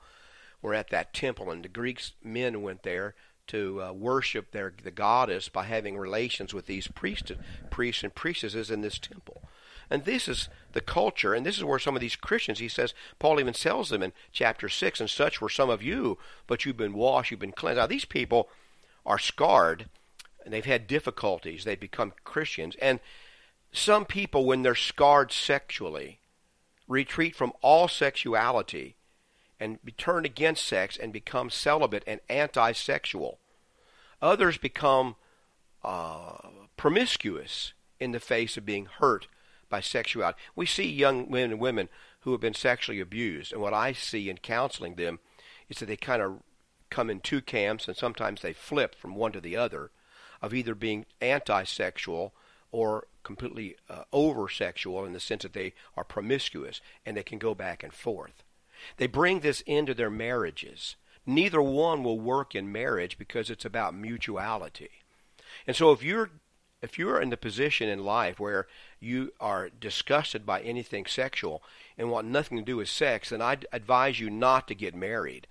were 0.60 0.74
at 0.74 0.90
that 0.90 1.14
temple. 1.14 1.50
And 1.50 1.64
the 1.64 1.68
Greeks 1.68 2.12
men 2.22 2.62
went 2.62 2.82
there 2.82 3.14
to 3.46 3.82
uh, 3.82 3.92
worship 3.92 4.50
their 4.50 4.72
the 4.82 4.90
goddess 4.90 5.48
by 5.48 5.64
having 5.64 5.98
relations 5.98 6.54
with 6.54 6.66
these 6.66 6.88
priests, 6.88 7.32
priests 7.70 8.02
and 8.02 8.14
priestesses 8.14 8.70
in 8.70 8.80
this 8.80 8.98
temple. 8.98 9.42
And 9.90 10.05
this 10.05 10.29
is 10.29 10.49
the 10.73 10.81
culture, 10.81 11.35
and 11.35 11.44
this 11.44 11.57
is 11.57 11.64
where 11.64 11.79
some 11.79 11.94
of 11.94 12.01
these 12.01 12.16
Christians, 12.16 12.59
he 12.59 12.68
says, 12.68 12.94
Paul 13.18 13.38
even 13.38 13.55
tells 13.55 13.88
them 13.88 14.03
in 14.03 14.12
chapter 14.33 14.68
6, 14.68 15.01
and 15.01 15.11
such 15.11 15.40
were 15.40 15.49
some 15.49 15.70
of 15.70 15.83
you, 15.83 16.18
but 16.47 16.64
you've 16.64 16.77
been 16.77 16.94
washed, 16.94 17.31
you've 17.31 17.40
been 17.40 17.53
cleansed. 17.53 17.79
Now, 17.79 17.87
these 17.87 18.05
people 18.05 18.49
are 19.07 19.18
scarred, 19.18 19.87
and 20.44 20.53
they've 20.53 20.64
had 20.64 20.87
difficulties. 20.87 21.64
They've 21.64 21.79
become 21.79 22.12
Christians. 22.25 22.77
And 22.81 23.01
some 23.73 24.05
people, 24.05 24.44
when 24.44 24.62
they're 24.62 24.75
scarred 24.75 25.33
sexually, 25.33 26.20
retreat 26.88 27.35
from 27.35 27.53
all 27.62 27.88
sexuality 27.88 28.97
and 29.61 29.79
turn 29.97 30.25
against 30.25 30.66
sex 30.66 30.97
and 30.97 31.12
become 31.12 31.51
celibate 31.51 32.05
and 32.07 32.20
anti 32.29 32.73
sexual. 32.73 33.38
Others 34.20 34.59
become 34.59 35.16
uh, 35.83 36.37
promiscuous 36.77 37.73
in 38.01 38.12
the 38.12 38.20
face 38.20 38.57
of 38.57 38.66
being 38.66 38.87
hurt 38.87 39.27
by 39.74 39.80
sexuality. 39.80 40.38
We 40.54 40.66
see 40.66 40.88
young 40.88 41.28
men 41.28 41.50
and 41.50 41.58
women 41.58 41.88
who 42.20 42.30
have 42.30 42.40
been 42.40 42.54
sexually 42.54 43.00
abused, 43.00 43.52
and 43.52 43.60
what 43.60 43.74
I 43.74 43.92
see 43.92 44.30
in 44.30 44.38
counseling 44.38 44.94
them 44.94 45.18
is 45.68 45.78
that 45.78 45.87
they 45.87 45.96
kind 45.96 46.22
of 46.22 46.42
come 46.90 47.10
in 47.10 47.18
two 47.18 47.40
camps, 47.40 47.88
and 47.88 47.96
sometimes 47.96 48.40
they 48.40 48.52
flip 48.52 48.94
from 48.94 49.16
one 49.16 49.32
to 49.32 49.40
the 49.40 49.56
other, 49.56 49.90
of 50.40 50.54
either 50.54 50.76
being 50.76 51.06
anti-sexual 51.20 52.32
or 52.70 53.08
completely 53.24 53.74
uh, 53.90 54.04
over-sexual 54.12 55.04
in 55.04 55.12
the 55.12 55.18
sense 55.18 55.42
that 55.42 55.54
they 55.54 55.72
are 55.96 56.04
promiscuous, 56.04 56.80
and 57.04 57.16
they 57.16 57.24
can 57.24 57.38
go 57.38 57.52
back 57.52 57.82
and 57.82 57.92
forth. 57.92 58.44
They 58.98 59.08
bring 59.08 59.40
this 59.40 59.60
into 59.62 59.92
their 59.92 60.10
marriages. 60.10 60.94
Neither 61.26 61.60
one 61.60 62.04
will 62.04 62.20
work 62.20 62.54
in 62.54 62.70
marriage 62.70 63.18
because 63.18 63.50
it's 63.50 63.64
about 63.64 63.92
mutuality. 63.92 64.90
And 65.66 65.74
so 65.74 65.90
if 65.90 66.00
you're 66.04 66.30
if 66.85 66.99
you're 66.99 67.20
in 67.20 67.31
the 67.31 67.37
position 67.37 67.88
in 67.88 68.05
life 68.05 68.38
where 68.38 68.66
you 69.01 69.33
are 69.40 69.70
disgusted 69.81 70.47
by 70.47 70.61
anything 70.61 71.07
sexual 71.07 71.62
and 71.99 72.11
want 72.11 72.29
nothing 72.29 72.59
to 72.59 72.64
do 72.64 72.77
with 72.77 72.88
sex, 72.88 73.31
then 73.31 73.40
I'd 73.40 73.66
advise 73.73 74.20
you 74.20 74.31
not 74.31 74.68
to 74.68 74.75
get 74.75 74.94
married. 74.94 75.47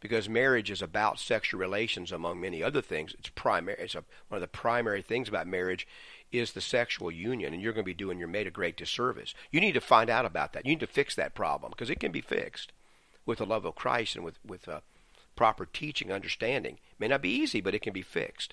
Because 0.00 0.28
marriage 0.28 0.70
is 0.70 0.82
about 0.82 1.18
sexual 1.18 1.58
relations, 1.58 2.12
among 2.12 2.40
many 2.40 2.62
other 2.62 2.82
things. 2.82 3.14
It's 3.18 3.30
primary. 3.30 3.78
It's 3.80 3.94
a, 3.94 4.04
one 4.28 4.36
of 4.36 4.40
the 4.42 4.48
primary 4.48 5.00
things 5.00 5.28
about 5.28 5.46
marriage 5.46 5.86
is 6.30 6.52
the 6.52 6.60
sexual 6.60 7.10
union, 7.10 7.54
and 7.54 7.62
you're 7.62 7.72
going 7.72 7.84
to 7.84 7.86
be 7.86 7.94
doing 7.94 8.18
your 8.18 8.28
mate 8.28 8.46
a 8.46 8.50
great 8.50 8.76
disservice. 8.76 9.34
You 9.50 9.60
need 9.60 9.72
to 9.72 9.80
find 9.80 10.10
out 10.10 10.26
about 10.26 10.52
that. 10.52 10.66
You 10.66 10.72
need 10.72 10.80
to 10.80 10.86
fix 10.86 11.14
that 11.14 11.34
problem 11.34 11.70
because 11.70 11.88
it 11.88 12.00
can 12.00 12.12
be 12.12 12.20
fixed 12.20 12.72
with 13.24 13.38
the 13.38 13.46
love 13.46 13.64
of 13.64 13.76
Christ 13.76 14.16
and 14.16 14.24
with 14.24 14.38
with 14.44 14.68
uh, 14.68 14.80
proper 15.36 15.66
teaching, 15.66 16.12
understanding. 16.12 16.74
It 16.74 17.00
may 17.00 17.08
not 17.08 17.22
be 17.22 17.30
easy, 17.30 17.60
but 17.60 17.74
it 17.74 17.82
can 17.82 17.92
be 17.92 18.02
fixed. 18.02 18.52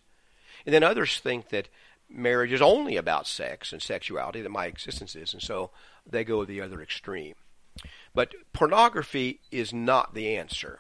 And 0.65 0.73
then 0.73 0.83
others 0.83 1.19
think 1.19 1.49
that 1.49 1.67
marriage 2.11 2.51
is 2.51 2.61
only 2.61 2.97
about 2.97 3.27
sex 3.27 3.71
and 3.71 3.81
sexuality, 3.81 4.41
that 4.41 4.49
my 4.49 4.65
existence 4.65 5.15
is, 5.15 5.33
and 5.33 5.41
so 5.41 5.71
they 6.05 6.23
go 6.23 6.45
the 6.45 6.61
other 6.61 6.81
extreme. 6.81 7.35
But 8.13 8.33
pornography 8.53 9.39
is 9.51 9.73
not 9.73 10.13
the 10.13 10.35
answer. 10.35 10.79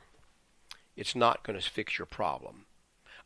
It's 0.95 1.15
not 1.15 1.43
going 1.43 1.59
to 1.59 1.69
fix 1.69 1.97
your 1.97 2.05
problem. 2.05 2.65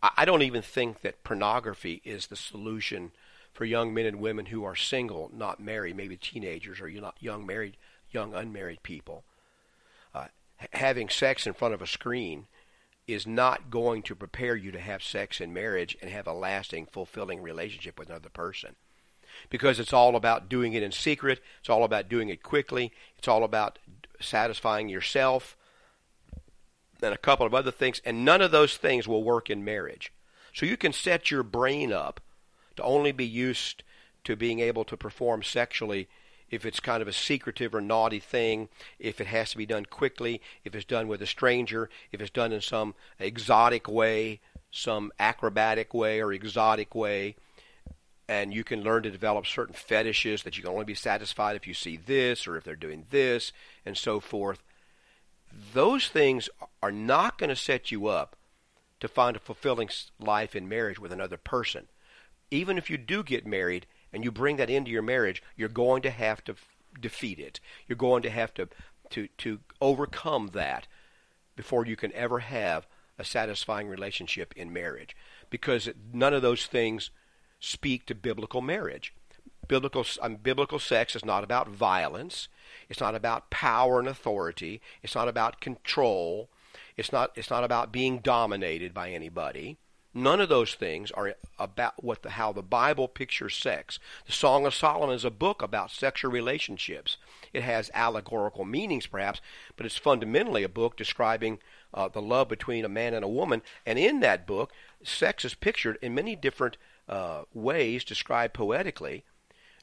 I 0.01 0.25
don't 0.25 0.43
even 0.43 0.61
think 0.61 1.01
that 1.01 1.23
pornography 1.23 2.01
is 2.03 2.27
the 2.27 2.35
solution 2.35 3.11
for 3.53 3.65
young 3.65 3.93
men 3.93 4.05
and 4.05 4.19
women 4.19 4.47
who 4.47 4.63
are 4.63 4.75
single, 4.75 5.31
not 5.33 5.59
married, 5.59 5.95
maybe 5.95 6.17
teenagers 6.17 6.79
or 6.79 6.89
young 6.89 7.45
married, 7.45 7.77
young 8.11 8.35
unmarried 8.35 8.83
people. 8.83 9.23
Uh, 10.13 10.27
having 10.73 11.09
sex 11.09 11.47
in 11.47 11.53
front 11.53 11.73
of 11.73 11.81
a 11.81 11.87
screen 11.87 12.47
is 13.07 13.27
not 13.27 13.69
going 13.69 14.01
to 14.03 14.15
prepare 14.15 14.55
you 14.55 14.71
to 14.71 14.79
have 14.79 15.03
sex 15.03 15.39
in 15.39 15.53
marriage 15.53 15.97
and 16.01 16.09
have 16.09 16.27
a 16.27 16.33
lasting, 16.33 16.87
fulfilling 16.87 17.41
relationship 17.41 17.99
with 17.99 18.09
another 18.09 18.29
person. 18.29 18.75
Because 19.49 19.79
it's 19.79 19.93
all 19.93 20.15
about 20.15 20.49
doing 20.49 20.73
it 20.73 20.83
in 20.83 20.91
secret, 20.91 21.41
it's 21.59 21.69
all 21.69 21.83
about 21.83 22.09
doing 22.09 22.29
it 22.29 22.41
quickly, 22.41 22.91
it's 23.17 23.27
all 23.27 23.43
about 23.43 23.79
satisfying 24.19 24.89
yourself, 24.89 25.57
and 27.01 27.13
a 27.13 27.17
couple 27.17 27.45
of 27.45 27.53
other 27.53 27.71
things, 27.71 28.01
and 28.05 28.25
none 28.25 28.41
of 28.41 28.51
those 28.51 28.77
things 28.77 29.07
will 29.07 29.23
work 29.23 29.49
in 29.49 29.63
marriage. 29.63 30.11
So 30.53 30.65
you 30.65 30.77
can 30.77 30.93
set 30.93 31.29
your 31.29 31.43
brain 31.43 31.91
up 31.91 32.21
to 32.77 32.83
only 32.83 33.11
be 33.11 33.27
used 33.27 33.83
to 34.23 34.35
being 34.35 34.59
able 34.59 34.85
to 34.85 34.97
perform 34.97 35.43
sexually 35.43 36.07
if 36.49 36.65
it's 36.65 36.79
kind 36.79 37.01
of 37.01 37.07
a 37.07 37.13
secretive 37.13 37.73
or 37.73 37.81
naughty 37.81 38.19
thing, 38.19 38.69
if 38.99 39.19
it 39.19 39.27
has 39.27 39.51
to 39.51 39.57
be 39.57 39.65
done 39.65 39.85
quickly, 39.85 40.41
if 40.63 40.75
it's 40.75 40.85
done 40.85 41.07
with 41.07 41.21
a 41.21 41.27
stranger, 41.27 41.89
if 42.11 42.21
it's 42.21 42.29
done 42.29 42.51
in 42.51 42.61
some 42.61 42.95
exotic 43.19 43.87
way, 43.87 44.39
some 44.71 45.11
acrobatic 45.19 45.93
way 45.93 46.21
or 46.21 46.31
exotic 46.31 46.93
way, 46.93 47.35
and 48.27 48.53
you 48.53 48.63
can 48.63 48.83
learn 48.83 49.03
to 49.03 49.11
develop 49.11 49.45
certain 49.45 49.75
fetishes 49.75 50.43
that 50.43 50.57
you 50.57 50.63
can 50.63 50.71
only 50.71 50.85
be 50.85 50.95
satisfied 50.95 51.55
if 51.55 51.67
you 51.67 51.73
see 51.73 51.97
this 51.97 52.47
or 52.47 52.57
if 52.57 52.63
they're 52.63 52.75
doing 52.75 53.05
this 53.09 53.51
and 53.85 53.97
so 53.97 54.19
forth. 54.19 54.63
Those 55.73 56.07
things 56.07 56.49
are 56.81 56.91
not 56.91 57.37
going 57.37 57.49
to 57.49 57.55
set 57.55 57.91
you 57.91 58.07
up 58.07 58.35
to 58.99 59.07
find 59.07 59.35
a 59.35 59.39
fulfilling 59.39 59.89
life 60.19 60.55
in 60.55 60.67
marriage 60.67 60.99
with 60.99 61.11
another 61.11 61.37
person. 61.37 61.87
Even 62.49 62.77
if 62.77 62.89
you 62.89 62.97
do 62.97 63.23
get 63.23 63.45
married, 63.45 63.85
and 64.15 64.23
you 64.23 64.31
bring 64.31 64.55
that 64.55 64.69
into 64.69 64.89
your 64.89 65.01
marriage, 65.01 65.43
you're 65.57 65.67
going 65.67 66.01
to 66.01 66.09
have 66.09 66.41
to 66.45 66.53
f- 66.53 66.69
defeat 66.99 67.37
it. 67.37 67.59
You're 67.85 67.97
going 67.97 68.23
to 68.23 68.29
have 68.29 68.53
to, 68.53 68.69
to, 69.09 69.27
to 69.39 69.59
overcome 69.81 70.51
that 70.53 70.87
before 71.57 71.85
you 71.85 71.97
can 71.97 72.13
ever 72.13 72.39
have 72.39 72.87
a 73.19 73.25
satisfying 73.25 73.89
relationship 73.89 74.53
in 74.55 74.71
marriage. 74.71 75.17
Because 75.49 75.89
none 76.13 76.33
of 76.33 76.41
those 76.41 76.65
things 76.65 77.11
speak 77.59 78.05
to 78.05 78.15
biblical 78.15 78.61
marriage. 78.61 79.13
Biblical, 79.67 80.05
um, 80.21 80.37
biblical 80.37 80.79
sex 80.79 81.13
is 81.13 81.25
not 81.25 81.43
about 81.43 81.67
violence. 81.67 82.47
It's 82.87 83.01
not 83.01 83.15
about 83.15 83.49
power 83.49 83.99
and 83.99 84.07
authority. 84.07 84.79
It's 85.03 85.15
not 85.15 85.27
about 85.27 85.59
control. 85.59 86.47
It's 86.95 87.11
not, 87.11 87.31
it's 87.35 87.49
not 87.49 87.65
about 87.65 87.91
being 87.91 88.19
dominated 88.19 88.93
by 88.93 89.09
anybody. 89.09 89.77
None 90.17 90.39
of 90.39 90.47
those 90.47 90.75
things 90.75 91.11
are 91.11 91.35
about 91.59 92.01
what 92.01 92.23
the, 92.23 92.29
how 92.31 92.53
the 92.53 92.61
Bible 92.61 93.09
pictures 93.09 93.57
sex. 93.57 93.99
The 94.25 94.31
Song 94.31 94.65
of 94.65 94.73
Solomon 94.73 95.13
is 95.13 95.25
a 95.25 95.29
book 95.29 95.61
about 95.61 95.91
sexual 95.91 96.31
relationships. 96.31 97.17
It 97.51 97.63
has 97.63 97.91
allegorical 97.93 98.63
meanings, 98.63 99.07
perhaps, 99.07 99.41
but 99.75 99.85
it's 99.85 99.97
fundamentally 99.97 100.63
a 100.63 100.69
book 100.69 100.95
describing 100.95 101.59
uh, 101.93 102.07
the 102.07 102.21
love 102.21 102.47
between 102.47 102.85
a 102.85 102.89
man 102.89 103.13
and 103.13 103.25
a 103.25 103.27
woman. 103.27 103.61
And 103.85 103.99
in 103.99 104.21
that 104.21 104.47
book, 104.47 104.71
sex 105.03 105.43
is 105.43 105.53
pictured 105.53 105.97
in 106.01 106.15
many 106.15 106.37
different 106.37 106.77
uh, 107.09 107.41
ways, 107.53 108.05
described 108.05 108.53
poetically. 108.53 109.25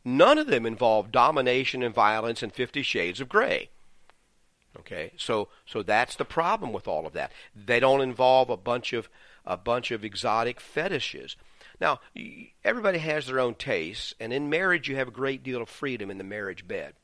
None 0.03 0.39
of 0.39 0.47
them 0.47 0.65
involve 0.65 1.13
domination 1.13 1.83
and 1.83 1.95
violence 1.95 2.43
and 2.43 2.55
Fifty 2.55 2.83
Shades 2.83 3.21
of 3.21 3.29
Grey. 3.29 3.69
Okay, 4.79 5.13
so 5.19 5.49
so 5.67 5.83
that's 5.83 6.17
the 6.17 6.25
problem 6.25 6.73
with 6.73 6.89
all 6.89 7.07
of 7.07 7.13
that. 7.13 7.31
They 7.55 7.79
don't 7.79 8.01
involve 8.01 8.49
a 8.49 8.57
bunch 8.57 8.95
of 8.95 9.11
a 9.45 9.57
bunch 9.57 9.91
of 9.91 10.05
exotic 10.05 10.61
fetishes. 10.61 11.37
Now, 11.81 12.01
everybody 12.65 12.99
has 12.99 13.27
their 13.27 13.41
own 13.41 13.55
tastes, 13.55 14.15
and 14.21 14.33
in 14.33 14.49
marriage, 14.49 14.89
you 14.89 14.97
have 14.97 15.09
a 15.09 15.13
great 15.13 15.43
deal 15.43 15.63
of 15.63 15.69
freedom 15.69 16.11
in 16.11 16.19
the 16.19 16.25
marriage 16.25 16.69
bed. 16.69 16.95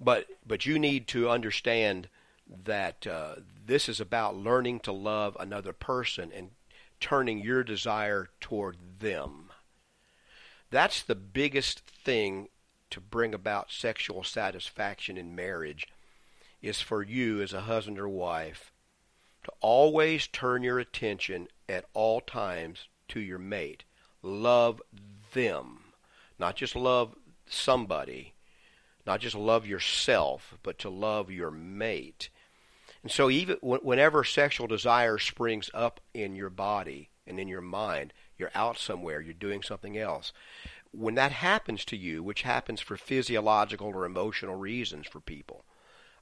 But 0.00 0.26
but 0.44 0.66
you 0.66 0.78
need 0.78 1.06
to 1.08 1.30
understand 1.30 2.08
that 2.64 3.06
uh, 3.06 3.36
this 3.64 3.88
is 3.88 4.00
about 4.00 4.36
learning 4.36 4.80
to 4.80 4.92
love 4.92 5.36
another 5.38 5.72
person 5.72 6.32
and 6.34 6.50
turning 6.98 7.38
your 7.38 7.62
desire 7.62 8.28
toward 8.40 8.76
them. 8.98 9.50
That's 10.70 11.02
the 11.02 11.14
biggest 11.14 11.80
thing 11.80 12.48
to 12.90 13.00
bring 13.00 13.34
about 13.34 13.70
sexual 13.70 14.24
satisfaction 14.24 15.16
in 15.16 15.36
marriage 15.36 15.86
is 16.60 16.80
for 16.80 17.02
you 17.02 17.40
as 17.40 17.52
a 17.52 17.62
husband 17.62 17.98
or 17.98 18.08
wife 18.08 18.71
to 19.44 19.52
always 19.60 20.26
turn 20.26 20.62
your 20.62 20.78
attention 20.78 21.48
at 21.68 21.84
all 21.94 22.20
times 22.20 22.88
to 23.08 23.20
your 23.20 23.38
mate. 23.38 23.84
Love 24.22 24.80
them. 25.32 25.80
Not 26.38 26.56
just 26.56 26.76
love 26.76 27.14
somebody, 27.46 28.34
not 29.06 29.20
just 29.20 29.34
love 29.34 29.66
yourself, 29.66 30.54
but 30.62 30.78
to 30.80 30.88
love 30.88 31.30
your 31.30 31.50
mate. 31.50 32.30
And 33.02 33.10
so, 33.10 33.28
even 33.30 33.56
whenever 33.60 34.22
sexual 34.22 34.68
desire 34.68 35.18
springs 35.18 35.70
up 35.74 36.00
in 36.14 36.36
your 36.36 36.50
body 36.50 37.10
and 37.26 37.40
in 37.40 37.48
your 37.48 37.60
mind, 37.60 38.12
you're 38.38 38.52
out 38.54 38.78
somewhere, 38.78 39.20
you're 39.20 39.34
doing 39.34 39.62
something 39.62 39.98
else. 39.98 40.32
When 40.92 41.14
that 41.16 41.32
happens 41.32 41.84
to 41.86 41.96
you, 41.96 42.22
which 42.22 42.42
happens 42.42 42.80
for 42.80 42.96
physiological 42.96 43.88
or 43.88 44.04
emotional 44.04 44.56
reasons 44.56 45.08
for 45.08 45.20
people, 45.20 45.64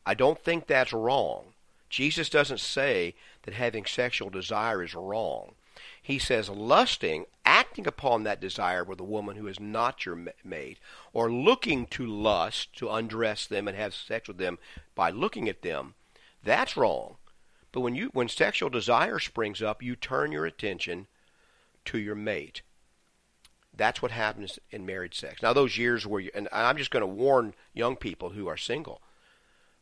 I 0.07 0.15
don't 0.15 0.39
think 0.39 0.67
that's 0.67 0.93
wrong. 0.93 1.53
Jesus 1.91 2.29
doesn't 2.29 2.61
say 2.61 3.15
that 3.43 3.55
having 3.55 3.85
sexual 3.85 4.31
desire 4.31 4.83
is 4.83 4.95
wrong. 4.95 5.55
He 6.01 6.19
says 6.19 6.49
lusting, 6.49 7.27
acting 7.45 7.87
upon 7.87 8.23
that 8.23 8.41
desire 8.41 8.85
with 8.85 9.01
a 9.01 9.05
woman 9.05 9.37
who 9.37 9.49
is 9.49 9.61
not 9.61 10.07
your 10.07 10.17
mate, 10.45 10.79
or 11.13 11.31
looking 11.31 11.87
to 11.89 12.07
lust, 12.07 12.75
to 12.77 12.89
undress 12.89 13.47
them 13.47 13.67
and 13.67 13.77
have 13.77 13.95
sex 13.95 14.29
with 14.29 14.39
them 14.39 14.59
by 14.95 15.11
looking 15.11 15.49
at 15.49 15.63
them, 15.63 15.95
that's 16.43 16.77
wrong. 16.77 17.17
But 17.73 17.81
when 17.81 17.95
you 17.95 18.11
when 18.13 18.29
sexual 18.29 18.71
desire 18.71 19.19
springs 19.19 19.63
up, 19.63 19.83
you 19.83 19.95
turn 19.95 20.33
your 20.33 20.47
attention 20.47 21.07
to 21.87 21.99
your 21.99 22.15
mate. 22.15 22.63
That's 23.77 24.03
what 24.03 24.11
happens 24.11 24.59
in 24.71 24.85
married 24.85 25.15
sex. 25.15 25.43
Now 25.43 25.53
those 25.53 25.79
years 25.79 26.07
where 26.07 26.21
you 26.21 26.31
and 26.35 26.49
I'm 26.53 26.77
just 26.77 26.91
going 26.91 27.03
to 27.03 27.07
warn 27.07 27.55
young 27.73 27.97
people 27.97 28.31
who 28.31 28.49
are 28.49 28.57
single 28.57 29.01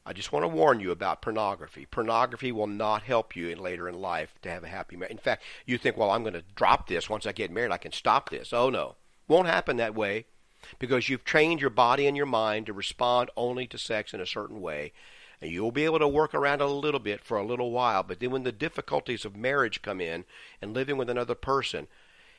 I 0.09 0.15
just 0.15 0.33
want 0.33 0.43
to 0.43 0.49
warn 0.49 0.81
you 0.81 0.91
about 0.91 1.21
pornography. 1.21 1.85
Pornography 1.85 2.51
will 2.51 2.67
not 2.67 3.03
help 3.03 3.37
you 3.37 3.51
in 3.51 3.59
later 3.59 3.91
in 3.91 4.01
life 4.01 4.33
to 4.41 4.51
have 4.51 4.65
a 4.65 4.69
happy 4.69 4.97
marriage. 4.97 5.13
In 5.13 5.19
fact, 5.19 5.43
you 5.67 5.77
think, 5.77 5.99
well, 5.99 6.11
I'm 6.11 6.23
going 6.23 6.33
to 6.33 6.45
drop 6.57 6.89
this 6.89 7.11
once 7.11 7.27
I 7.27 7.33
get 7.33 7.51
married. 7.51 7.73
I 7.73 7.77
can 7.77 7.93
stop 7.93 8.31
this. 8.31 8.55
Oh 8.55 8.71
no, 8.71 8.97
won't 9.29 9.49
happen 9.49 9.77
that 9.77 9.95
way, 9.95 10.25
because 10.79 11.11
you've 11.11 11.25
trained 11.25 11.61
your 11.61 11.69
body 11.69 12.07
and 12.07 12.17
your 12.17 12.25
mind 12.25 12.65
to 12.67 12.73
respond 12.73 13.31
only 13.37 13.67
to 13.67 13.77
sex 13.77 14.15
in 14.15 14.21
a 14.23 14.27
certain 14.27 14.63
way, 14.63 14.95
and 15.43 15.51
you'll 15.51 15.73
be 15.73 15.85
able 15.85 15.99
to 15.99 16.09
work 16.09 16.33
around 16.33 16.63
a 16.63 16.67
little 16.67 17.01
bit 17.01 17.23
for 17.23 17.37
a 17.37 17.45
little 17.45 17.71
while. 17.71 18.03
But 18.03 18.19
then, 18.19 18.31
when 18.31 18.45
the 18.45 18.51
difficulties 18.51 19.27
of 19.27 19.37
marriage 19.37 19.83
come 19.83 20.01
in 20.01 20.25
and 20.63 20.73
living 20.73 20.97
with 20.97 21.11
another 21.11 21.35
person, 21.35 21.87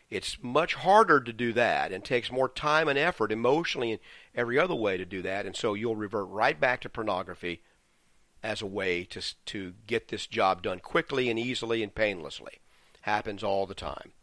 it's 0.09 0.37
much 0.41 0.73
harder 0.75 1.19
to 1.19 1.31
do 1.31 1.53
that 1.53 1.91
and 1.91 2.03
takes 2.03 2.31
more 2.31 2.49
time 2.49 2.87
and 2.87 2.97
effort 2.97 3.31
emotionally 3.31 3.91
and 3.91 3.99
every 4.33 4.57
other 4.57 4.75
way 4.75 4.97
to 4.97 5.05
do 5.05 5.21
that. 5.21 5.45
And 5.45 5.55
so 5.55 5.73
you'll 5.73 5.95
revert 5.95 6.27
right 6.29 6.59
back 6.59 6.81
to 6.81 6.89
pornography 6.89 7.61
as 8.41 8.61
a 8.61 8.65
way 8.65 9.03
to, 9.03 9.21
to 9.45 9.73
get 9.85 10.07
this 10.07 10.25
job 10.25 10.63
done 10.63 10.79
quickly 10.79 11.29
and 11.29 11.37
easily 11.37 11.83
and 11.83 11.93
painlessly. 11.93 12.59
Happens 13.01 13.43
all 13.43 13.67
the 13.67 13.75
time. 13.75 14.13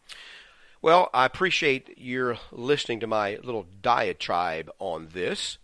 Well, 0.82 1.09
I 1.14 1.24
appreciate 1.24 1.97
your 1.97 2.39
listening 2.51 3.01
to 3.01 3.07
my 3.07 3.39
little 3.43 3.66
diatribe 3.82 4.70
on 4.78 5.09
this 5.12 5.59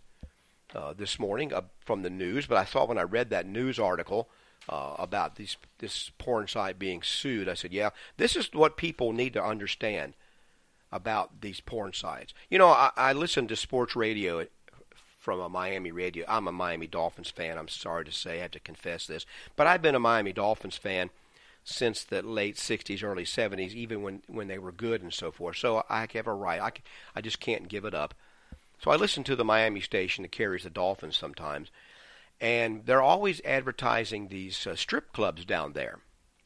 uh, 0.73 0.93
this 0.93 1.19
morning 1.19 1.53
uh, 1.53 1.61
from 1.79 2.01
the 2.01 2.09
news. 2.09 2.47
But 2.47 2.57
I 2.57 2.63
thought 2.63 2.89
when 2.89 2.97
I 2.97 3.03
read 3.03 3.29
that 3.29 3.45
news 3.45 3.77
article 3.77 4.29
uh, 4.69 4.95
about 4.97 5.35
these, 5.35 5.57
this 5.79 6.11
porn 6.17 6.47
site 6.47 6.79
being 6.79 7.01
sued. 7.01 7.49
I 7.49 7.53
said, 7.53 7.73
yeah, 7.73 7.89
this 8.17 8.35
is 8.35 8.49
what 8.53 8.77
people 8.77 9.13
need 9.13 9.33
to 9.33 9.43
understand 9.43 10.13
about 10.91 11.41
these 11.41 11.59
porn 11.59 11.93
sites. 11.93 12.33
You 12.49 12.59
know, 12.59 12.69
I, 12.69 12.91
I 12.95 13.13
listen 13.13 13.47
to 13.47 13.55
sports 13.55 13.95
radio 13.95 14.45
from 15.19 15.39
a 15.39 15.49
Miami 15.49 15.91
radio. 15.91 16.25
I'm 16.27 16.47
a 16.47 16.51
Miami 16.51 16.87
Dolphins 16.87 17.29
fan. 17.29 17.57
I'm 17.57 17.67
sorry 17.67 18.05
to 18.05 18.11
say, 18.11 18.39
I 18.39 18.41
have 18.43 18.51
to 18.51 18.59
confess 18.59 19.07
this, 19.07 19.25
but 19.55 19.67
I've 19.67 19.81
been 19.81 19.95
a 19.95 19.99
Miami 19.99 20.33
Dolphins 20.33 20.77
fan 20.77 21.09
since 21.63 22.03
the 22.03 22.21
late 22.21 22.57
60s, 22.57 23.03
early 23.03 23.23
70s, 23.23 23.73
even 23.73 24.01
when, 24.01 24.21
when 24.27 24.47
they 24.49 24.57
were 24.57 24.71
good 24.71 25.01
and 25.01 25.13
so 25.13 25.31
forth. 25.31 25.57
So 25.57 25.83
I 25.89 26.07
have 26.13 26.27
a 26.27 26.33
right. 26.33 26.61
I, 26.61 26.71
I 27.15 27.21
just 27.21 27.39
can't 27.39 27.69
give 27.69 27.85
it 27.85 27.93
up. 27.93 28.13
So 28.83 28.91
I 28.91 28.97
listen 28.97 29.23
to 29.23 29.35
the 29.37 29.45
Miami 29.45 29.79
station 29.79 30.23
that 30.23 30.31
carries 30.33 30.63
the 30.63 30.69
Dolphins 30.69 31.15
sometimes, 31.15 31.71
and 32.43 32.85
they're 32.85 33.01
always 33.01 33.39
advertising 33.45 34.27
these 34.27 34.67
uh, 34.67 34.75
strip 34.75 35.13
clubs 35.13 35.45
down 35.45 35.71
there. 35.71 35.99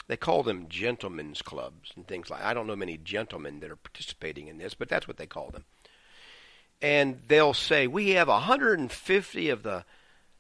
they 0.08 0.16
call 0.16 0.44
them 0.44 0.70
gentlemen's 0.70 1.42
clubs 1.42 1.92
and 1.96 2.08
things 2.08 2.30
like. 2.30 2.42
I 2.44 2.54
don't 2.54 2.68
know 2.68 2.76
many 2.76 2.98
gentlemen 2.98 3.60
that 3.62 3.72
are 3.72 3.76
participating 3.76 4.48
in 4.48 4.60
this, 4.60 4.76
but 4.76 4.90
that's 4.90 5.08
what 5.08 5.18
they 5.18 5.26
call 5.26 5.50
them. 5.50 5.66
And 6.84 7.22
they'll 7.28 7.56
say 7.56 7.88
we 7.88 8.12
have 8.12 8.28
150 8.28 9.50
of 9.50 9.64
the 9.64 9.86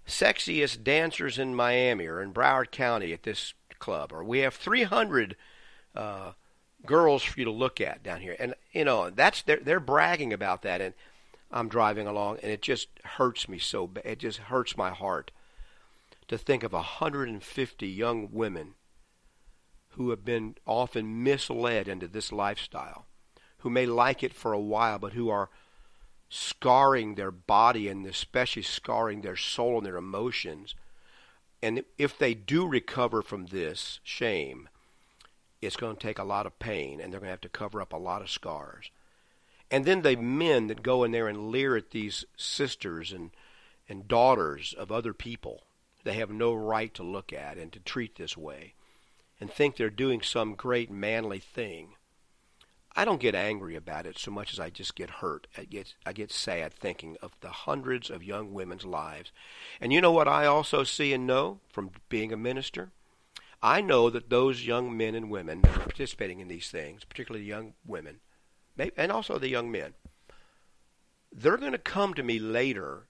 sexiest 0.08 0.84
dancers 0.84 1.40
in 1.40 1.56
Miami 1.56 2.06
or 2.06 2.22
in 2.22 2.34
Broward 2.34 2.70
County 2.70 3.12
at 3.12 3.24
this 3.24 3.56
club, 3.80 4.14
or 4.14 4.24
we 4.24 4.40
have 4.40 4.54
300 4.54 5.36
uh, 5.96 6.34
girls 6.86 7.24
for 7.24 7.40
you 7.40 7.46
to 7.46 7.52
look 7.52 7.82
at 7.82 8.04
down 8.04 8.22
here. 8.22 8.36
And 8.40 8.54
you 8.74 8.86
know 8.86 9.10
that's 9.10 9.42
they're 9.42 9.60
they're 9.60 9.80
bragging 9.80 10.34
about 10.34 10.62
that, 10.62 10.82
and 10.82 10.94
I'm 11.50 11.68
driving 11.68 12.06
along, 12.06 12.38
and 12.44 12.52
it 12.52 12.62
just 12.62 12.90
hurts 13.04 13.50
me 13.50 13.58
so 13.58 13.88
bad. 13.88 14.06
It 14.06 14.20
just 14.20 14.38
hurts 14.38 14.78
my 14.78 14.92
heart 14.92 15.32
to 16.28 16.38
think 16.38 16.64
of 16.64 16.74
150 16.74 17.88
young 17.88 18.30
women 18.32 18.74
who 19.92 20.10
have 20.10 20.24
been 20.24 20.56
often 20.66 21.24
misled 21.24 21.88
into 21.88 22.08
this 22.08 22.32
lifestyle, 22.32 23.06
who 23.60 23.70
may 23.70 23.86
like 23.86 24.24
it 24.24 24.34
for 24.34 24.54
a 24.54 24.60
while, 24.60 25.00
but 25.00 25.14
who 25.14 25.30
are 25.30 25.50
scarring 26.30 27.16
their 27.16 27.32
body 27.32 27.88
and 27.88 28.06
especially 28.06 28.62
scarring 28.62 29.22
their 29.22 29.36
soul 29.36 29.78
and 29.78 29.86
their 29.86 29.98
emotions. 29.98 30.76
And 31.64 31.84
if 31.98 32.18
they 32.18 32.34
do 32.34 32.68
recover 32.68 33.22
from 33.22 33.48
this 33.48 34.00
shame, 34.04 34.70
it's 35.62 35.78
going 35.78 35.96
to 35.96 36.02
take 36.02 36.20
a 36.20 36.24
lot 36.24 36.46
of 36.46 36.60
pain 36.60 37.00
and 37.00 37.12
they're 37.12 37.20
going 37.20 37.30
to 37.30 37.32
have 37.32 37.42
to 37.42 37.50
cover 37.50 37.82
up 37.82 37.94
a 37.94 37.98
lot 37.98 38.22
of 38.22 38.30
scars. 38.30 38.92
And 39.72 39.84
then 39.86 40.02
the 40.02 40.16
men 40.16 40.68
that 40.68 40.84
go 40.84 41.04
in 41.04 41.12
there 41.12 41.28
and 41.28 41.50
leer 41.50 41.76
at 41.76 41.92
these 41.92 42.26
sisters 42.36 43.12
and, 43.12 43.32
and 43.90 44.08
daughters 44.08 44.76
of 44.78 44.92
other 44.92 45.14
people 45.14 45.64
they 46.08 46.14
have 46.14 46.32
no 46.32 46.54
right 46.54 46.94
to 46.94 47.04
look 47.04 47.34
at 47.34 47.58
and 47.58 47.72
to 47.74 47.80
treat 47.82 48.16
this 48.16 48.38
way 48.38 48.74
and 49.42 49.52
think 49.52 49.76
they're 49.76 49.90
doing 49.90 50.22
some 50.22 50.56
great 50.56 50.90
manly 50.90 51.40
thing. 51.40 51.96
I 52.96 53.04
don't 53.04 53.20
get 53.20 53.36
angry 53.36 53.76
about 53.76 54.06
it 54.06 54.18
so 54.18 54.32
much 54.32 54.54
as 54.54 54.60
I 54.60 54.70
just 54.70 54.96
get 54.96 55.10
hurt. 55.10 55.48
I 55.58 55.66
get 55.66 55.96
I 56.06 56.14
get 56.14 56.32
sad 56.32 56.74
thinking 56.74 57.18
of 57.22 57.34
the 57.42 57.50
hundreds 57.50 58.10
of 58.10 58.24
young 58.24 58.54
women's 58.54 58.86
lives. 58.86 59.34
And 59.82 59.92
you 59.92 60.00
know 60.00 60.14
what 60.14 60.30
I 60.30 60.46
also 60.46 60.86
see 60.86 61.12
and 61.12 61.28
know 61.28 61.60
from 61.70 61.92
being 62.08 62.32
a 62.32 62.38
minister? 62.38 62.92
I 63.62 63.82
know 63.82 64.10
that 64.10 64.30
those 64.30 64.66
young 64.66 64.96
men 64.96 65.14
and 65.14 65.30
women 65.30 65.62
that 65.62 65.76
are 65.76 65.82
participating 65.82 66.40
in 66.40 66.48
these 66.48 66.72
things, 66.72 67.04
particularly 67.04 67.46
young 67.46 67.74
women, 67.86 68.22
and 68.96 69.12
also 69.12 69.38
the 69.38 69.50
young 69.50 69.70
men, 69.70 69.94
they're 71.34 71.58
going 71.58 71.74
to 71.74 71.78
come 71.78 72.14
to 72.14 72.24
me 72.24 72.40
later 72.40 73.08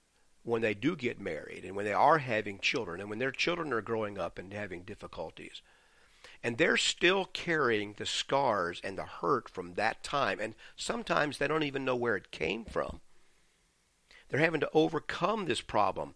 when 0.48 0.62
they 0.62 0.74
do 0.74 0.96
get 0.96 1.20
married 1.20 1.64
and 1.64 1.76
when 1.76 1.84
they 1.84 1.92
are 1.92 2.18
having 2.18 2.58
children 2.58 3.00
and 3.00 3.10
when 3.10 3.18
their 3.18 3.30
children 3.30 3.72
are 3.72 3.82
growing 3.82 4.18
up 4.18 4.38
and 4.38 4.52
having 4.52 4.82
difficulties. 4.82 5.62
And 6.42 6.56
they're 6.56 6.76
still 6.76 7.26
carrying 7.26 7.94
the 7.94 8.06
scars 8.06 8.80
and 8.82 8.96
the 8.96 9.04
hurt 9.04 9.48
from 9.48 9.74
that 9.74 10.02
time. 10.02 10.40
And 10.40 10.54
sometimes 10.76 11.38
they 11.38 11.48
don't 11.48 11.62
even 11.62 11.84
know 11.84 11.96
where 11.96 12.16
it 12.16 12.30
came 12.30 12.64
from. 12.64 13.00
They're 14.28 14.40
having 14.40 14.60
to 14.60 14.70
overcome 14.72 15.46
this 15.46 15.60
problem 15.60 16.14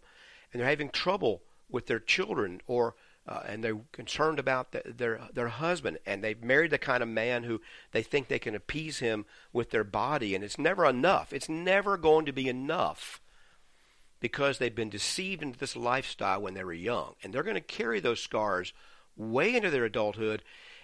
and 0.53 0.61
they're 0.61 0.69
having 0.69 0.91
trouble 0.91 1.43
with 1.69 1.87
their 1.87 2.01
children 2.01 2.61
or 2.67 2.95
uh, 3.27 3.41
and 3.47 3.63
they're 3.63 3.79
concerned 3.93 4.41
about 4.41 4.73
the, 4.73 4.83
their 4.85 5.29
their 5.33 5.47
husband, 5.47 5.97
and 6.05 6.25
they've 6.25 6.43
married 6.43 6.73
the 6.73 6.79
kind 6.79 7.05
of 7.05 7.09
man 7.09 7.45
who 7.45 7.61
they 7.93 8.03
think 8.03 8.27
they 8.27 8.41
can 8.41 8.57
appease 8.57 8.99
him 8.99 9.25
with 9.53 9.71
their 9.71 9.85
body, 9.85 10.35
and 10.35 10.43
it's 10.43 10.59
never 10.59 10.85
enough. 10.85 11.33
It's 11.33 11.49
never 11.49 11.97
going 11.97 12.27
to 12.27 12.33
be 12.33 12.49
enough 12.49 13.22
because 14.23 14.59
they've 14.59 14.75
been 14.75 14.89
deceived 14.89 15.43
into 15.43 15.59
this 15.59 15.75
lifestyle 15.75 16.41
when 16.41 16.55
they 16.55 16.63
were 16.63 16.73
young, 16.73 17.17
and 17.23 17.35
they're 17.35 17.43
going 17.43 17.55
to 17.57 17.61
carry 17.61 17.99
those 17.99 18.21
scars 18.21 18.73
way 19.17 19.55
into 19.55 19.69
their 19.69 19.85
adulthood, 19.85 20.43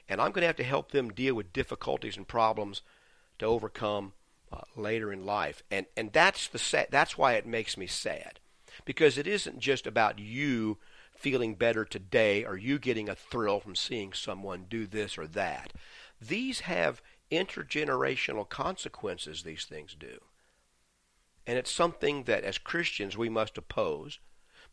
and 0.09 0.21
I'm 0.21 0.33
going 0.33 0.43
to 0.43 0.49
have 0.49 0.57
to 0.57 0.65
help 0.65 0.91
them 0.91 1.11
deal 1.11 1.37
with 1.37 1.53
difficulties 1.53 2.17
and 2.17 2.27
problems 2.27 2.83
to 3.39 3.47
overcome 3.47 4.13
uh, 4.53 4.63
later 4.75 5.13
in 5.13 5.25
life, 5.25 5.63
and 5.71 5.87
and 5.97 6.13
that's 6.13 6.49
the 6.49 6.87
that's 6.91 7.17
why 7.17 7.35
it 7.35 7.47
makes 7.47 7.77
me 7.77 7.87
sad, 7.87 8.41
because 8.85 9.17
it 9.17 9.29
isn't 9.29 9.61
just 9.61 9.87
about 9.87 10.19
you 10.19 10.79
feeling 11.15 11.55
better 11.55 11.85
today 11.85 12.45
or 12.45 12.57
you 12.57 12.79
getting 12.79 13.09
a 13.09 13.15
thrill 13.15 13.61
from 13.61 13.77
seeing 13.77 14.13
someone 14.13 14.67
do 14.69 14.87
this 14.87 15.17
or 15.17 15.27
that. 15.29 15.73
These 16.21 16.61
have 16.61 17.03
intergenerational 17.31 18.49
consequences, 18.49 19.43
these 19.43 19.65
things 19.65 19.95
do. 19.99 20.19
And 21.49 21.57
it's 21.57 21.73
something 21.73 22.25
that 22.25 22.45
as 22.45 22.59
Christians 22.59 23.17
we 23.17 23.31
must 23.31 23.57
oppose. 23.57 24.21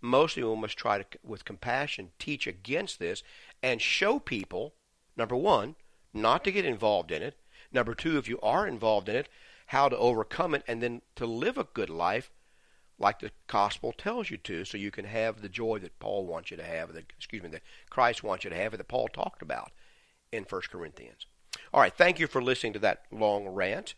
Mostly 0.02 0.44
we 0.44 0.56
must 0.58 0.78
try 0.78 0.98
to, 0.98 1.06
with 1.24 1.46
compassion, 1.46 2.12
teach 2.20 2.46
against 2.46 3.00
this 3.00 3.24
and 3.64 3.82
show 3.82 4.20
people, 4.20 4.74
number 5.16 5.38
one, 5.38 5.76
not 6.14 6.44
to 6.44 6.52
get 6.52 6.66
involved 6.66 7.12
in 7.12 7.22
it. 7.22 7.38
Number 7.72 7.96
two, 7.96 8.18
if 8.18 8.28
you 8.28 8.40
are 8.42 8.68
involved 8.68 9.08
in 9.08 9.16
it, 9.16 9.30
how 9.68 9.88
to 9.88 9.98
overcome 9.98 10.54
it 10.54 10.64
and 10.68 10.84
then 10.84 11.02
to 11.16 11.26
live 11.26 11.58
a 11.58 11.64
good 11.64 11.90
life 11.90 12.30
like 13.00 13.20
the 13.20 13.32
gospel 13.48 13.94
tells 13.94 14.30
you 14.30 14.38
to, 14.38 14.66
so 14.66 14.78
you 14.78 14.92
can 14.92 15.06
have 15.06 15.42
the 15.42 15.50
joy 15.50 15.80
that 15.80 16.00
Paul 16.00 16.26
wants 16.26 16.52
you 16.52 16.58
to 16.58 16.64
have, 16.64 16.94
that 16.94 17.06
excuse 17.18 17.42
me, 17.42 17.50
that 17.50 17.64
Christ 17.90 18.22
wants 18.22 18.44
you 18.44 18.50
to 18.50 18.56
have, 18.56 18.78
that 18.78 18.88
Paul 18.88 19.08
talked 19.08 19.42
about 19.42 19.72
in 20.32 20.44
1 20.44 20.62
Corinthians. 20.70 21.26
All 21.74 21.80
right, 21.80 21.96
thank 21.96 22.20
you 22.20 22.28
for 22.28 22.44
listening 22.44 22.74
to 22.74 22.80
that 22.80 23.04
long 23.12 23.48
rant. 23.48 23.96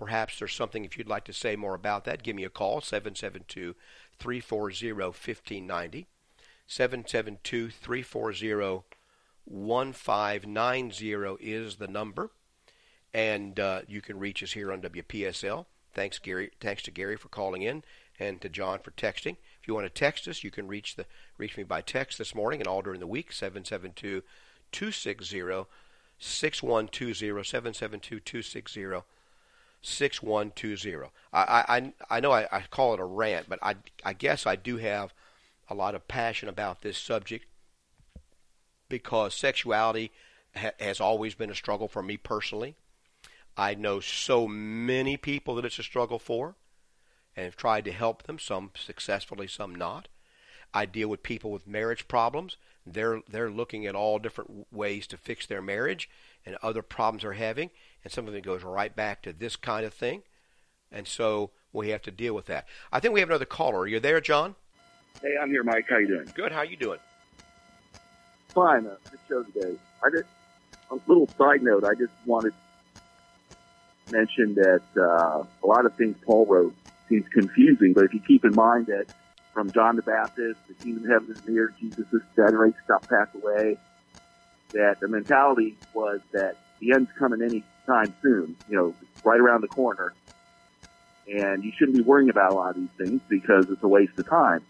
Perhaps 0.00 0.38
there's 0.38 0.54
something 0.54 0.86
if 0.86 0.96
you'd 0.96 1.06
like 1.06 1.24
to 1.24 1.32
say 1.34 1.56
more 1.56 1.74
about 1.74 2.06
that, 2.06 2.22
give 2.22 2.34
me 2.34 2.44
a 2.44 2.48
call 2.48 2.80
772 2.80 3.76
340 4.18 4.92
1590. 4.92 6.06
772 6.66 7.68
340 7.68 8.82
1590 9.44 11.12
is 11.38 11.76
the 11.76 11.86
number. 11.86 12.30
And 13.12 13.60
uh, 13.60 13.82
you 13.86 14.00
can 14.00 14.18
reach 14.18 14.42
us 14.42 14.52
here 14.52 14.72
on 14.72 14.80
WPSL. 14.80 15.66
Thanks, 15.92 16.18
Gary. 16.18 16.50
Thanks 16.60 16.82
to 16.84 16.90
Gary 16.90 17.16
for 17.18 17.28
calling 17.28 17.60
in 17.60 17.84
and 18.18 18.40
to 18.40 18.48
John 18.48 18.78
for 18.78 18.92
texting. 18.92 19.36
If 19.60 19.68
you 19.68 19.74
want 19.74 19.84
to 19.84 19.90
text 19.90 20.26
us, 20.28 20.42
you 20.42 20.50
can 20.50 20.66
reach 20.66 20.96
the 20.96 21.04
reach 21.36 21.58
me 21.58 21.64
by 21.64 21.82
text 21.82 22.16
this 22.16 22.34
morning 22.34 22.60
and 22.60 22.66
all 22.66 22.80
during 22.80 23.00
the 23.00 23.06
week 23.06 23.32
772 23.32 24.22
260 24.72 25.66
6120 26.18 27.44
772 27.44 28.20
260 28.20 29.02
6120. 29.82 31.10
I, 31.32 31.64
I, 31.68 31.92
I 32.10 32.20
know 32.20 32.32
I, 32.32 32.46
I 32.50 32.62
call 32.70 32.94
it 32.94 33.00
a 33.00 33.04
rant, 33.04 33.46
but 33.48 33.58
I, 33.62 33.76
I 34.04 34.12
guess 34.12 34.46
I 34.46 34.56
do 34.56 34.76
have 34.78 35.14
a 35.68 35.74
lot 35.74 35.94
of 35.94 36.08
passion 36.08 36.48
about 36.48 36.82
this 36.82 36.98
subject 36.98 37.46
because 38.88 39.34
sexuality 39.34 40.10
ha- 40.54 40.72
has 40.80 41.00
always 41.00 41.34
been 41.34 41.50
a 41.50 41.54
struggle 41.54 41.88
for 41.88 42.02
me 42.02 42.16
personally. 42.16 42.74
I 43.56 43.74
know 43.74 44.00
so 44.00 44.46
many 44.48 45.16
people 45.16 45.54
that 45.56 45.64
it's 45.64 45.78
a 45.78 45.82
struggle 45.82 46.18
for 46.18 46.56
and 47.36 47.44
have 47.44 47.56
tried 47.56 47.84
to 47.84 47.92
help 47.92 48.24
them, 48.24 48.38
some 48.38 48.70
successfully, 48.74 49.46
some 49.46 49.74
not. 49.74 50.08
I 50.74 50.86
deal 50.86 51.08
with 51.08 51.22
people 51.22 51.50
with 51.50 51.66
marriage 51.66 52.08
problems. 52.08 52.56
They're 52.86 53.20
they're 53.28 53.50
looking 53.50 53.86
at 53.86 53.94
all 53.94 54.18
different 54.18 54.66
ways 54.72 55.06
to 55.08 55.16
fix 55.16 55.46
their 55.46 55.62
marriage 55.62 56.08
and 56.46 56.56
other 56.62 56.82
problems 56.82 57.22
they're 57.22 57.34
having, 57.34 57.70
and 58.04 58.12
some 58.12 58.28
of 58.28 58.34
it 58.34 58.42
goes 58.42 58.62
right 58.62 58.94
back 58.94 59.22
to 59.22 59.32
this 59.32 59.56
kind 59.56 59.84
of 59.84 59.94
thing. 59.94 60.22
And 60.92 61.06
so 61.06 61.50
we 61.72 61.90
have 61.90 62.02
to 62.02 62.10
deal 62.10 62.34
with 62.34 62.46
that. 62.46 62.66
I 62.92 63.00
think 63.00 63.14
we 63.14 63.20
have 63.20 63.28
another 63.28 63.44
caller. 63.44 63.80
Are 63.80 63.86
you 63.86 64.00
there, 64.00 64.20
John? 64.20 64.56
Hey, 65.22 65.34
I'm 65.40 65.50
here, 65.50 65.62
Mike. 65.62 65.86
How 65.88 65.98
you 65.98 66.08
doing? 66.08 66.32
Good. 66.34 66.52
How 66.52 66.62
you 66.62 66.76
doing? 66.76 66.98
Fine. 68.48 68.86
Uh, 68.86 68.96
good 69.10 69.20
show 69.28 69.42
today. 69.42 69.76
I 70.04 70.10
just 70.10 70.24
a 70.90 70.98
little 71.06 71.28
side 71.38 71.62
note. 71.62 71.84
I 71.84 71.94
just 71.94 72.12
wanted 72.26 72.52
to 74.06 74.12
mention 74.12 74.54
that 74.54 74.82
uh, 74.96 75.44
a 75.62 75.66
lot 75.66 75.86
of 75.86 75.94
things 75.94 76.16
Paul 76.24 76.46
wrote 76.46 76.74
seems 77.08 77.26
confusing, 77.32 77.92
but 77.92 78.04
if 78.04 78.14
you 78.14 78.20
keep 78.20 78.44
in 78.44 78.54
mind 78.54 78.86
that 78.86 79.06
from 79.52 79.70
John 79.70 79.96
the 79.96 80.02
Baptist, 80.02 80.60
the 80.68 80.74
kingdom 80.74 81.04
of 81.04 81.10
heaven 81.10 81.36
is 81.36 81.48
near, 81.48 81.72
Jesus 81.78 82.06
is 82.12 82.22
dead, 82.36 82.50
to 82.50 82.74
stop, 82.84 83.08
pass 83.08 83.28
away, 83.34 83.76
that 84.72 85.00
the 85.00 85.08
mentality 85.08 85.76
was 85.92 86.20
that 86.32 86.56
the 86.78 86.92
end's 86.92 87.10
coming 87.18 87.42
any 87.42 87.64
time 87.86 88.14
soon, 88.22 88.56
you 88.68 88.76
know, 88.76 88.94
right 89.24 89.40
around 89.40 89.62
the 89.62 89.68
corner. 89.68 90.12
And 91.32 91.62
you 91.62 91.72
shouldn't 91.76 91.96
be 91.96 92.02
worrying 92.02 92.30
about 92.30 92.52
a 92.52 92.54
lot 92.54 92.70
of 92.70 92.76
these 92.76 93.06
things 93.06 93.20
because 93.28 93.70
it's 93.70 93.82
a 93.82 93.88
waste 93.88 94.18
of 94.18 94.28
time. 94.28 94.62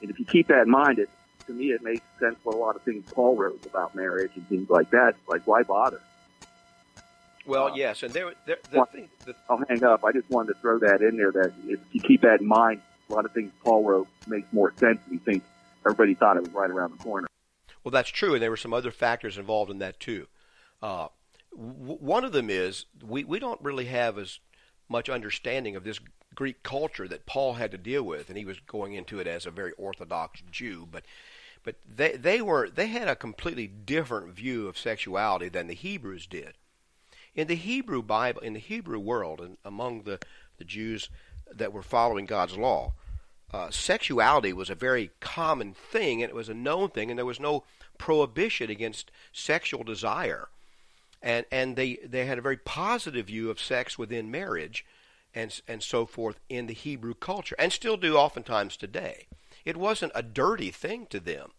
And 0.00 0.10
if 0.10 0.18
you 0.18 0.24
keep 0.24 0.48
that 0.48 0.62
in 0.62 0.70
mind, 0.70 0.98
it, 0.98 1.10
to 1.46 1.52
me, 1.52 1.72
it 1.72 1.82
makes 1.82 2.02
sense 2.20 2.36
for 2.44 2.52
a 2.52 2.56
lot 2.56 2.76
of 2.76 2.82
things 2.82 3.04
Paul 3.12 3.36
wrote 3.36 3.64
about 3.66 3.94
marriage 3.94 4.30
and 4.36 4.48
things 4.48 4.70
like 4.70 4.90
that. 4.90 5.14
Like, 5.26 5.46
why 5.46 5.62
bother? 5.62 6.00
Well, 7.46 7.68
uh, 7.68 7.74
yes, 7.74 8.02
and 8.02 8.12
there, 8.12 8.32
there 8.46 8.58
the 8.70 8.84
thing. 8.92 9.08
The, 9.24 9.34
I'll 9.48 9.62
hang 9.68 9.82
up. 9.82 10.04
I 10.04 10.12
just 10.12 10.28
wanted 10.30 10.52
to 10.52 10.60
throw 10.60 10.78
that 10.80 11.00
in 11.00 11.16
there. 11.16 11.32
That 11.32 11.52
if 11.66 11.80
you 11.92 12.00
keep 12.00 12.20
that 12.20 12.40
in 12.42 12.46
mind, 12.46 12.82
a 13.08 13.14
lot 13.14 13.24
of 13.24 13.32
things 13.32 13.50
Paul 13.64 13.84
wrote 13.84 14.08
makes 14.26 14.52
more 14.52 14.72
sense. 14.78 15.00
If 15.06 15.12
you 15.12 15.18
think 15.18 15.42
everybody 15.84 16.14
thought 16.14 16.36
it 16.36 16.42
was 16.42 16.52
right 16.52 16.70
around 16.70 16.96
the 16.96 17.02
corner. 17.02 17.26
Well, 17.82 17.90
that's 17.90 18.10
true, 18.10 18.34
and 18.34 18.42
there 18.42 18.50
were 18.50 18.58
some 18.58 18.74
other 18.74 18.90
factors 18.90 19.38
involved 19.38 19.70
in 19.70 19.78
that 19.78 19.98
too. 19.98 20.26
Uh, 20.82 21.08
w- 21.52 21.98
one 21.98 22.24
of 22.24 22.32
them 22.32 22.50
is 22.50 22.86
we 23.02 23.24
we 23.24 23.38
don't 23.38 23.60
really 23.60 23.86
have 23.86 24.18
as 24.18 24.40
much 24.88 25.08
understanding 25.08 25.76
of 25.76 25.84
this 25.84 26.00
Greek 26.34 26.62
culture 26.62 27.08
that 27.08 27.26
Paul 27.26 27.54
had 27.54 27.70
to 27.72 27.78
deal 27.78 28.02
with, 28.02 28.28
and 28.28 28.38
he 28.38 28.44
was 28.44 28.60
going 28.60 28.94
into 28.94 29.18
it 29.18 29.26
as 29.26 29.46
a 29.46 29.50
very 29.50 29.72
Orthodox 29.72 30.42
Jew, 30.50 30.86
but 30.90 31.04
but 31.64 31.76
they 31.86 32.12
they 32.12 32.40
were 32.40 32.70
they 32.70 32.86
had 32.86 33.08
a 33.08 33.16
completely 33.16 33.66
different 33.66 34.34
view 34.34 34.68
of 34.68 34.78
sexuality 34.78 35.48
than 35.48 35.66
the 35.66 35.74
Hebrews 35.74 36.26
did. 36.26 36.54
In 37.34 37.46
the 37.46 37.56
Hebrew 37.56 38.02
Bible, 38.02 38.40
in 38.40 38.54
the 38.54 38.60
Hebrew 38.60 38.98
world, 38.98 39.40
and 39.40 39.56
among 39.64 40.02
the 40.02 40.18
the 40.58 40.64
Jews 40.64 41.08
that 41.50 41.72
were 41.72 41.82
following 41.82 42.26
God's 42.26 42.56
law, 42.56 42.92
uh, 43.52 43.70
sexuality 43.70 44.52
was 44.52 44.70
a 44.70 44.74
very 44.74 45.10
common 45.20 45.72
thing, 45.74 46.22
and 46.22 46.30
it 46.30 46.36
was 46.36 46.48
a 46.48 46.54
known 46.54 46.90
thing, 46.90 47.10
and 47.10 47.18
there 47.18 47.26
was 47.26 47.40
no 47.40 47.64
prohibition 47.96 48.70
against 48.70 49.10
sexual 49.32 49.82
desire, 49.82 50.48
and 51.22 51.46
and 51.50 51.76
they 51.76 51.96
they 52.04 52.26
had 52.26 52.38
a 52.38 52.42
very 52.42 52.56
positive 52.56 53.26
view 53.26 53.50
of 53.50 53.60
sex 53.60 53.98
within 53.98 54.30
marriage, 54.30 54.84
and 55.34 55.60
and 55.66 55.82
so 55.82 56.06
forth 56.06 56.40
in 56.48 56.66
the 56.66 56.74
Hebrew 56.74 57.14
culture, 57.14 57.56
and 57.58 57.72
still 57.72 57.96
do 57.96 58.16
oftentimes 58.16 58.76
today. 58.76 59.26
It 59.64 59.76
wasn't 59.76 60.12
a 60.14 60.22
dirty 60.22 60.70
thing 60.70 61.06
to 61.06 61.20
them. 61.20 61.52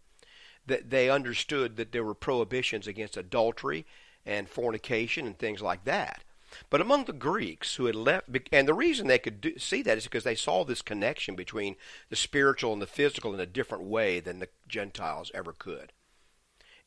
That 0.65 0.89
they 0.89 1.09
understood 1.09 1.77
that 1.77 1.91
there 1.91 2.03
were 2.03 2.13
prohibitions 2.13 2.87
against 2.87 3.17
adultery 3.17 3.85
and 4.25 4.49
fornication 4.49 5.25
and 5.25 5.37
things 5.37 5.61
like 5.61 5.83
that. 5.85 6.23
But 6.69 6.81
among 6.81 7.05
the 7.05 7.13
Greeks 7.13 7.75
who 7.75 7.85
had 7.85 7.95
left, 7.95 8.29
and 8.51 8.67
the 8.67 8.73
reason 8.73 9.07
they 9.07 9.19
could 9.19 9.41
do, 9.41 9.57
see 9.57 9.81
that 9.83 9.97
is 9.97 10.05
because 10.05 10.23
they 10.23 10.35
saw 10.35 10.63
this 10.63 10.81
connection 10.81 11.35
between 11.35 11.75
the 12.09 12.15
spiritual 12.15 12.73
and 12.73 12.81
the 12.81 12.87
physical 12.87 13.33
in 13.33 13.39
a 13.39 13.45
different 13.45 13.83
way 13.83 14.19
than 14.19 14.39
the 14.39 14.49
Gentiles 14.67 15.31
ever 15.33 15.53
could. 15.53 15.91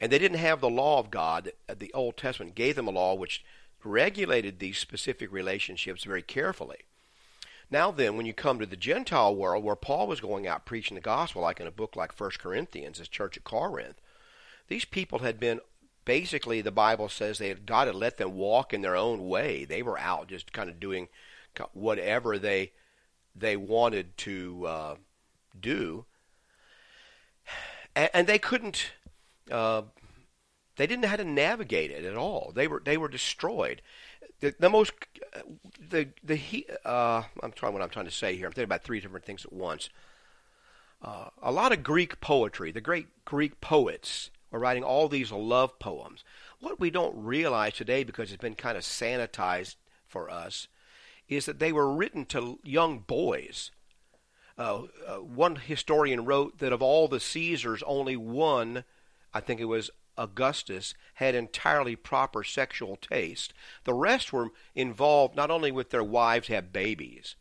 And 0.02 0.10
they 0.10 0.18
didn't 0.18 0.38
have 0.38 0.60
the 0.60 0.68
law 0.68 0.98
of 0.98 1.12
God. 1.12 1.52
The 1.72 1.92
Old 1.94 2.16
Testament 2.16 2.56
gave 2.56 2.74
them 2.74 2.88
a 2.88 2.90
law 2.90 3.14
which 3.14 3.44
regulated 3.84 4.58
these 4.58 4.76
specific 4.76 5.32
relationships 5.32 6.02
very 6.02 6.22
carefully. 6.22 6.78
Now 7.70 7.92
then, 7.92 8.16
when 8.16 8.26
you 8.26 8.34
come 8.34 8.58
to 8.58 8.66
the 8.66 8.76
Gentile 8.76 9.34
world 9.34 9.62
where 9.62 9.76
Paul 9.76 10.08
was 10.08 10.20
going 10.20 10.44
out 10.46 10.66
preaching 10.66 10.96
the 10.96 11.00
gospel, 11.00 11.40
like 11.40 11.60
in 11.60 11.68
a 11.68 11.70
book 11.70 11.94
like 11.94 12.12
First 12.12 12.40
Corinthians, 12.40 12.98
his 12.98 13.08
church 13.08 13.36
at 13.36 13.44
Corinth, 13.44 14.00
these 14.66 14.84
people 14.84 15.20
had 15.20 15.38
been 15.38 15.60
basically 16.04 16.60
the 16.60 16.72
Bible 16.72 17.08
says 17.08 17.38
they 17.38 17.48
had 17.48 17.64
God 17.64 17.86
had 17.86 17.94
let 17.94 18.16
them 18.16 18.34
walk 18.34 18.74
in 18.74 18.82
their 18.82 18.96
own 18.96 19.28
way. 19.28 19.64
They 19.64 19.82
were 19.82 19.98
out 19.98 20.26
just 20.26 20.52
kind 20.52 20.68
of 20.68 20.80
doing 20.80 21.08
whatever 21.74 22.38
they 22.38 22.72
they 23.36 23.56
wanted 23.56 24.16
to 24.18 24.66
uh, 24.66 24.94
do, 25.58 26.04
and, 27.94 28.10
and, 28.12 28.26
they 28.26 28.38
couldn't. 28.38 28.90
Uh, 29.50 29.82
they 30.76 30.86
didn't 30.86 31.02
know 31.02 31.08
how 31.08 31.16
to 31.16 31.24
navigate 31.24 31.90
it 31.90 32.04
at 32.04 32.16
all. 32.16 32.52
They 32.54 32.66
were 32.66 32.82
they 32.84 32.96
were 32.96 33.08
destroyed 33.08 33.82
the, 34.42 34.54
the 34.58 34.68
most 34.68 34.92
the 35.90 36.08
the 36.22 36.36
he 36.36 36.66
uh, 36.84 37.22
I'm 37.42 37.52
trying 37.52 37.72
what 37.72 37.80
I'm 37.80 37.88
trying 37.88 38.06
to 38.06 38.10
say 38.10 38.36
here. 38.36 38.46
I'm 38.46 38.52
thinking 38.52 38.64
about 38.64 38.82
three 38.82 39.00
different 39.00 39.24
things 39.24 39.44
at 39.44 39.52
once. 39.52 39.88
Uh, 41.00 41.28
a 41.40 41.50
lot 41.50 41.72
of 41.72 41.82
Greek 41.82 42.20
poetry, 42.20 42.70
the 42.70 42.80
great 42.80 43.06
Greek 43.24 43.60
poets 43.60 44.30
were 44.50 44.58
writing 44.58 44.84
all 44.84 45.08
these 45.08 45.32
love 45.32 45.78
poems. 45.78 46.24
What 46.60 46.78
we 46.78 46.90
don't 46.90 47.24
realize 47.24 47.74
today, 47.74 48.04
because 48.04 48.30
it's 48.30 48.42
been 48.42 48.54
kind 48.54 48.76
of 48.76 48.82
sanitized 48.82 49.76
for 50.06 50.28
us, 50.28 50.68
is 51.28 51.46
that 51.46 51.58
they 51.58 51.72
were 51.72 51.92
written 51.92 52.24
to 52.26 52.58
young 52.62 52.98
boys. 52.98 53.70
Uh, 54.58 54.82
uh, 55.06 55.16
one 55.16 55.56
historian 55.56 56.24
wrote 56.24 56.58
that 56.58 56.72
of 56.72 56.82
all 56.82 57.08
the 57.08 57.18
Caesars, 57.20 57.82
only 57.84 58.16
one, 58.16 58.84
I 59.34 59.40
think 59.40 59.60
it 59.60 59.66
was 59.66 59.90
Augustus 60.16 60.94
had 61.14 61.34
entirely 61.34 61.96
proper 61.96 62.44
sexual 62.44 62.96
taste. 62.96 63.52
The 63.84 63.94
rest 63.94 64.32
were 64.32 64.50
involved 64.74 65.36
not 65.36 65.50
only 65.50 65.72
with 65.72 65.90
their 65.90 66.04
wives 66.04 66.48
have 66.48 66.72
babies, 66.72 67.36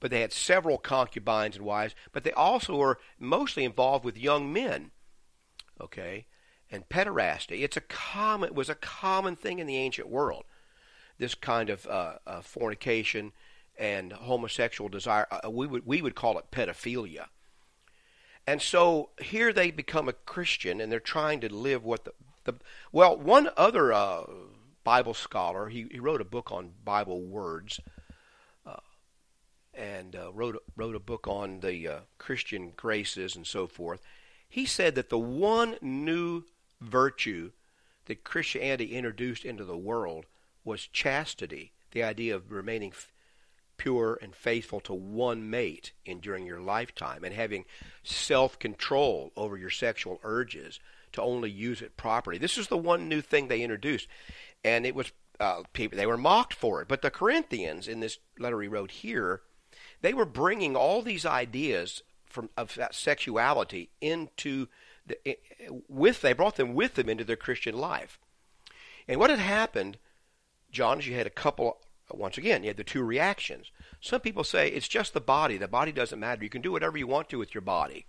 but 0.00 0.10
they 0.10 0.20
had 0.20 0.32
several 0.32 0.78
concubines 0.78 1.56
and 1.56 1.64
wives, 1.64 1.94
but 2.12 2.24
they 2.24 2.32
also 2.32 2.76
were 2.76 2.98
mostly 3.18 3.64
involved 3.64 4.04
with 4.04 4.16
young 4.16 4.52
men. 4.52 4.90
Okay? 5.80 6.26
And 6.70 6.88
pederasty, 6.88 7.62
it's 7.62 7.76
a 7.76 7.82
common 7.82 8.54
was 8.54 8.68
a 8.68 8.74
common 8.74 9.36
thing 9.36 9.58
in 9.58 9.66
the 9.66 9.76
ancient 9.76 10.08
world. 10.08 10.44
This 11.16 11.34
kind 11.34 11.70
of 11.70 11.86
uh, 11.86 12.18
uh, 12.26 12.42
fornication 12.42 13.32
and 13.76 14.12
homosexual 14.12 14.88
desire, 14.88 15.26
uh, 15.30 15.50
we 15.50 15.66
would 15.66 15.86
we 15.86 16.02
would 16.02 16.14
call 16.14 16.38
it 16.38 16.50
pedophilia. 16.50 17.26
And 18.48 18.62
so 18.62 19.10
here 19.20 19.52
they 19.52 19.70
become 19.70 20.08
a 20.08 20.14
Christian 20.14 20.80
and 20.80 20.90
they're 20.90 21.00
trying 21.00 21.40
to 21.40 21.54
live 21.54 21.84
what 21.84 22.06
the, 22.06 22.14
the 22.44 22.54
well, 22.90 23.14
one 23.14 23.50
other 23.58 23.92
uh, 23.92 24.22
Bible 24.84 25.12
scholar, 25.12 25.68
he, 25.68 25.86
he 25.90 26.00
wrote 26.00 26.22
a 26.22 26.24
book 26.24 26.50
on 26.50 26.72
Bible 26.82 27.20
words 27.20 27.78
uh, 28.64 28.80
and 29.74 30.16
uh, 30.16 30.32
wrote, 30.32 30.62
wrote 30.76 30.94
a 30.94 30.98
book 30.98 31.28
on 31.28 31.60
the 31.60 31.86
uh, 31.86 31.98
Christian 32.16 32.72
graces 32.74 33.36
and 33.36 33.46
so 33.46 33.66
forth. 33.66 34.00
He 34.48 34.64
said 34.64 34.94
that 34.94 35.10
the 35.10 35.18
one 35.18 35.76
new 35.82 36.44
virtue 36.80 37.50
that 38.06 38.24
Christianity 38.24 38.94
introduced 38.94 39.44
into 39.44 39.66
the 39.66 39.76
world 39.76 40.24
was 40.64 40.86
chastity, 40.86 41.72
the 41.90 42.02
idea 42.02 42.34
of 42.34 42.50
remaining 42.50 42.94
pure 43.78 44.18
and 44.20 44.34
faithful 44.34 44.80
to 44.80 44.92
one 44.92 45.48
mate 45.48 45.92
in 46.04 46.20
during 46.20 46.44
your 46.44 46.60
lifetime 46.60 47.24
and 47.24 47.34
having 47.34 47.64
self-control 48.02 49.32
over 49.36 49.56
your 49.56 49.70
sexual 49.70 50.20
urges 50.22 50.78
to 51.12 51.22
only 51.22 51.50
use 51.50 51.80
it 51.80 51.96
properly. 51.96 52.36
This 52.36 52.58
is 52.58 52.68
the 52.68 52.76
one 52.76 53.08
new 53.08 53.22
thing 53.22 53.48
they 53.48 53.62
introduced, 53.62 54.08
and 54.62 54.84
it 54.84 54.94
was 54.94 55.12
uh, 55.40 55.62
people 55.72 55.96
they 55.96 56.06
were 56.06 56.16
mocked 56.16 56.52
for 56.52 56.82
it. 56.82 56.88
But 56.88 57.00
the 57.00 57.10
Corinthians, 57.10 57.88
in 57.88 58.00
this 58.00 58.18
letter 58.38 58.60
he 58.60 58.68
wrote 58.68 58.90
here, 58.90 59.40
they 60.02 60.12
were 60.12 60.26
bringing 60.26 60.76
all 60.76 61.00
these 61.00 61.24
ideas 61.24 62.02
from 62.26 62.50
of 62.56 62.76
sexuality 62.90 63.88
into 64.00 64.66
the, 65.06 65.38
with 65.88 66.20
they 66.20 66.34
brought 66.34 66.56
them 66.56 66.74
with 66.74 66.94
them 66.94 67.08
into 67.08 67.24
their 67.24 67.36
Christian 67.36 67.78
life. 67.78 68.18
And 69.06 69.18
what 69.18 69.30
had 69.30 69.38
happened, 69.38 69.96
John, 70.70 70.98
is 70.98 71.06
you 71.06 71.14
had 71.14 71.26
a 71.26 71.30
couple 71.30 71.78
once 72.16 72.38
again, 72.38 72.62
you 72.62 72.68
have 72.68 72.76
the 72.76 72.84
two 72.84 73.02
reactions. 73.02 73.70
Some 74.00 74.20
people 74.20 74.44
say 74.44 74.68
it's 74.68 74.88
just 74.88 75.12
the 75.12 75.20
body. 75.20 75.58
The 75.58 75.68
body 75.68 75.92
doesn't 75.92 76.18
matter. 76.18 76.42
You 76.42 76.50
can 76.50 76.62
do 76.62 76.72
whatever 76.72 76.96
you 76.96 77.06
want 77.06 77.28
to 77.30 77.38
with 77.38 77.54
your 77.54 77.62
body. 77.62 78.06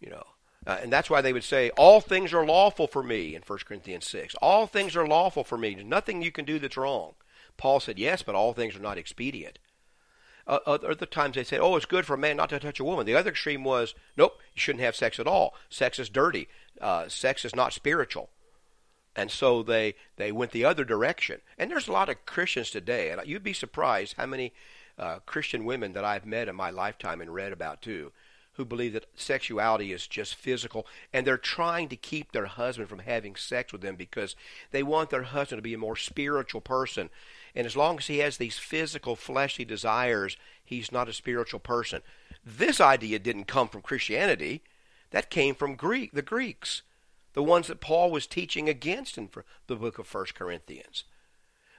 You 0.00 0.10
know, 0.10 0.24
uh, 0.66 0.78
and 0.82 0.92
that's 0.92 1.08
why 1.08 1.22
they 1.22 1.32
would 1.32 1.44
say, 1.44 1.70
All 1.70 2.00
things 2.00 2.32
are 2.34 2.44
lawful 2.44 2.86
for 2.86 3.02
me 3.02 3.34
in 3.34 3.42
1 3.42 3.58
Corinthians 3.66 4.06
6. 4.08 4.34
All 4.42 4.66
things 4.66 4.96
are 4.96 5.06
lawful 5.06 5.44
for 5.44 5.56
me. 5.56 5.74
There's 5.74 5.86
nothing 5.86 6.20
you 6.20 6.30
can 6.30 6.44
do 6.44 6.58
that's 6.58 6.76
wrong. 6.76 7.14
Paul 7.56 7.80
said, 7.80 7.98
Yes, 7.98 8.22
but 8.22 8.34
all 8.34 8.52
things 8.52 8.76
are 8.76 8.80
not 8.80 8.98
expedient. 8.98 9.58
Uh, 10.46 10.58
other 10.66 11.06
times 11.06 11.36
they 11.36 11.44
say, 11.44 11.58
Oh, 11.58 11.76
it's 11.76 11.86
good 11.86 12.04
for 12.04 12.14
a 12.14 12.18
man 12.18 12.36
not 12.36 12.50
to 12.50 12.60
touch 12.60 12.80
a 12.80 12.84
woman. 12.84 13.06
The 13.06 13.14
other 13.14 13.30
extreme 13.30 13.64
was, 13.64 13.94
Nope, 14.16 14.38
you 14.54 14.60
shouldn't 14.60 14.84
have 14.84 14.94
sex 14.94 15.18
at 15.18 15.26
all. 15.26 15.54
Sex 15.70 15.98
is 15.98 16.10
dirty. 16.10 16.48
Uh, 16.80 17.08
sex 17.08 17.44
is 17.46 17.56
not 17.56 17.72
spiritual 17.72 18.30
and 19.18 19.32
so 19.32 19.64
they 19.64 19.96
they 20.16 20.30
went 20.30 20.52
the 20.52 20.64
other 20.64 20.84
direction. 20.84 21.40
And 21.58 21.68
there's 21.68 21.88
a 21.88 21.92
lot 21.92 22.08
of 22.08 22.24
Christians 22.24 22.70
today, 22.70 23.10
and 23.10 23.20
you'd 23.26 23.42
be 23.42 23.52
surprised 23.52 24.14
how 24.16 24.26
many 24.26 24.52
uh, 24.96 25.18
Christian 25.26 25.64
women 25.64 25.92
that 25.94 26.04
I've 26.04 26.24
met 26.24 26.46
in 26.46 26.54
my 26.54 26.70
lifetime 26.70 27.20
and 27.20 27.34
read 27.34 27.52
about 27.52 27.82
too, 27.82 28.12
who 28.52 28.64
believe 28.64 28.92
that 28.92 29.06
sexuality 29.16 29.92
is 29.92 30.06
just 30.06 30.36
physical, 30.36 30.86
and 31.12 31.26
they're 31.26 31.36
trying 31.36 31.88
to 31.88 31.96
keep 31.96 32.30
their 32.30 32.46
husband 32.46 32.88
from 32.88 33.00
having 33.00 33.34
sex 33.34 33.72
with 33.72 33.80
them 33.80 33.96
because 33.96 34.36
they 34.70 34.84
want 34.84 35.10
their 35.10 35.24
husband 35.24 35.58
to 35.58 35.62
be 35.62 35.74
a 35.74 35.78
more 35.78 35.96
spiritual 35.96 36.60
person. 36.60 37.10
And 37.56 37.66
as 37.66 37.76
long 37.76 37.98
as 37.98 38.06
he 38.06 38.18
has 38.18 38.36
these 38.36 38.58
physical, 38.58 39.16
fleshly 39.16 39.64
desires, 39.64 40.36
he's 40.64 40.92
not 40.92 41.08
a 41.08 41.12
spiritual 41.12 41.58
person. 41.58 42.02
This 42.46 42.80
idea 42.80 43.18
didn't 43.18 43.46
come 43.46 43.66
from 43.66 43.82
Christianity; 43.82 44.62
that 45.10 45.28
came 45.28 45.56
from 45.56 45.74
Greek, 45.74 46.12
the 46.12 46.22
Greeks 46.22 46.82
the 47.34 47.42
ones 47.42 47.66
that 47.68 47.80
Paul 47.80 48.10
was 48.10 48.26
teaching 48.26 48.68
against 48.68 49.18
in 49.18 49.28
the 49.66 49.76
book 49.76 49.98
of 49.98 50.06
First 50.06 50.34
Corinthians. 50.34 51.04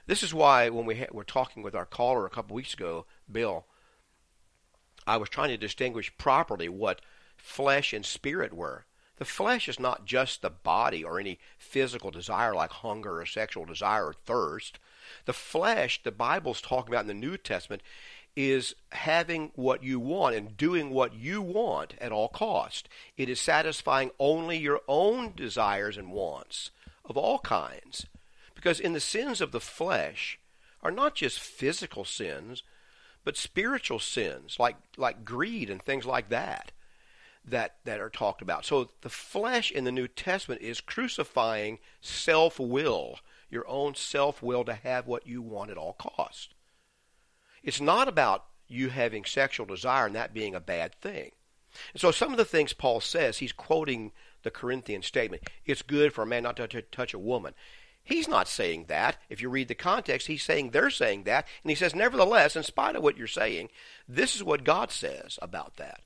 This 0.06 0.22
is 0.22 0.34
why 0.34 0.68
when 0.70 0.86
we 0.86 1.06
were 1.12 1.24
talking 1.24 1.62
with 1.62 1.74
our 1.74 1.86
caller 1.86 2.26
a 2.26 2.30
couple 2.30 2.56
weeks 2.56 2.74
ago, 2.74 3.06
Bill, 3.30 3.66
I 5.06 5.16
was 5.16 5.28
trying 5.28 5.50
to 5.50 5.56
distinguish 5.56 6.16
properly 6.18 6.68
what 6.68 7.00
flesh 7.36 7.92
and 7.92 8.04
spirit 8.04 8.52
were. 8.52 8.86
The 9.16 9.24
flesh 9.24 9.68
is 9.68 9.78
not 9.78 10.06
just 10.06 10.40
the 10.40 10.50
body 10.50 11.04
or 11.04 11.20
any 11.20 11.38
physical 11.58 12.10
desire 12.10 12.54
like 12.54 12.70
hunger 12.70 13.20
or 13.20 13.26
sexual 13.26 13.66
desire 13.66 14.06
or 14.06 14.14
thirst. 14.14 14.78
The 15.26 15.32
flesh, 15.32 16.02
the 16.02 16.10
Bible's 16.10 16.62
talking 16.62 16.92
about 16.92 17.02
in 17.02 17.08
the 17.08 17.14
New 17.14 17.36
Testament, 17.36 17.82
is 18.36 18.74
having 18.92 19.50
what 19.54 19.82
you 19.82 19.98
want 19.98 20.34
and 20.34 20.56
doing 20.56 20.90
what 20.90 21.14
you 21.14 21.42
want 21.42 21.94
at 22.00 22.12
all 22.12 22.28
cost. 22.28 22.88
It 23.16 23.28
is 23.28 23.40
satisfying 23.40 24.10
only 24.18 24.56
your 24.56 24.80
own 24.88 25.32
desires 25.34 25.96
and 25.96 26.12
wants 26.12 26.70
of 27.04 27.16
all 27.16 27.40
kinds. 27.40 28.06
Because 28.54 28.80
in 28.80 28.92
the 28.92 29.00
sins 29.00 29.40
of 29.40 29.52
the 29.52 29.60
flesh 29.60 30.38
are 30.82 30.90
not 30.90 31.14
just 31.14 31.40
physical 31.40 32.04
sins, 32.04 32.62
but 33.24 33.36
spiritual 33.36 33.98
sins 33.98 34.56
like 34.58 34.76
like 34.96 35.24
greed 35.24 35.68
and 35.68 35.82
things 35.82 36.06
like 36.06 36.30
that 36.30 36.72
that 37.44 37.76
that 37.84 38.00
are 38.00 38.10
talked 38.10 38.42
about. 38.42 38.64
So 38.64 38.90
the 39.02 39.10
flesh 39.10 39.70
in 39.70 39.84
the 39.84 39.92
New 39.92 40.08
Testament 40.08 40.62
is 40.62 40.80
crucifying 40.80 41.78
self-will, 42.00 43.18
your 43.50 43.66
own 43.68 43.94
self-will 43.94 44.64
to 44.64 44.74
have 44.74 45.06
what 45.06 45.26
you 45.26 45.42
want 45.42 45.70
at 45.70 45.78
all 45.78 45.94
cost. 45.94 46.54
It's 47.62 47.80
not 47.80 48.08
about 48.08 48.44
you 48.68 48.88
having 48.88 49.24
sexual 49.24 49.66
desire 49.66 50.06
and 50.06 50.14
that 50.14 50.34
being 50.34 50.54
a 50.54 50.60
bad 50.60 50.94
thing. 50.94 51.32
And 51.92 52.00
so 52.00 52.10
some 52.10 52.32
of 52.32 52.38
the 52.38 52.44
things 52.44 52.72
Paul 52.72 53.00
says, 53.00 53.38
he's 53.38 53.52
quoting 53.52 54.12
the 54.42 54.50
Corinthian 54.50 55.02
statement. 55.02 55.42
It's 55.66 55.82
good 55.82 56.12
for 56.12 56.22
a 56.22 56.26
man 56.26 56.44
not 56.44 56.56
to 56.56 56.68
t- 56.68 56.82
touch 56.90 57.14
a 57.14 57.18
woman. 57.18 57.54
He's 58.02 58.28
not 58.28 58.48
saying 58.48 58.86
that. 58.88 59.18
If 59.28 59.42
you 59.42 59.50
read 59.50 59.68
the 59.68 59.74
context, 59.74 60.26
he's 60.26 60.42
saying 60.42 60.70
they're 60.70 60.90
saying 60.90 61.24
that. 61.24 61.46
And 61.62 61.70
he 61.70 61.74
says, 61.74 61.94
nevertheless, 61.94 62.56
in 62.56 62.62
spite 62.62 62.96
of 62.96 63.02
what 63.02 63.16
you're 63.16 63.26
saying, 63.26 63.68
this 64.08 64.34
is 64.34 64.42
what 64.42 64.64
God 64.64 64.90
says 64.90 65.38
about 65.42 65.76
that. 65.76 66.00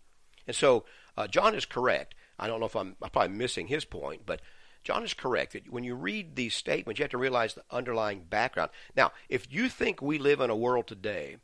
And 0.46 0.56
so 0.56 0.84
uh, 1.16 1.28
John 1.28 1.54
is 1.54 1.64
correct. 1.64 2.14
I 2.38 2.48
don't 2.48 2.60
know 2.60 2.66
if 2.66 2.76
I'm, 2.76 2.96
I'm 3.00 3.10
probably 3.10 3.36
missing 3.36 3.68
his 3.68 3.84
point, 3.84 4.22
but 4.26 4.40
John 4.84 5.02
is 5.02 5.14
correct 5.14 5.54
that 5.54 5.72
when 5.72 5.82
you 5.82 5.94
read 5.94 6.36
these 6.36 6.54
statements, 6.54 6.98
you 6.98 7.04
have 7.04 7.10
to 7.10 7.18
realize 7.18 7.54
the 7.54 7.64
underlying 7.70 8.24
background. 8.28 8.70
Now, 8.94 9.12
if 9.30 9.52
you 9.52 9.68
think 9.70 10.00
we 10.00 10.18
live 10.18 10.40
in 10.40 10.50
a 10.50 10.56
world 10.56 10.86
today 10.86 11.38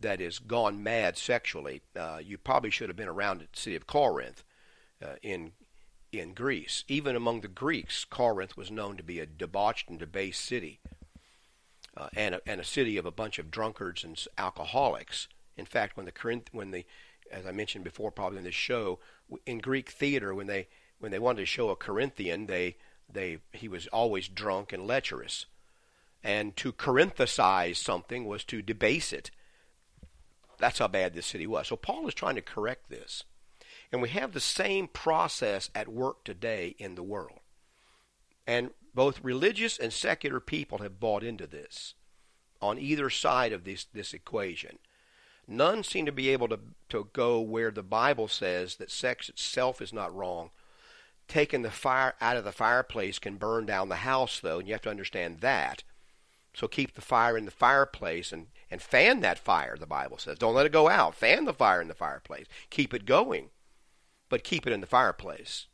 that 0.00 0.20
is 0.20 0.38
gone 0.38 0.82
mad 0.82 1.18
sexually, 1.18 1.82
uh, 1.94 2.20
you 2.24 2.38
probably 2.38 2.70
should 2.70 2.88
have 2.88 2.96
been 2.96 3.06
around 3.06 3.40
the 3.40 3.48
city 3.52 3.76
of 3.76 3.86
Corinth 3.86 4.42
uh, 5.04 5.16
in 5.22 5.52
in 6.10 6.34
Greece. 6.34 6.84
Even 6.88 7.14
among 7.14 7.40
the 7.40 7.48
Greeks, 7.48 8.04
Corinth 8.04 8.56
was 8.56 8.68
known 8.70 8.96
to 8.96 9.02
be 9.04 9.20
a 9.20 9.26
debauched 9.26 9.88
and 9.88 9.98
debased 9.98 10.44
city, 10.44 10.80
uh, 11.96 12.08
and 12.16 12.34
a, 12.34 12.40
and 12.46 12.60
a 12.60 12.64
city 12.64 12.96
of 12.96 13.06
a 13.06 13.12
bunch 13.12 13.38
of 13.38 13.50
drunkards 13.50 14.02
and 14.02 14.20
alcoholics. 14.36 15.28
In 15.56 15.66
fact, 15.66 15.96
when 15.96 16.06
the 16.06 16.12
Corinth, 16.12 16.48
when 16.50 16.72
the 16.72 16.84
as 17.30 17.46
I 17.46 17.52
mentioned 17.52 17.84
before, 17.84 18.10
probably 18.10 18.38
in 18.38 18.44
this 18.44 18.54
show, 18.54 18.98
in 19.46 19.58
Greek 19.58 19.90
theater, 19.90 20.34
when 20.34 20.46
they 20.46 20.66
when 21.00 21.10
they 21.10 21.18
wanted 21.18 21.40
to 21.40 21.46
show 21.46 21.70
a 21.70 21.76
Corinthian, 21.76 22.46
they 22.46 22.76
they 23.12 23.38
he 23.52 23.66
was 23.66 23.88
always 23.88 24.28
drunk 24.28 24.72
and 24.72 24.86
lecherous, 24.86 25.46
and 26.22 26.56
to 26.56 26.72
Corinthicize 26.72 27.76
something 27.76 28.24
was 28.24 28.44
to 28.44 28.62
debase 28.62 29.12
it. 29.12 29.30
That's 30.58 30.78
how 30.78 30.88
bad 30.88 31.14
this 31.14 31.26
city 31.26 31.46
was. 31.46 31.68
So 31.68 31.76
Paul 31.76 32.06
is 32.06 32.14
trying 32.14 32.36
to 32.36 32.42
correct 32.42 32.90
this. 32.90 33.24
And 33.92 34.00
we 34.00 34.10
have 34.10 34.32
the 34.32 34.40
same 34.40 34.86
process 34.86 35.70
at 35.74 35.88
work 35.88 36.22
today 36.22 36.76
in 36.78 36.94
the 36.94 37.02
world. 37.02 37.40
And 38.46 38.70
both 38.94 39.24
religious 39.24 39.78
and 39.78 39.92
secular 39.92 40.38
people 40.38 40.78
have 40.78 41.00
bought 41.00 41.24
into 41.24 41.46
this 41.46 41.94
on 42.60 42.78
either 42.78 43.10
side 43.10 43.52
of 43.52 43.64
this, 43.64 43.86
this 43.92 44.12
equation. 44.12 44.78
None 45.48 45.82
seem 45.82 46.06
to 46.06 46.12
be 46.12 46.28
able 46.28 46.48
to, 46.48 46.60
to 46.90 47.08
go 47.12 47.40
where 47.40 47.70
the 47.70 47.82
Bible 47.82 48.28
says 48.28 48.76
that 48.76 48.90
sex 48.90 49.28
itself 49.28 49.80
is 49.80 49.92
not 49.92 50.14
wrong. 50.14 50.50
Taking 51.30 51.62
the 51.62 51.70
fire 51.70 52.14
out 52.20 52.36
of 52.36 52.42
the 52.42 52.50
fireplace 52.50 53.20
can 53.20 53.36
burn 53.36 53.64
down 53.64 53.88
the 53.88 53.96
house, 53.96 54.40
though, 54.40 54.58
and 54.58 54.66
you 54.66 54.74
have 54.74 54.82
to 54.82 54.90
understand 54.90 55.38
that. 55.42 55.84
So 56.52 56.66
keep 56.66 56.94
the 56.94 57.00
fire 57.00 57.38
in 57.38 57.44
the 57.44 57.52
fireplace 57.52 58.32
and, 58.32 58.48
and 58.68 58.82
fan 58.82 59.20
that 59.20 59.38
fire, 59.38 59.76
the 59.78 59.86
Bible 59.86 60.18
says. 60.18 60.38
Don't 60.38 60.56
let 60.56 60.66
it 60.66 60.72
go 60.72 60.88
out. 60.88 61.14
Fan 61.14 61.44
the 61.44 61.52
fire 61.52 61.80
in 61.80 61.86
the 61.86 61.94
fireplace. 61.94 62.46
Keep 62.68 62.92
it 62.92 63.04
going, 63.04 63.50
but 64.28 64.42
keep 64.42 64.66
it 64.66 64.72
in 64.72 64.80
the 64.80 64.88
fireplace. 64.88 65.68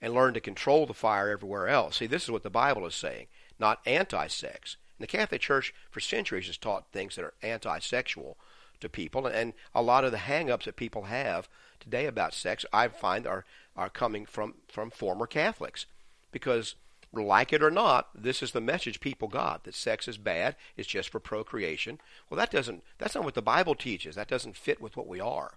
And 0.00 0.14
learn 0.14 0.32
to 0.32 0.40
control 0.40 0.86
the 0.86 0.94
fire 0.94 1.28
everywhere 1.28 1.68
else. 1.68 1.98
See, 1.98 2.06
this 2.06 2.22
is 2.22 2.30
what 2.30 2.42
the 2.42 2.48
Bible 2.48 2.86
is 2.86 2.94
saying, 2.94 3.26
not 3.58 3.80
anti 3.84 4.26
sex. 4.28 4.78
And 4.98 5.02
the 5.02 5.18
Catholic 5.18 5.42
Church 5.42 5.74
for 5.90 6.00
centuries 6.00 6.46
has 6.46 6.56
taught 6.56 6.92
things 6.92 7.16
that 7.16 7.26
are 7.26 7.34
anti 7.42 7.78
sexual 7.80 8.38
to 8.80 8.88
people, 8.88 9.26
and 9.26 9.52
a 9.74 9.82
lot 9.82 10.04
of 10.04 10.12
the 10.12 10.18
hang-ups 10.18 10.64
that 10.64 10.76
people 10.76 11.02
have 11.02 11.46
today 11.80 12.06
about 12.06 12.34
sex, 12.34 12.64
I 12.72 12.88
find, 12.88 13.26
are 13.26 13.44
are 13.76 13.88
coming 13.88 14.26
from 14.26 14.54
from 14.68 14.90
former 14.90 15.26
Catholics, 15.26 15.86
because 16.32 16.74
like 17.12 17.52
it 17.52 17.62
or 17.62 17.70
not, 17.70 18.08
this 18.14 18.42
is 18.42 18.52
the 18.52 18.60
message 18.60 19.00
people 19.00 19.28
got 19.28 19.64
that 19.64 19.74
sex 19.74 20.08
is 20.08 20.18
bad, 20.18 20.56
it's 20.76 20.88
just 20.88 21.08
for 21.08 21.20
procreation. 21.20 22.00
Well, 22.28 22.38
that 22.38 22.50
doesn't 22.50 22.82
that's 22.98 23.14
not 23.14 23.24
what 23.24 23.34
the 23.34 23.42
Bible 23.42 23.74
teaches. 23.74 24.14
That 24.14 24.28
doesn't 24.28 24.56
fit 24.56 24.80
with 24.80 24.96
what 24.96 25.06
we 25.08 25.20
are, 25.20 25.54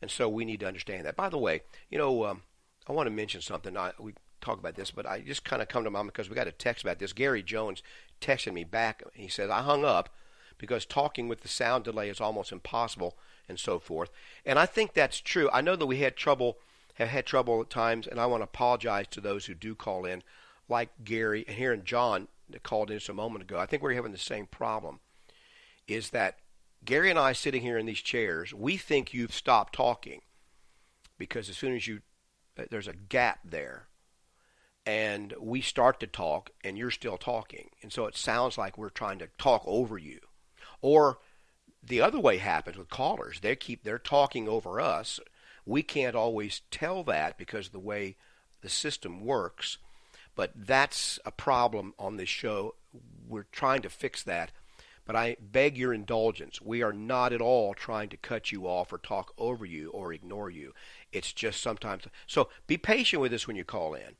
and 0.00 0.10
so 0.10 0.28
we 0.28 0.44
need 0.44 0.60
to 0.60 0.68
understand 0.68 1.04
that. 1.04 1.16
By 1.16 1.28
the 1.28 1.38
way, 1.38 1.62
you 1.90 1.98
know, 1.98 2.24
um, 2.24 2.42
I 2.86 2.92
want 2.92 3.06
to 3.06 3.14
mention 3.14 3.40
something. 3.40 3.76
I, 3.76 3.92
we 3.98 4.14
talk 4.40 4.58
about 4.58 4.76
this, 4.76 4.90
but 4.90 5.06
I 5.06 5.20
just 5.20 5.44
kind 5.44 5.60
of 5.60 5.68
come 5.68 5.84
to 5.84 5.90
mind 5.90 6.08
because 6.08 6.30
we 6.30 6.36
got 6.36 6.46
a 6.46 6.52
text 6.52 6.84
about 6.84 6.98
this. 6.98 7.12
Gary 7.12 7.42
Jones 7.42 7.82
texted 8.20 8.52
me 8.52 8.64
back. 8.64 9.02
He 9.14 9.28
says 9.28 9.50
I 9.50 9.62
hung 9.62 9.84
up 9.84 10.08
because 10.56 10.86
talking 10.86 11.28
with 11.28 11.40
the 11.40 11.48
sound 11.48 11.84
delay 11.84 12.08
is 12.08 12.20
almost 12.20 12.52
impossible 12.52 13.16
and 13.48 13.58
so 13.58 13.78
forth. 13.78 14.10
And 14.44 14.58
I 14.58 14.66
think 14.66 14.92
that's 14.92 15.20
true. 15.20 15.48
I 15.52 15.60
know 15.60 15.76
that 15.76 15.86
we 15.86 15.98
had 15.98 16.16
trouble, 16.16 16.58
have 16.94 17.08
had 17.08 17.26
trouble 17.26 17.60
at 17.60 17.70
times, 17.70 18.06
and 18.06 18.20
I 18.20 18.26
want 18.26 18.40
to 18.40 18.44
apologize 18.44 19.06
to 19.10 19.20
those 19.20 19.46
who 19.46 19.54
do 19.54 19.74
call 19.74 20.04
in, 20.04 20.22
like 20.68 20.90
Gary 21.04 21.44
and 21.46 21.56
here 21.56 21.72
and 21.72 21.84
John 21.84 22.28
that 22.50 22.62
called 22.62 22.90
in 22.90 22.98
just 22.98 23.08
a 23.08 23.14
moment 23.14 23.42
ago. 23.42 23.58
I 23.58 23.66
think 23.66 23.82
we're 23.82 23.94
having 23.94 24.12
the 24.12 24.18
same 24.18 24.46
problem. 24.46 25.00
Is 25.86 26.10
that 26.10 26.38
Gary 26.84 27.10
and 27.10 27.18
I 27.18 27.32
sitting 27.32 27.62
here 27.62 27.78
in 27.78 27.86
these 27.86 28.00
chairs, 28.00 28.52
we 28.52 28.76
think 28.76 29.12
you've 29.12 29.34
stopped 29.34 29.74
talking 29.74 30.22
because 31.18 31.48
as 31.48 31.56
soon 31.56 31.74
as 31.74 31.86
you 31.86 32.00
uh, 32.58 32.64
there's 32.70 32.88
a 32.88 32.94
gap 32.94 33.40
there 33.44 33.88
and 34.86 35.34
we 35.38 35.60
start 35.60 36.00
to 36.00 36.06
talk 36.06 36.50
and 36.64 36.78
you're 36.78 36.90
still 36.90 37.18
talking 37.18 37.70
and 37.82 37.92
so 37.92 38.06
it 38.06 38.16
sounds 38.16 38.56
like 38.56 38.78
we're 38.78 38.88
trying 38.88 39.18
to 39.18 39.28
talk 39.38 39.62
over 39.66 39.98
you 39.98 40.20
or 40.80 41.18
the 41.88 42.00
other 42.00 42.18
way 42.18 42.38
happens 42.38 42.76
with 42.76 42.88
callers. 42.88 43.40
They 43.40 43.56
keep 43.56 43.82
they're 43.82 43.98
talking 43.98 44.48
over 44.48 44.80
us. 44.80 45.20
We 45.66 45.82
can't 45.82 46.16
always 46.16 46.62
tell 46.70 47.02
that 47.04 47.36
because 47.36 47.66
of 47.66 47.72
the 47.72 47.78
way 47.78 48.16
the 48.62 48.68
system 48.68 49.24
works. 49.24 49.78
But 50.34 50.52
that's 50.54 51.18
a 51.24 51.32
problem 51.32 51.94
on 51.98 52.16
this 52.16 52.28
show. 52.28 52.74
We're 53.28 53.46
trying 53.50 53.82
to 53.82 53.90
fix 53.90 54.22
that. 54.22 54.52
But 55.04 55.16
I 55.16 55.36
beg 55.40 55.76
your 55.78 55.94
indulgence. 55.94 56.60
We 56.60 56.82
are 56.82 56.92
not 56.92 57.32
at 57.32 57.40
all 57.40 57.74
trying 57.74 58.10
to 58.10 58.16
cut 58.18 58.52
you 58.52 58.66
off 58.66 58.92
or 58.92 58.98
talk 58.98 59.32
over 59.38 59.64
you 59.64 59.90
or 59.90 60.12
ignore 60.12 60.50
you. 60.50 60.74
It's 61.12 61.32
just 61.32 61.62
sometimes. 61.62 62.04
So 62.26 62.50
be 62.66 62.76
patient 62.76 63.22
with 63.22 63.32
us 63.32 63.46
when 63.46 63.56
you 63.56 63.64
call 63.64 63.94
in 63.94 64.16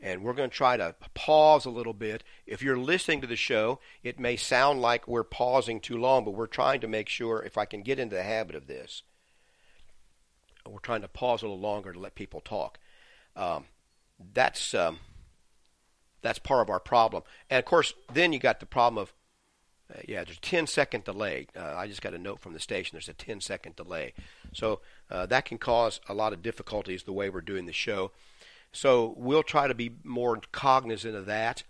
and 0.00 0.22
we're 0.22 0.34
going 0.34 0.50
to 0.50 0.56
try 0.56 0.76
to 0.76 0.94
pause 1.14 1.64
a 1.64 1.70
little 1.70 1.94
bit. 1.94 2.22
If 2.46 2.62
you're 2.62 2.76
listening 2.76 3.20
to 3.22 3.26
the 3.26 3.36
show, 3.36 3.80
it 4.02 4.20
may 4.20 4.36
sound 4.36 4.80
like 4.80 5.08
we're 5.08 5.24
pausing 5.24 5.80
too 5.80 5.96
long, 5.96 6.24
but 6.24 6.32
we're 6.32 6.46
trying 6.46 6.80
to 6.80 6.88
make 6.88 7.08
sure, 7.08 7.42
if 7.42 7.56
I 7.56 7.64
can 7.64 7.82
get 7.82 7.98
into 7.98 8.16
the 8.16 8.22
habit 8.22 8.54
of 8.54 8.66
this, 8.66 9.02
we're 10.68 10.78
trying 10.80 11.02
to 11.02 11.08
pause 11.08 11.42
a 11.42 11.46
little 11.46 11.60
longer 11.60 11.92
to 11.92 11.98
let 11.98 12.14
people 12.14 12.40
talk. 12.40 12.78
Um, 13.34 13.64
that's 14.32 14.74
um, 14.74 14.98
that's 16.22 16.38
part 16.38 16.62
of 16.62 16.70
our 16.70 16.80
problem. 16.80 17.22
And 17.50 17.58
of 17.58 17.64
course, 17.64 17.94
then 18.12 18.32
you 18.32 18.38
got 18.38 18.60
the 18.60 18.66
problem 18.66 19.00
of 19.00 19.12
uh, 19.94 20.00
yeah, 20.08 20.24
there's 20.24 20.38
a 20.38 20.40
10 20.40 20.66
second 20.66 21.04
delay. 21.04 21.46
Uh, 21.56 21.74
I 21.76 21.86
just 21.86 22.02
got 22.02 22.14
a 22.14 22.18
note 22.18 22.40
from 22.40 22.52
the 22.52 22.58
station. 22.58 22.96
There's 22.96 23.08
a 23.08 23.12
10 23.12 23.40
second 23.40 23.76
delay, 23.76 24.14
so 24.52 24.80
uh, 25.10 25.26
that 25.26 25.44
can 25.44 25.58
cause 25.58 26.00
a 26.08 26.14
lot 26.14 26.32
of 26.32 26.42
difficulties 26.42 27.04
the 27.04 27.12
way 27.12 27.30
we're 27.30 27.40
doing 27.40 27.66
the 27.66 27.72
show. 27.72 28.10
So 28.76 29.14
we'll 29.16 29.42
try 29.42 29.68
to 29.68 29.74
be 29.74 29.92
more 30.04 30.38
cognizant 30.52 31.16
of 31.16 31.24
that 31.26 31.62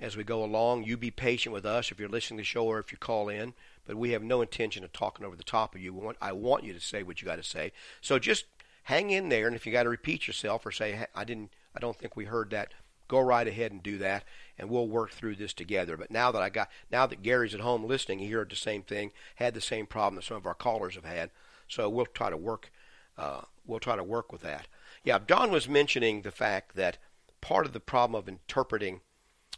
as 0.00 0.18
we 0.18 0.22
go 0.22 0.44
along. 0.44 0.84
You 0.84 0.98
be 0.98 1.10
patient 1.10 1.52
with 1.54 1.64
us 1.64 1.90
if 1.90 1.98
you're 1.98 2.10
listening 2.10 2.36
to 2.38 2.40
the 2.42 2.44
show 2.44 2.66
or 2.66 2.78
if 2.78 2.92
you 2.92 2.98
call 2.98 3.30
in. 3.30 3.54
But 3.86 3.96
we 3.96 4.10
have 4.10 4.22
no 4.22 4.42
intention 4.42 4.84
of 4.84 4.92
talking 4.92 5.24
over 5.24 5.34
the 5.34 5.42
top 5.42 5.74
of 5.74 5.80
you. 5.80 5.94
Want, 5.94 6.18
I 6.20 6.32
want 6.32 6.64
you 6.64 6.74
to 6.74 6.80
say 6.80 7.02
what 7.02 7.22
you 7.22 7.26
got 7.26 7.36
to 7.36 7.42
say. 7.42 7.72
So 8.02 8.18
just 8.18 8.44
hang 8.84 9.10
in 9.10 9.30
there, 9.30 9.46
and 9.46 9.56
if 9.56 9.64
you 9.66 9.72
got 9.72 9.84
to 9.84 9.88
repeat 9.88 10.26
yourself 10.26 10.66
or 10.66 10.72
say 10.72 11.06
I 11.14 11.24
didn't, 11.24 11.50
I 11.74 11.80
don't 11.80 11.98
think 11.98 12.16
we 12.16 12.26
heard 12.26 12.50
that, 12.50 12.72
go 13.08 13.18
right 13.18 13.48
ahead 13.48 13.72
and 13.72 13.82
do 13.82 13.96
that, 13.98 14.24
and 14.58 14.68
we'll 14.68 14.86
work 14.86 15.10
through 15.10 15.36
this 15.36 15.54
together. 15.54 15.96
But 15.96 16.10
now 16.10 16.30
that 16.32 16.42
I 16.42 16.50
got, 16.50 16.68
now 16.90 17.06
that 17.06 17.22
Gary's 17.22 17.54
at 17.54 17.60
home 17.60 17.84
listening, 17.84 18.18
he 18.18 18.30
heard 18.30 18.50
the 18.50 18.56
same 18.56 18.82
thing, 18.82 19.12
had 19.36 19.54
the 19.54 19.60
same 19.60 19.86
problem 19.86 20.16
that 20.16 20.24
some 20.24 20.36
of 20.36 20.46
our 20.46 20.54
callers 20.54 20.96
have 20.96 21.04
had. 21.04 21.30
So 21.66 21.88
we'll 21.88 22.06
try 22.06 22.28
to 22.28 22.36
work, 22.36 22.70
uh, 23.18 23.42
we'll 23.66 23.80
try 23.80 23.96
to 23.96 24.04
work 24.04 24.32
with 24.32 24.42
that. 24.42 24.66
Yeah, 25.04 25.18
Don 25.24 25.50
was 25.50 25.68
mentioning 25.68 26.22
the 26.22 26.30
fact 26.30 26.76
that 26.76 26.98
part 27.40 27.66
of 27.66 27.72
the 27.72 27.80
problem 27.80 28.18
of 28.18 28.28
interpreting 28.28 29.00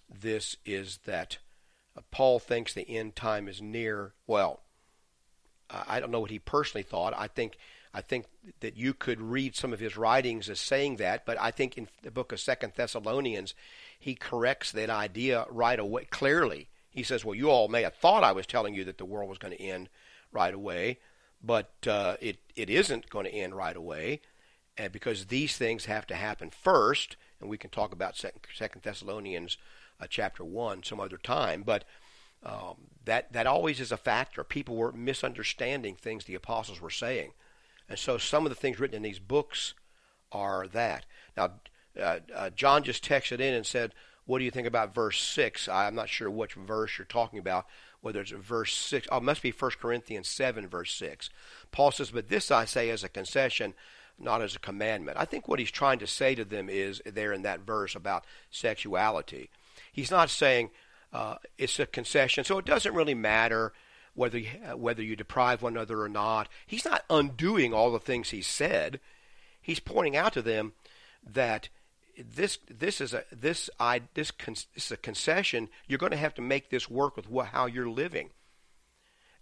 this 0.09 0.57
is 0.65 0.99
that 1.05 1.39
uh, 1.97 2.01
Paul 2.11 2.39
thinks 2.39 2.73
the 2.73 2.89
end 2.89 3.17
time 3.17 3.49
is 3.49 3.61
near. 3.61 4.15
Well, 4.27 4.61
I 5.71 6.01
don't 6.01 6.11
know 6.11 6.21
what 6.21 6.31
he 6.31 6.39
personally 6.39 6.83
thought. 6.83 7.15
I 7.17 7.27
think 7.27 7.57
I 7.93 8.01
think 8.01 8.27
that 8.61 8.77
you 8.77 8.93
could 8.93 9.21
read 9.21 9.55
some 9.55 9.73
of 9.73 9.79
his 9.79 9.97
writings 9.97 10.51
as 10.51 10.59
saying 10.59 10.97
that, 10.97 11.25
but 11.25 11.41
I 11.41 11.53
think 11.53 11.79
in 11.79 11.89
the 12.03 12.11
book 12.11 12.33
of 12.33 12.41
Second 12.41 12.73
Thessalonians, 12.75 13.55
he 13.99 14.17
corrects 14.17 14.73
that 14.73 14.91
idea 14.91 15.47
right 15.49 15.79
away 15.79 16.07
clearly. 16.07 16.69
He 16.91 17.03
says, 17.03 17.25
"Well, 17.25 17.35
you 17.35 17.51
all 17.51 17.69
may 17.69 17.83
have 17.83 17.95
thought 17.95 18.25
I 18.25 18.33
was 18.33 18.47
telling 18.47 18.75
you 18.75 18.85
that 18.85 18.99
the 18.99 19.05
world 19.05 19.29
was 19.29 19.39
going 19.39 19.57
to 19.57 19.63
end 19.63 19.89
right 20.33 20.53
away, 20.53 20.99
but 21.45 21.73
uh, 21.87 22.17
it 22.21 22.39
it 22.57 22.71
isn't 22.71 23.11
going 23.11 23.27
to 23.27 23.35
end 23.35 23.57
right 23.57 23.77
away 23.77 24.21
and 24.77 24.93
because 24.93 25.27
these 25.27 25.57
things 25.57 25.85
have 25.85 26.07
to 26.09 26.15
happen 26.15 26.51
first, 26.51 27.17
and 27.41 27.49
we 27.49 27.59
can 27.59 27.71
talk 27.71 27.93
about 27.93 28.17
Second 28.17 28.83
Thessalonians 28.83 29.57
uh, 30.01 30.07
chapter 30.09 30.45
one 30.45 30.83
some 30.83 31.01
other 31.01 31.17
time, 31.17 31.63
but 31.63 31.85
um, 32.43 32.75
that 33.05 33.33
that 33.33 33.47
always 33.47 33.81
is 33.81 33.93
a 33.93 33.97
factor. 33.97 34.43
People 34.43 34.77
were 34.77 34.93
misunderstanding 34.93 35.95
things 35.95 36.25
the 36.25 36.35
apostles 36.35 36.81
were 36.81 36.91
saying, 36.91 37.33
and 37.89 37.99
so 37.99 38.19
some 38.19 38.45
of 38.45 38.51
the 38.51 38.57
things 38.57 38.81
written 38.81 38.97
in 38.97 39.03
these 39.03 39.21
books 39.21 39.75
are 40.33 40.67
that. 40.69 41.07
Now, 41.37 41.53
uh, 42.01 42.19
uh, 42.35 42.51
John 42.51 42.83
just 42.83 43.05
texted 43.05 43.39
in 43.41 43.55
and 43.55 43.65
said, 43.65 43.95
"What 44.27 44.41
do 44.41 44.45
you 44.45 44.51
think 44.51 44.67
about 44.67 44.95
verse 44.95 45.21
six? 45.21 45.69
I'm 45.69 45.95
not 45.95 46.09
sure 46.09 46.29
which 46.29 46.55
verse 46.55 46.99
you're 46.99 47.05
talking 47.07 47.39
about. 47.39 47.67
Whether 48.05 48.21
it's 48.21 48.33
verse 48.33 48.77
6, 48.77 49.09
oh, 49.11 49.17
it 49.17 49.23
must 49.23 49.41
be 49.41 49.51
1 49.51 49.71
Corinthians 49.81 50.29
7, 50.29 50.69
verse 50.69 50.93
6. 50.93 51.31
Paul 51.73 51.91
says, 51.91 52.11
But 52.11 52.29
this 52.29 52.51
I 52.51 52.67
say 52.67 52.91
as 52.91 53.03
a 53.03 53.09
concession, 53.09 53.73
not 54.19 54.43
as 54.43 54.55
a 54.55 54.59
commandment. 54.59 55.17
I 55.19 55.25
think 55.25 55.49
what 55.49 55.59
he's 55.59 55.71
trying 55.71 56.01
to 56.01 56.07
say 56.07 56.35
to 56.35 56.45
them 56.45 56.69
is 56.69 57.01
there 57.07 57.33
in 57.33 57.41
that 57.43 57.61
verse 57.61 57.95
about 57.95 58.27
sexuality. 58.51 59.49
He's 59.91 60.11
not 60.11 60.29
saying 60.29 60.69
uh, 61.15 61.37
it's 61.57 61.81
a 61.81 61.87
concession, 61.87 62.45
so 62.45 62.59
it 62.59 62.67
doesn't 62.67 62.95
really 62.95 63.15
matter 63.15 63.73
whether 64.13 64.39
you, 64.39 64.51
whether 64.77 65.03
you 65.03 65.17
deprive 65.17 65.63
one 65.63 65.73
another 65.73 66.03
or 66.03 66.11
not. 66.11 66.51
He's 66.67 66.85
not 66.85 67.07
undoing 67.09 67.73
all 67.73 67.91
the 67.91 67.99
things 67.99 68.31
he 68.31 68.43
said. 68.43 69.01
He's 69.63 69.81
pointing 69.81 70.15
out 70.15 70.35
to 70.35 70.43
them 70.43 70.75
that 71.27 71.71
this 72.19 72.59
this 72.69 73.01
is 73.01 73.15
a 73.15 73.25
this 73.33 73.71
I 73.79 74.03
this, 74.15 74.31
con, 74.31 74.55
this 74.75 74.87
is 74.87 74.93
a 74.93 74.97
concession. 74.97 75.69
You're 75.87 75.99
going 75.99 76.13
to 76.13 76.19
have 76.19 76.35
to 76.35 76.43
make 76.43 76.71
this 76.71 76.91
work 76.91 77.17
with 77.17 77.29
what, 77.29 77.49
how 77.49 77.67
you're 77.67 77.89
living 77.89 78.31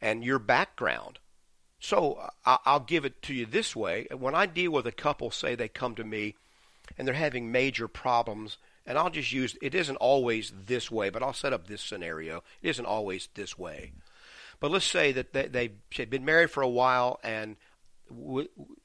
and 0.00 0.24
your 0.24 0.38
background. 0.38 1.18
So 1.78 2.30
uh, 2.44 2.58
I'll 2.64 2.80
give 2.80 3.04
it 3.04 3.22
to 3.22 3.34
you 3.34 3.46
this 3.46 3.74
way: 3.74 4.06
when 4.16 4.34
I 4.34 4.46
deal 4.46 4.72
with 4.72 4.86
a 4.86 4.92
couple, 4.92 5.30
say 5.30 5.54
they 5.54 5.68
come 5.68 5.94
to 5.96 6.04
me 6.04 6.34
and 6.96 7.06
they're 7.06 7.14
having 7.14 7.52
major 7.52 7.88
problems, 7.88 8.58
and 8.86 8.98
I'll 8.98 9.10
just 9.10 9.32
use 9.32 9.56
it 9.60 9.74
isn't 9.74 9.96
always 9.96 10.52
this 10.66 10.90
way, 10.90 11.10
but 11.10 11.22
I'll 11.22 11.32
set 11.32 11.52
up 11.52 11.66
this 11.66 11.82
scenario. 11.82 12.42
It 12.62 12.70
isn't 12.70 12.86
always 12.86 13.28
this 13.34 13.58
way, 13.58 13.92
but 14.60 14.70
let's 14.70 14.84
say 14.84 15.12
that 15.12 15.32
they, 15.32 15.48
they've 15.48 16.10
been 16.10 16.24
married 16.24 16.50
for 16.50 16.62
a 16.62 16.68
while 16.68 17.20
and. 17.22 17.56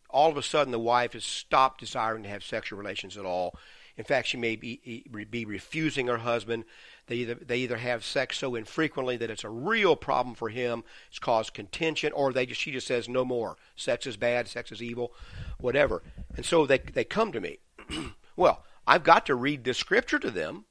all 0.09 0.31
of 0.31 0.37
a 0.37 0.41
sudden, 0.41 0.71
the 0.71 0.79
wife 0.79 1.13
has 1.13 1.25
stopped 1.25 1.81
desiring 1.81 2.23
to 2.23 2.29
have 2.29 2.43
sexual 2.43 2.79
relations 2.79 3.17
at 3.17 3.25
all, 3.25 3.53
in 3.97 4.03
fact, 4.03 4.27
she 4.27 4.37
may 4.37 4.55
be, 4.55 5.05
be 5.29 5.45
refusing 5.45 6.07
her 6.07 6.19
husband. 6.19 6.65
They 7.07 7.15
either, 7.15 7.35
they 7.35 7.57
either 7.57 7.77
have 7.77 8.05
sex 8.05 8.37
so 8.37 8.53
infrequently 8.53 9.17
that 9.17 9.31
it's 9.31 9.43
a 9.43 9.49
real 9.49 9.95
problem 9.95 10.35
for 10.35 10.49
him, 10.49 10.83
it's 11.09 11.17
caused 11.17 11.55
contention, 11.55 12.13
or 12.13 12.31
they 12.31 12.45
just, 12.45 12.61
she 12.61 12.71
just 12.71 12.85
says 12.85 13.09
no 13.09 13.25
more. 13.25 13.57
Sex 13.75 14.05
is 14.05 14.15
bad, 14.15 14.47
sex 14.47 14.71
is 14.71 14.83
evil, 14.83 15.13
whatever. 15.59 16.03
And 16.35 16.45
so 16.45 16.67
they, 16.67 16.77
they 16.77 17.03
come 17.03 17.31
to 17.31 17.41
me. 17.41 17.57
well, 18.35 18.63
I've 18.85 19.03
got 19.03 19.25
to 19.25 19.35
read 19.35 19.63
this 19.63 19.79
scripture 19.79 20.19
to 20.19 20.29
them, 20.29 20.65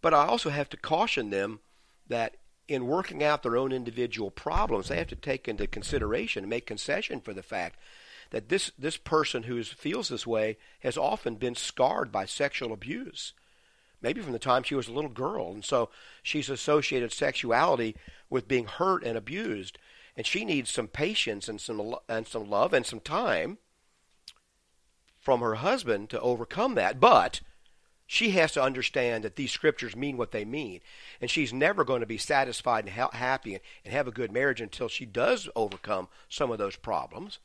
but 0.00 0.14
I 0.14 0.26
also 0.26 0.48
have 0.48 0.70
to 0.70 0.76
caution 0.78 1.28
them 1.28 1.60
that 2.08 2.36
in 2.66 2.86
working 2.86 3.22
out 3.22 3.42
their 3.42 3.56
own 3.58 3.72
individual 3.72 4.30
problems, 4.30 4.88
they 4.88 4.96
have 4.96 5.06
to 5.08 5.16
take 5.16 5.48
into 5.48 5.66
consideration 5.66 6.44
and 6.44 6.50
make 6.50 6.66
concession 6.66 7.20
for 7.20 7.34
the 7.34 7.42
fact 7.42 7.78
that 8.30 8.48
this, 8.48 8.72
this 8.78 8.96
person 8.96 9.44
who 9.44 9.62
feels 9.62 10.08
this 10.08 10.26
way 10.26 10.56
has 10.80 10.96
often 10.96 11.36
been 11.36 11.54
scarred 11.54 12.10
by 12.10 12.24
sexual 12.26 12.72
abuse, 12.72 13.32
maybe 14.02 14.20
from 14.20 14.32
the 14.32 14.38
time 14.38 14.62
she 14.62 14.74
was 14.74 14.88
a 14.88 14.92
little 14.92 15.10
girl. 15.10 15.52
And 15.52 15.64
so 15.64 15.90
she's 16.22 16.50
associated 16.50 17.12
sexuality 17.12 17.96
with 18.28 18.48
being 18.48 18.66
hurt 18.66 19.04
and 19.04 19.16
abused. 19.16 19.78
And 20.16 20.26
she 20.26 20.44
needs 20.44 20.70
some 20.70 20.88
patience 20.88 21.48
and 21.48 21.60
some, 21.60 21.94
and 22.08 22.26
some 22.26 22.48
love 22.48 22.72
and 22.72 22.86
some 22.86 23.00
time 23.00 23.58
from 25.18 25.40
her 25.40 25.56
husband 25.56 26.08
to 26.10 26.20
overcome 26.20 26.74
that. 26.76 27.00
But 27.00 27.40
she 28.06 28.30
has 28.30 28.52
to 28.52 28.62
understand 28.62 29.24
that 29.24 29.36
these 29.36 29.50
scriptures 29.50 29.96
mean 29.96 30.16
what 30.16 30.30
they 30.30 30.44
mean. 30.44 30.80
And 31.20 31.30
she's 31.30 31.52
never 31.52 31.84
going 31.84 32.00
to 32.00 32.06
be 32.06 32.18
satisfied 32.18 32.84
and 32.84 32.94
ha- 32.94 33.10
happy 33.12 33.54
and, 33.54 33.62
and 33.84 33.92
have 33.92 34.06
a 34.06 34.12
good 34.12 34.30
marriage 34.30 34.60
until 34.60 34.88
she 34.88 35.04
does 35.04 35.48
overcome 35.56 36.08
some 36.28 36.50
of 36.50 36.58
those 36.58 36.76
problems. 36.76 37.40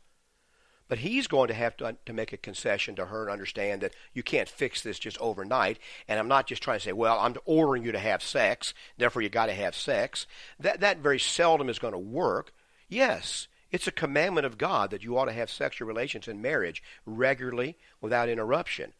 But 0.91 0.99
he's 0.99 1.27
going 1.27 1.47
to 1.47 1.53
have 1.53 1.77
to, 1.77 1.95
to 2.05 2.11
make 2.11 2.33
a 2.33 2.37
concession 2.37 2.95
to 2.97 3.05
her 3.05 3.21
and 3.21 3.31
understand 3.31 3.79
that 3.79 3.93
you 4.13 4.23
can't 4.23 4.49
fix 4.49 4.81
this 4.81 4.99
just 4.99 5.17
overnight. 5.19 5.79
And 6.05 6.19
I'm 6.19 6.27
not 6.27 6.47
just 6.47 6.61
trying 6.61 6.79
to 6.79 6.83
say, 6.83 6.91
well, 6.91 7.17
I'm 7.17 7.37
ordering 7.45 7.85
you 7.85 7.93
to 7.93 7.97
have 7.97 8.21
sex, 8.21 8.73
therefore 8.97 9.21
you 9.21 9.29
got 9.29 9.45
to 9.45 9.53
have 9.53 9.73
sex. 9.73 10.27
That, 10.59 10.81
that 10.81 10.97
very 10.97 11.17
seldom 11.17 11.69
is 11.69 11.79
going 11.79 11.93
to 11.93 11.97
work. 11.97 12.51
Yes, 12.89 13.47
it's 13.71 13.87
a 13.87 13.91
commandment 13.93 14.45
of 14.45 14.57
God 14.57 14.91
that 14.91 15.01
you 15.01 15.17
ought 15.17 15.27
to 15.27 15.31
have 15.31 15.49
sexual 15.49 15.87
relations 15.87 16.27
in 16.27 16.41
marriage 16.41 16.83
regularly 17.05 17.77
without 18.01 18.27
interruption. 18.27 18.91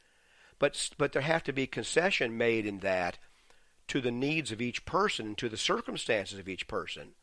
But, 0.59 0.91
but 0.97 1.11
there 1.11 1.23
have 1.23 1.43
to 1.43 1.51
be 1.51 1.67
concession 1.67 2.37
made 2.37 2.65
in 2.65 2.79
that 2.79 3.17
to 3.89 3.99
the 3.99 4.11
needs 4.11 4.53
of 4.53 4.61
each 4.61 4.85
person 4.85 5.35
to 5.35 5.49
the 5.49 5.57
circumstances 5.57 6.39
of 6.39 6.47
each 6.47 6.69
person 6.69 7.15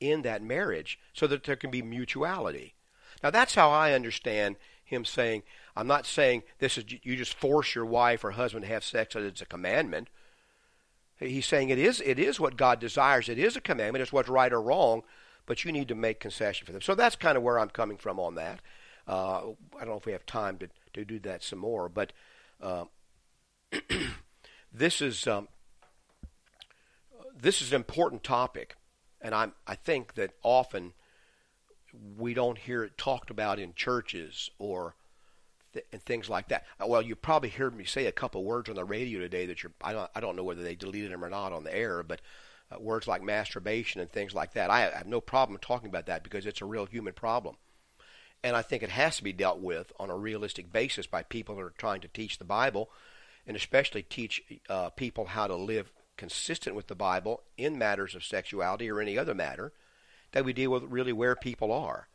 in 0.00 0.22
that 0.22 0.42
marriage 0.42 0.98
so 1.12 1.28
that 1.28 1.44
there 1.44 1.54
can 1.54 1.70
be 1.70 1.80
mutuality. 1.80 2.74
Now 3.22 3.30
that's 3.30 3.54
how 3.54 3.70
I 3.70 3.92
understand 3.92 4.56
him 4.84 5.04
saying, 5.04 5.42
I'm 5.76 5.86
not 5.86 6.06
saying 6.06 6.42
this 6.58 6.76
is 6.76 6.84
you 7.02 7.16
just 7.16 7.34
force 7.34 7.74
your 7.74 7.86
wife 7.86 8.24
or 8.24 8.32
husband 8.32 8.64
to 8.64 8.70
have 8.70 8.84
sex 8.84 9.16
as 9.16 9.24
it's 9.24 9.40
a 9.40 9.46
commandment. 9.46 10.08
He's 11.18 11.46
saying 11.46 11.68
it 11.68 11.78
is 11.78 12.00
it 12.04 12.18
is 12.18 12.40
what 12.40 12.56
God 12.56 12.80
desires. 12.80 13.28
It 13.28 13.38
is 13.38 13.56
a 13.56 13.60
commandment. 13.60 14.02
It's 14.02 14.12
what's 14.12 14.28
right 14.28 14.52
or 14.52 14.60
wrong, 14.60 15.02
but 15.46 15.64
you 15.64 15.72
need 15.72 15.88
to 15.88 15.94
make 15.94 16.18
concession 16.18 16.66
for 16.66 16.72
them. 16.72 16.80
So 16.80 16.94
that's 16.94 17.16
kind 17.16 17.36
of 17.36 17.42
where 17.42 17.58
I'm 17.58 17.68
coming 17.68 17.98
from 17.98 18.18
on 18.18 18.34
that. 18.36 18.60
Uh, 19.06 19.50
I 19.76 19.80
don't 19.80 19.88
know 19.88 19.96
if 19.96 20.06
we 20.06 20.12
have 20.12 20.24
time 20.24 20.58
to, 20.58 20.68
to 20.94 21.04
do 21.04 21.18
that 21.20 21.42
some 21.42 21.58
more, 21.58 21.88
but 21.88 22.12
uh, 22.62 22.84
this 24.72 25.02
is 25.02 25.26
um, 25.26 25.48
this 27.38 27.60
is 27.60 27.72
an 27.72 27.76
important 27.76 28.24
topic, 28.24 28.76
and 29.20 29.34
I 29.34 29.48
I 29.66 29.74
think 29.74 30.14
that 30.14 30.32
often 30.42 30.94
we 32.16 32.34
don't 32.34 32.58
hear 32.58 32.84
it 32.84 32.96
talked 32.98 33.30
about 33.30 33.58
in 33.58 33.74
churches 33.74 34.50
or 34.58 34.94
th- 35.72 35.86
and 35.92 36.02
things 36.02 36.28
like 36.28 36.48
that. 36.48 36.64
Uh, 36.80 36.86
well, 36.86 37.02
you 37.02 37.14
probably 37.16 37.48
heard 37.48 37.74
me 37.74 37.84
say 37.84 38.06
a 38.06 38.12
couple 38.12 38.44
words 38.44 38.68
on 38.68 38.76
the 38.76 38.84
radio 38.84 39.20
today 39.20 39.46
that 39.46 39.62
you're. 39.62 39.72
I 39.82 39.92
don't. 39.92 40.10
I 40.14 40.20
don't 40.20 40.36
know 40.36 40.44
whether 40.44 40.62
they 40.62 40.74
deleted 40.74 41.12
them 41.12 41.24
or 41.24 41.30
not 41.30 41.52
on 41.52 41.64
the 41.64 41.74
air, 41.74 42.02
but 42.02 42.20
uh, 42.70 42.78
words 42.80 43.08
like 43.08 43.22
masturbation 43.22 44.00
and 44.00 44.10
things 44.10 44.34
like 44.34 44.54
that. 44.54 44.70
I 44.70 44.80
have 44.80 45.06
no 45.06 45.20
problem 45.20 45.58
talking 45.60 45.88
about 45.88 46.06
that 46.06 46.22
because 46.22 46.46
it's 46.46 46.60
a 46.60 46.66
real 46.66 46.86
human 46.86 47.12
problem, 47.12 47.56
and 48.42 48.56
I 48.56 48.62
think 48.62 48.82
it 48.82 48.90
has 48.90 49.16
to 49.16 49.24
be 49.24 49.32
dealt 49.32 49.60
with 49.60 49.92
on 49.98 50.10
a 50.10 50.16
realistic 50.16 50.72
basis 50.72 51.06
by 51.06 51.22
people 51.22 51.56
that 51.56 51.62
are 51.62 51.74
trying 51.76 52.00
to 52.02 52.08
teach 52.08 52.38
the 52.38 52.44
Bible, 52.44 52.90
and 53.46 53.56
especially 53.56 54.02
teach 54.02 54.42
uh, 54.68 54.90
people 54.90 55.26
how 55.26 55.46
to 55.46 55.56
live 55.56 55.92
consistent 56.16 56.76
with 56.76 56.86
the 56.86 56.94
Bible 56.94 57.42
in 57.56 57.78
matters 57.78 58.14
of 58.14 58.22
sexuality 58.22 58.90
or 58.90 59.00
any 59.00 59.16
other 59.16 59.34
matter 59.34 59.72
that 60.32 60.44
we 60.44 60.52
deal 60.52 60.70
with 60.70 60.84
really 60.84 61.12
where 61.12 61.36
people 61.36 61.72
are. 61.72 62.08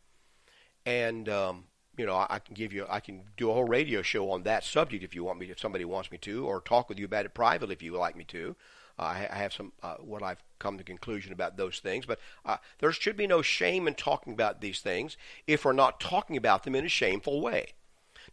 And 0.85 1.27
um, 1.29 1.65
you 1.97 2.05
know, 2.05 2.25
I 2.29 2.39
can 2.39 2.55
give 2.55 2.73
you, 2.73 2.85
I 2.89 2.99
can 2.99 3.23
do 3.37 3.49
a 3.49 3.53
whole 3.53 3.63
radio 3.63 4.01
show 4.01 4.31
on 4.31 4.43
that 4.43 4.63
subject 4.63 5.03
if 5.03 5.15
you 5.15 5.23
want 5.23 5.39
me, 5.39 5.49
if 5.49 5.59
somebody 5.59 5.85
wants 5.85 6.11
me 6.11 6.17
to, 6.19 6.45
or 6.45 6.59
talk 6.61 6.89
with 6.89 6.99
you 6.99 7.05
about 7.05 7.25
it 7.25 7.33
privately 7.33 7.73
if 7.73 7.81
you 7.81 7.93
would 7.93 7.99
like 7.99 8.17
me 8.17 8.25
to. 8.25 8.55
I, 8.97 9.27
I 9.29 9.35
have 9.35 9.53
some 9.53 9.73
uh, 9.83 9.95
what 9.95 10.23
I've 10.23 10.43
come 10.59 10.77
to 10.77 10.83
conclusion 10.83 11.33
about 11.33 11.57
those 11.57 11.79
things, 11.79 12.05
but 12.05 12.19
uh, 12.45 12.57
there 12.79 12.91
should 12.91 13.17
be 13.17 13.27
no 13.27 13.41
shame 13.41 13.87
in 13.87 13.93
talking 13.93 14.33
about 14.33 14.61
these 14.61 14.79
things 14.79 15.17
if 15.47 15.65
we're 15.65 15.73
not 15.73 15.99
talking 15.99 16.37
about 16.37 16.63
them 16.63 16.75
in 16.75 16.85
a 16.85 16.89
shameful 16.89 17.41
way. 17.41 17.73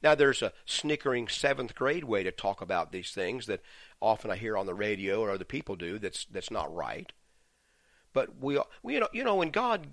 Now, 0.03 0.15
there's 0.15 0.43
a 0.43 0.53
snickering 0.65 1.29
seventh 1.29 1.75
grade 1.75 2.05
way 2.05 2.23
to 2.23 2.33
talk 2.33 2.61
about 2.61 2.93
these 2.93 3.11
things 3.11 3.47
that 3.47 3.61
often 4.01 4.31
I 4.31 4.37
hear 4.37 4.57
on 4.57 4.67
the 4.67 4.75
radio 4.75 5.21
or 5.21 5.31
other 5.31 5.45
people 5.45 5.77
do. 5.77 5.99
That's 5.99 6.25
that's 6.27 6.51
not 6.51 6.75
right. 6.75 7.13
But 8.13 8.41
we, 8.41 8.59
we 8.83 8.95
you 8.95 9.01
know, 9.01 9.09
you 9.13 9.25
know, 9.25 9.37
when 9.37 9.51
God, 9.51 9.89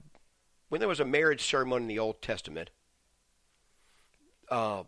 when 0.70 0.80
there 0.80 0.88
was 0.88 1.00
a 1.00 1.06
marriage 1.06 1.46
ceremony 1.48 1.84
in 1.84 1.88
the 1.88 2.00
Old 2.00 2.22
Testament, 2.22 2.70
uh, 4.50 4.84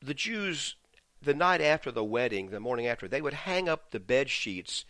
the 0.00 0.14
Jews, 0.14 0.76
the 1.22 1.34
night 1.34 1.60
after 1.60 1.90
the 1.90 2.04
wedding, 2.04 2.50
the 2.50 2.60
morning 2.60 2.86
after, 2.86 3.06
they 3.06 3.22
would 3.22 3.34
hang 3.34 3.68
up 3.68 3.90
the 3.90 4.00
bed 4.00 4.30
sheets 4.30 4.84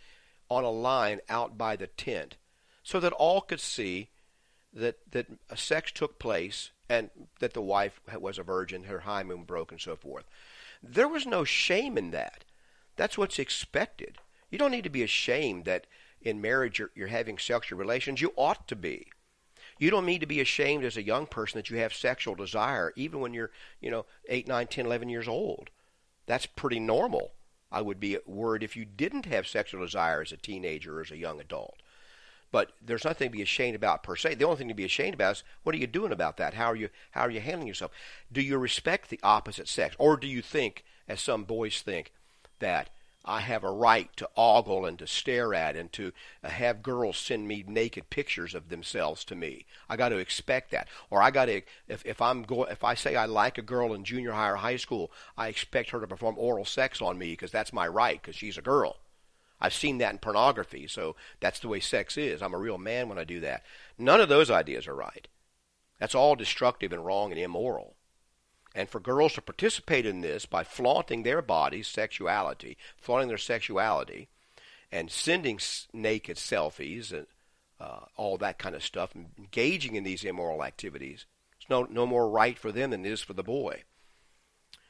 on 0.49 0.63
a 0.63 0.69
line 0.69 1.19
out 1.29 1.57
by 1.57 1.75
the 1.75 1.87
tent, 1.87 2.37
so 2.83 2.99
that 2.99 3.13
all 3.13 3.41
could 3.41 3.59
see 3.59 4.09
that 4.73 4.97
that 5.11 5.27
a 5.49 5.57
sex 5.57 5.91
took 5.91 6.17
place 6.19 6.71
and 6.89 7.09
that 7.39 7.53
the 7.53 7.61
wife 7.61 8.01
was 8.19 8.37
a 8.37 8.43
virgin, 8.43 8.83
her 8.83 9.01
hymen 9.01 9.43
broke, 9.43 9.71
and 9.71 9.79
so 9.79 9.95
forth. 9.95 10.25
There 10.83 11.07
was 11.07 11.25
no 11.25 11.43
shame 11.43 11.97
in 11.97 12.11
that. 12.11 12.43
That's 12.95 13.17
what's 13.17 13.39
expected. 13.39 14.17
You 14.49 14.57
don't 14.57 14.71
need 14.71 14.83
to 14.83 14.89
be 14.89 15.03
ashamed 15.03 15.65
that 15.65 15.87
in 16.21 16.41
marriage 16.41 16.79
you're, 16.79 16.91
you're 16.95 17.07
having 17.07 17.37
sexual 17.37 17.79
relations, 17.79 18.21
you 18.21 18.33
ought 18.35 18.67
to 18.67 18.75
be. 18.75 19.07
You 19.79 19.89
don't 19.89 20.05
need 20.05 20.21
to 20.21 20.27
be 20.27 20.39
ashamed 20.39 20.83
as 20.83 20.97
a 20.97 21.03
young 21.03 21.25
person 21.25 21.57
that 21.57 21.69
you 21.69 21.77
have 21.77 21.93
sexual 21.93 22.35
desire, 22.35 22.93
even 22.95 23.19
when 23.19 23.33
you're, 23.33 23.51
you 23.79 23.89
know, 23.89 24.05
8, 24.29 24.47
9, 24.47 24.67
10, 24.67 24.85
11 24.85 25.09
years 25.09 25.27
old. 25.27 25.69
That's 26.27 26.45
pretty 26.45 26.79
normal. 26.79 27.31
I 27.71 27.81
would 27.81 27.99
be 27.99 28.17
worried 28.25 28.63
if 28.63 28.75
you 28.75 28.85
didn't 28.85 29.25
have 29.25 29.47
sexual 29.47 29.83
desire 29.83 30.21
as 30.21 30.31
a 30.31 30.37
teenager 30.37 30.99
or 30.99 31.01
as 31.01 31.11
a 31.11 31.17
young 31.17 31.39
adult. 31.39 31.75
But 32.51 32.73
there's 32.85 33.05
nothing 33.05 33.29
to 33.29 33.37
be 33.37 33.41
ashamed 33.41 33.75
about 33.75 34.03
per 34.03 34.17
se. 34.17 34.35
The 34.35 34.45
only 34.45 34.57
thing 34.57 34.67
to 34.67 34.73
be 34.73 34.83
ashamed 34.83 35.13
about 35.13 35.37
is 35.37 35.43
what 35.63 35.73
are 35.73 35.77
you 35.77 35.87
doing 35.87 36.11
about 36.11 36.35
that? 36.37 36.53
How 36.53 36.65
are 36.65 36.75
you 36.75 36.89
how 37.11 37.21
are 37.21 37.31
you 37.31 37.39
handling 37.39 37.67
yourself? 37.67 37.91
Do 38.31 38.41
you 38.41 38.57
respect 38.57 39.09
the 39.09 39.21
opposite 39.23 39.69
sex, 39.69 39.95
or 39.97 40.17
do 40.17 40.27
you 40.27 40.41
think, 40.41 40.83
as 41.07 41.21
some 41.21 41.45
boys 41.45 41.81
think, 41.81 42.11
that 42.59 42.89
I 43.23 43.41
have 43.41 43.63
a 43.63 43.71
right 43.71 44.09
to 44.17 44.29
ogle 44.35 44.85
and 44.85 44.97
to 44.99 45.05
stare 45.05 45.53
at 45.53 45.75
and 45.75 45.91
to 45.93 46.11
have 46.43 46.81
girls 46.81 47.17
send 47.17 47.47
me 47.47 47.63
naked 47.67 48.09
pictures 48.09 48.55
of 48.55 48.69
themselves 48.69 49.23
to 49.25 49.35
me. 49.35 49.65
I 49.87 49.95
got 49.95 50.09
to 50.09 50.17
expect 50.17 50.71
that. 50.71 50.87
Or 51.09 51.21
I 51.21 51.29
got 51.29 51.45
to 51.45 51.61
if 51.87 52.05
if 52.05 52.21
I'm 52.21 52.43
go 52.43 52.63
if 52.63 52.83
I 52.83 52.95
say 52.95 53.15
I 53.15 53.25
like 53.25 53.57
a 53.57 53.63
girl 53.63 53.93
in 53.93 54.03
junior 54.03 54.31
high 54.31 54.49
or 54.49 54.55
high 54.55 54.77
school, 54.77 55.11
I 55.37 55.49
expect 55.49 55.91
her 55.91 55.99
to 55.99 56.07
perform 56.07 56.35
oral 56.37 56.65
sex 56.65 57.01
on 57.01 57.17
me 57.17 57.31
because 57.31 57.51
that's 57.51 57.73
my 57.73 57.87
right 57.87 58.19
because 58.19 58.35
she's 58.35 58.57
a 58.57 58.61
girl. 58.61 58.97
I've 59.59 59.75
seen 59.75 59.99
that 59.99 60.13
in 60.13 60.17
pornography, 60.17 60.87
so 60.87 61.15
that's 61.39 61.59
the 61.59 61.67
way 61.67 61.79
sex 61.79 62.17
is. 62.17 62.41
I'm 62.41 62.55
a 62.55 62.59
real 62.59 62.79
man 62.79 63.07
when 63.07 63.19
I 63.19 63.23
do 63.23 63.39
that. 63.41 63.63
None 63.99 64.19
of 64.19 64.29
those 64.29 64.49
ideas 64.49 64.87
are 64.87 64.95
right. 64.95 65.27
That's 65.99 66.15
all 66.15 66.35
destructive 66.35 66.91
and 66.91 67.05
wrong 67.05 67.31
and 67.31 67.39
immoral. 67.39 67.95
And 68.73 68.89
for 68.89 68.99
girls 68.99 69.33
to 69.33 69.41
participate 69.41 70.05
in 70.05 70.21
this 70.21 70.45
by 70.45 70.63
flaunting 70.63 71.23
their 71.23 71.41
bodies, 71.41 71.87
sexuality, 71.87 72.77
flaunting 72.97 73.27
their 73.27 73.37
sexuality, 73.37 74.29
and 74.91 75.11
sending 75.11 75.59
naked 75.93 76.37
selfies 76.37 77.11
and 77.11 77.27
uh, 77.79 78.05
all 78.15 78.37
that 78.37 78.59
kind 78.59 78.75
of 78.75 78.83
stuff, 78.83 79.13
engaging 79.37 79.95
in 79.95 80.03
these 80.03 80.23
immoral 80.23 80.63
activities, 80.63 81.25
it's 81.59 81.69
no 81.69 81.83
no 81.83 82.05
more 82.05 82.29
right 82.29 82.57
for 82.57 82.71
them 82.71 82.91
than 82.91 83.05
it 83.05 83.11
is 83.11 83.21
for 83.21 83.33
the 83.33 83.43
boy. 83.43 83.83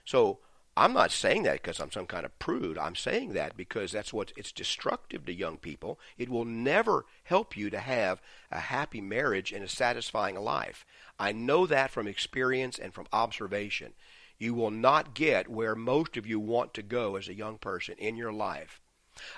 So 0.05 0.39
I'm 0.77 0.93
not 0.93 1.11
saying 1.11 1.43
that 1.43 1.61
because 1.61 1.79
I'm 1.79 1.91
some 1.91 2.05
kind 2.05 2.25
of 2.25 2.37
prude. 2.39 2.77
I'm 2.77 2.95
saying 2.95 3.33
that 3.33 3.57
because 3.57 3.91
that's 3.91 4.13
what 4.13 4.31
it's 4.37 4.53
destructive 4.53 5.25
to 5.25 5.33
young 5.33 5.57
people. 5.57 5.99
It 6.17 6.29
will 6.29 6.45
never 6.45 7.05
help 7.23 7.57
you 7.57 7.69
to 7.69 7.79
have 7.79 8.21
a 8.49 8.59
happy 8.59 9.01
marriage 9.01 9.51
and 9.51 9.63
a 9.63 9.67
satisfying 9.67 10.35
life. 10.35 10.85
I 11.19 11.33
know 11.33 11.67
that 11.67 11.91
from 11.91 12.07
experience 12.07 12.79
and 12.79 12.93
from 12.93 13.07
observation. 13.11 13.93
You 14.39 14.53
will 14.53 14.71
not 14.71 15.13
get 15.13 15.49
where 15.49 15.75
most 15.75 16.15
of 16.15 16.25
you 16.25 16.39
want 16.39 16.73
to 16.75 16.81
go 16.81 17.15
as 17.15 17.27
a 17.27 17.35
young 17.35 17.57
person 17.57 17.95
in 17.97 18.15
your 18.15 18.31
life. 18.31 18.79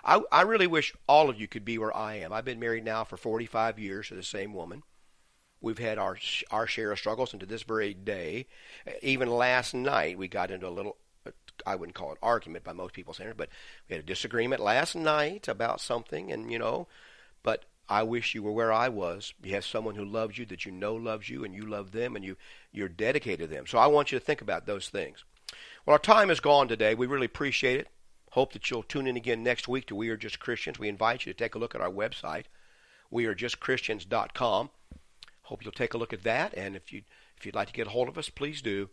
I, 0.05 0.21
I 0.31 0.41
really 0.43 0.67
wish 0.67 0.93
all 1.07 1.29
of 1.29 1.39
you 1.39 1.47
could 1.47 1.65
be 1.65 1.77
where 1.77 1.95
I 1.95 2.15
am. 2.15 2.31
I've 2.31 2.45
been 2.45 2.59
married 2.59 2.85
now 2.85 3.03
for 3.03 3.17
45 3.17 3.79
years 3.79 4.09
to 4.09 4.15
the 4.15 4.23
same 4.23 4.53
woman. 4.53 4.83
We've 5.59 5.79
had 5.79 5.97
our 5.97 6.17
our 6.51 6.67
share 6.67 6.91
of 6.91 6.99
struggles, 6.99 7.31
and 7.31 7.39
to 7.39 7.45
this 7.45 7.63
very 7.63 7.93
day, 7.93 8.47
even 9.01 9.29
last 9.29 9.73
night, 9.73 10.17
we 10.17 10.27
got 10.27 10.51
into 10.51 10.67
a 10.67 10.69
little 10.69 10.97
I 11.65 11.75
wouldn't 11.75 11.95
call 11.95 12.11
it 12.11 12.17
argument 12.21 12.63
by 12.63 12.73
most 12.73 12.93
people's 12.93 13.17
standards, 13.17 13.37
but 13.37 13.49
we 13.87 13.95
had 13.95 14.03
a 14.03 14.07
disagreement 14.07 14.61
last 14.61 14.95
night 14.95 15.47
about 15.47 15.81
something, 15.81 16.31
and 16.31 16.51
you 16.51 16.59
know, 16.59 16.87
but 17.43 17.65
I 17.89 18.03
wish 18.03 18.33
you 18.33 18.43
were 18.43 18.51
where 18.51 18.71
I 18.71 18.89
was. 18.89 19.33
You 19.43 19.53
have 19.53 19.65
someone 19.65 19.95
who 19.95 20.05
loves 20.05 20.37
you 20.37 20.45
that 20.47 20.65
you 20.65 20.71
know 20.71 20.95
loves 20.95 21.29
you, 21.29 21.43
and 21.43 21.53
you 21.53 21.63
love 21.65 21.91
them, 21.91 22.15
and 22.15 22.23
you 22.23 22.37
you're 22.71 22.89
dedicated 22.89 23.49
to 23.49 23.55
them. 23.55 23.67
So 23.67 23.77
I 23.77 23.87
want 23.87 24.11
you 24.11 24.19
to 24.19 24.25
think 24.25 24.41
about 24.41 24.65
those 24.65 24.89
things. 24.89 25.23
Well, 25.85 25.93
our 25.93 25.99
time 25.99 26.29
is 26.29 26.39
gone 26.39 26.67
today. 26.67 26.95
We 26.95 27.07
really 27.07 27.25
appreciate 27.25 27.79
it. 27.79 27.87
Hope 28.31 28.53
that 28.53 28.71
you'll 28.71 28.83
tune 28.83 29.05
in 29.05 29.17
again 29.17 29.43
next 29.43 29.67
week 29.67 29.85
to 29.87 29.95
We 29.95 30.09
Are 30.09 30.17
Just 30.17 30.39
Christians. 30.39 30.79
We 30.79 30.89
invite 30.89 31.25
you 31.25 31.33
to 31.33 31.37
take 31.37 31.55
a 31.55 31.59
look 31.59 31.75
at 31.75 31.81
our 31.81 31.91
website, 31.91 32.45
wearejustchristians.com. 33.11 34.69
Hope 35.43 35.63
you'll 35.63 35.71
take 35.71 35.93
a 35.93 35.97
look 35.97 36.13
at 36.13 36.23
that, 36.23 36.53
and 36.57 36.75
if 36.75 36.91
you 36.91 37.03
if 37.37 37.45
you'd 37.45 37.55
like 37.55 37.67
to 37.67 37.73
get 37.73 37.87
a 37.87 37.91
hold 37.91 38.07
of 38.07 38.17
us, 38.17 38.29
please 38.29 38.61
do 38.61 38.89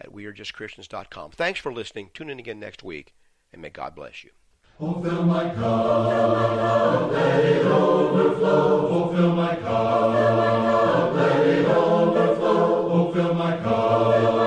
at 0.00 0.12
wearejustchristians.com. 0.12 1.30
Thanks 1.32 1.60
for 1.60 1.72
listening. 1.72 2.10
Tune 2.14 2.30
in 2.30 2.38
again 2.38 2.60
next 2.60 2.82
week, 2.82 3.14
and 3.52 3.62
may 3.62 3.70
God 3.70 3.94
bless 3.94 4.24
you. 4.24 4.30
My 4.78 5.54
cup, 5.54 7.10
let 7.10 7.44
it 7.44 7.64
overflow. 7.64 9.34
My 9.34 9.56
cup, 9.56 11.14
let 11.14 11.46
it 11.46 11.66
overflow. 11.66 13.34
My 13.34 13.56
cup. 13.58 14.45